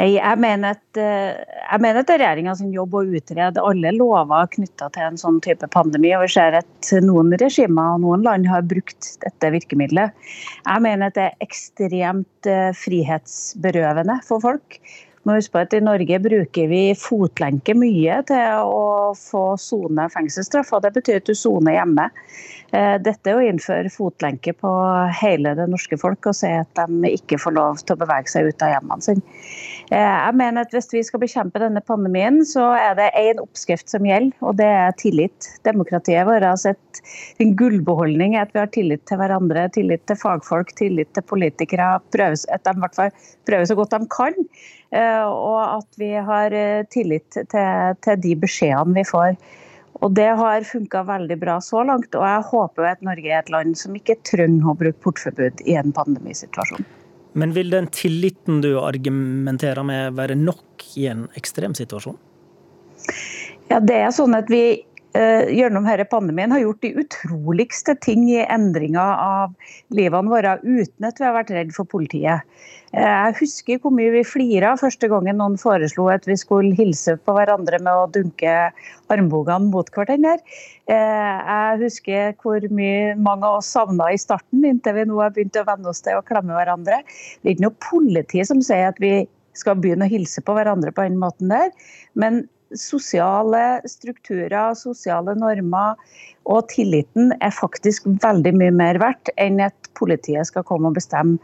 [0.00, 4.48] Jeg mener at, eh, jeg mener at det er regjeringa jobb å utrede alle lover
[4.56, 6.14] knytta til en sånn type pandemi.
[6.16, 10.12] og Vi ser at noen regimer og noen land har brukt dette virkemidlet.
[10.66, 14.80] Jeg mener at det er ekstremt eh, frihetsberøvende for folk.
[15.24, 20.72] Må huske på at I Norge bruker vi fotlenke mye til å få sone fengselsstraff.
[20.76, 22.10] og Det betyr at du soner hjemme.
[22.74, 24.70] Eh, dette er å innføre fotlenke på
[25.20, 28.50] hele det norske folk og si at de ikke får lov til å bevege seg
[28.50, 29.24] ut av hjemmene sine.
[29.92, 33.90] Eh, jeg mener at Hvis vi skal bekjempe denne pandemien, så er det én oppskrift
[33.92, 35.48] som gjelder, og det er tillit.
[35.66, 37.02] Demokratiet vårt har sett
[37.42, 41.98] en gullbeholdning er at vi har tillit til hverandre, tillit til fagfolk, tillit til politikere.
[42.14, 43.12] Prøves, at de i hvert fall
[43.44, 44.40] prøver så godt de kan.
[44.94, 49.36] Eh, og at vi har eh, tillit til, til de beskjedene vi får.
[50.02, 53.52] Og Det har funka veldig bra så langt, og jeg håper at Norge er et
[53.52, 56.84] land som ikke trenger å bruke portforbud i en pandemisituasjon.
[57.34, 62.18] Men vil den tilliten du argumenterer med være nok i en ekstremsituasjon?
[63.70, 64.84] Ja, det er sånn at vi
[65.14, 69.52] gjennom denne pandemien har gjort de utroligste ting i endringa av
[69.94, 72.42] livene våre uten at vi har vært redd for politiet.
[72.94, 77.34] Jeg husker hvor mye vi flira første gangen noen foreslo at vi skulle hilse på
[77.34, 78.52] hverandre med å dunke
[79.10, 80.36] armbogene mot hverandre.
[80.86, 85.34] Eh, jeg husker hvor mye mange av oss savna i starten, inntil vi nå har
[85.34, 87.02] begynt å venne oss til å klemme hverandre.
[87.42, 89.16] Det er ikke noe politi som sier at vi
[89.58, 91.70] skal begynne å hilse på hverandre på den måten der.
[92.18, 95.98] Men sosiale strukturer, sosiale normer
[96.44, 101.38] og tilliten er faktisk veldig mye mer verdt enn at politiet skal komme og bestemme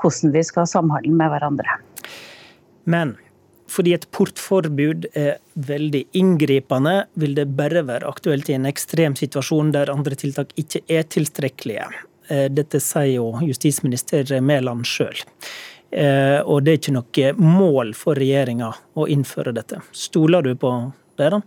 [0.00, 1.80] hvordan vi skal samhandle med hverandre.
[2.88, 3.16] Men
[3.70, 9.70] fordi et portforbud er veldig inngripende, vil det bare være aktuelt i en ekstrem situasjon
[9.76, 11.86] der andre tiltak ikke er tilstrekkelige.
[12.30, 15.22] Eh, dette sier jo justisminister Mæland sjøl.
[15.90, 19.80] Eh, og det er ikke noe mål for regjeringa å innføre dette.
[19.90, 20.70] Stoler du på
[21.18, 21.32] det?
[21.34, 21.40] da?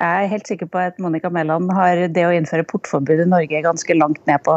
[0.00, 3.60] Jeg er helt sikker på at Monica Mæland har det å innføre portforbud i Norge
[3.66, 4.54] ganske langt ned på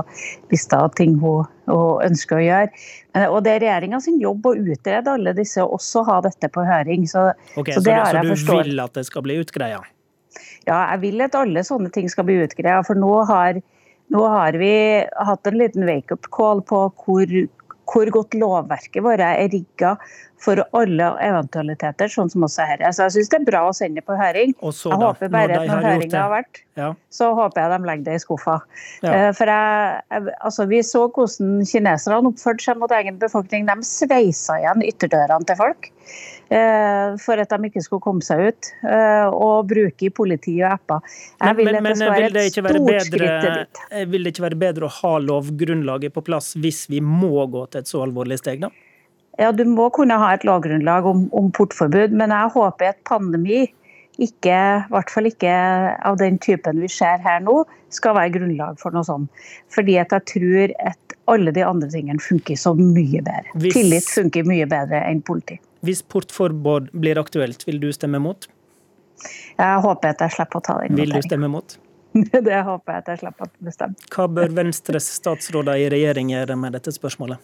[0.54, 2.86] lista av ting hun, hun ønsker å gjøre.
[3.28, 6.64] Og det er regjeringa sin jobb å utrede alle disse, og også ha dette på
[6.64, 7.04] høring.
[7.12, 7.26] Så,
[7.58, 8.56] okay, så, det, har jeg forstått.
[8.56, 9.84] så du vil at det skal bli utgreia?
[10.64, 12.80] Ja, jeg vil at alle sånne ting skal bli utgreia.
[12.88, 13.60] For nå har,
[14.16, 14.74] nå har vi
[15.28, 17.36] hatt en liten wake-up call på hvor,
[17.94, 19.94] hvor godt lovverket vårt er rigga
[20.44, 22.82] for alle eventualiteter, sånn som også her.
[22.92, 24.52] Så jeg syns det er bra å sende det på høring.
[24.76, 26.90] Så, jeg da, håper bare når at når har høringa har vært, Ja.
[27.14, 28.58] så håper jeg de legger det i skuffa.
[29.06, 29.14] Ja.
[29.14, 33.70] Eh, For jeg, altså, Vi så hvordan kineserne oppførte seg mot egen befolkning.
[33.70, 35.92] De sveisa igjen ytterdørene til folk
[37.24, 38.72] for at de ikke skulle komme seg ut.
[38.86, 41.02] eh, Og bruke i politi og apper.
[41.42, 44.34] Jeg Men, vil men, men skal vil, det et ikke være bedre, eh, vil det
[44.36, 48.04] ikke være bedre å ha lovgrunnlaget på plass hvis vi må gå til et så
[48.06, 48.70] alvorlig steg, da?
[49.40, 53.64] Ja, du må kunne ha et lovgrunnlag om, om portforbud, men jeg håper at pandemi
[54.22, 55.50] ikke, i hvert fall ikke
[56.06, 59.30] av den typen vi ser her nå, skal være grunnlag for noe sånt.
[59.74, 63.50] Fordi at jeg tror at alle de andre tingene funker så mye bedre.
[63.56, 65.58] Hvis- Tillit funker mye bedre enn politi.
[65.84, 68.48] Hvis portforbud blir aktuelt, vil du stemme mot?
[69.58, 71.78] Jeg håper at jeg slipper å ta den Vil du stemme mot?
[72.14, 74.12] Det håper jeg at jeg slipper å bestemme.
[74.14, 77.42] Hva bør Venstres statsråder i regjering gjøre med dette spørsmålet?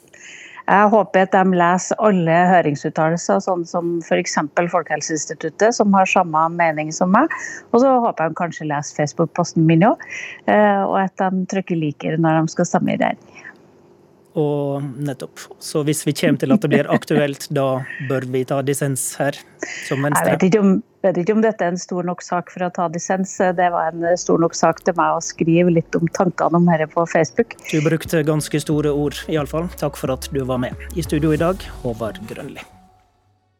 [0.69, 4.35] Jeg håper at de leser alle høringsuttalelser, sånn som f.eks.
[4.69, 7.31] Folkehelseinstituttet, som har samme mening som meg.
[7.73, 10.03] Og så håper jeg de kanskje leser Facebook-posten min òg,
[10.45, 13.38] og at de trykker liker når de skal stemme i regjering.
[14.39, 15.41] Og nettopp.
[15.59, 19.35] Så hvis vi kommer til at det blir aktuelt, da bør vi ta dissens her,
[19.87, 20.31] som Jeg Venstre.
[20.31, 20.71] vet ikke, om,
[21.03, 23.35] vet ikke om dette er en stor nok sak for å ta dissens.
[23.57, 26.87] Det var en stor nok sak til meg å skrive litt om tankene om dette
[26.93, 27.57] på Facebook.
[27.67, 29.67] Du brukte ganske store ord, iallfall.
[29.81, 30.89] Takk for at du var med.
[30.95, 32.63] I studio i dag, Håvard Grønli.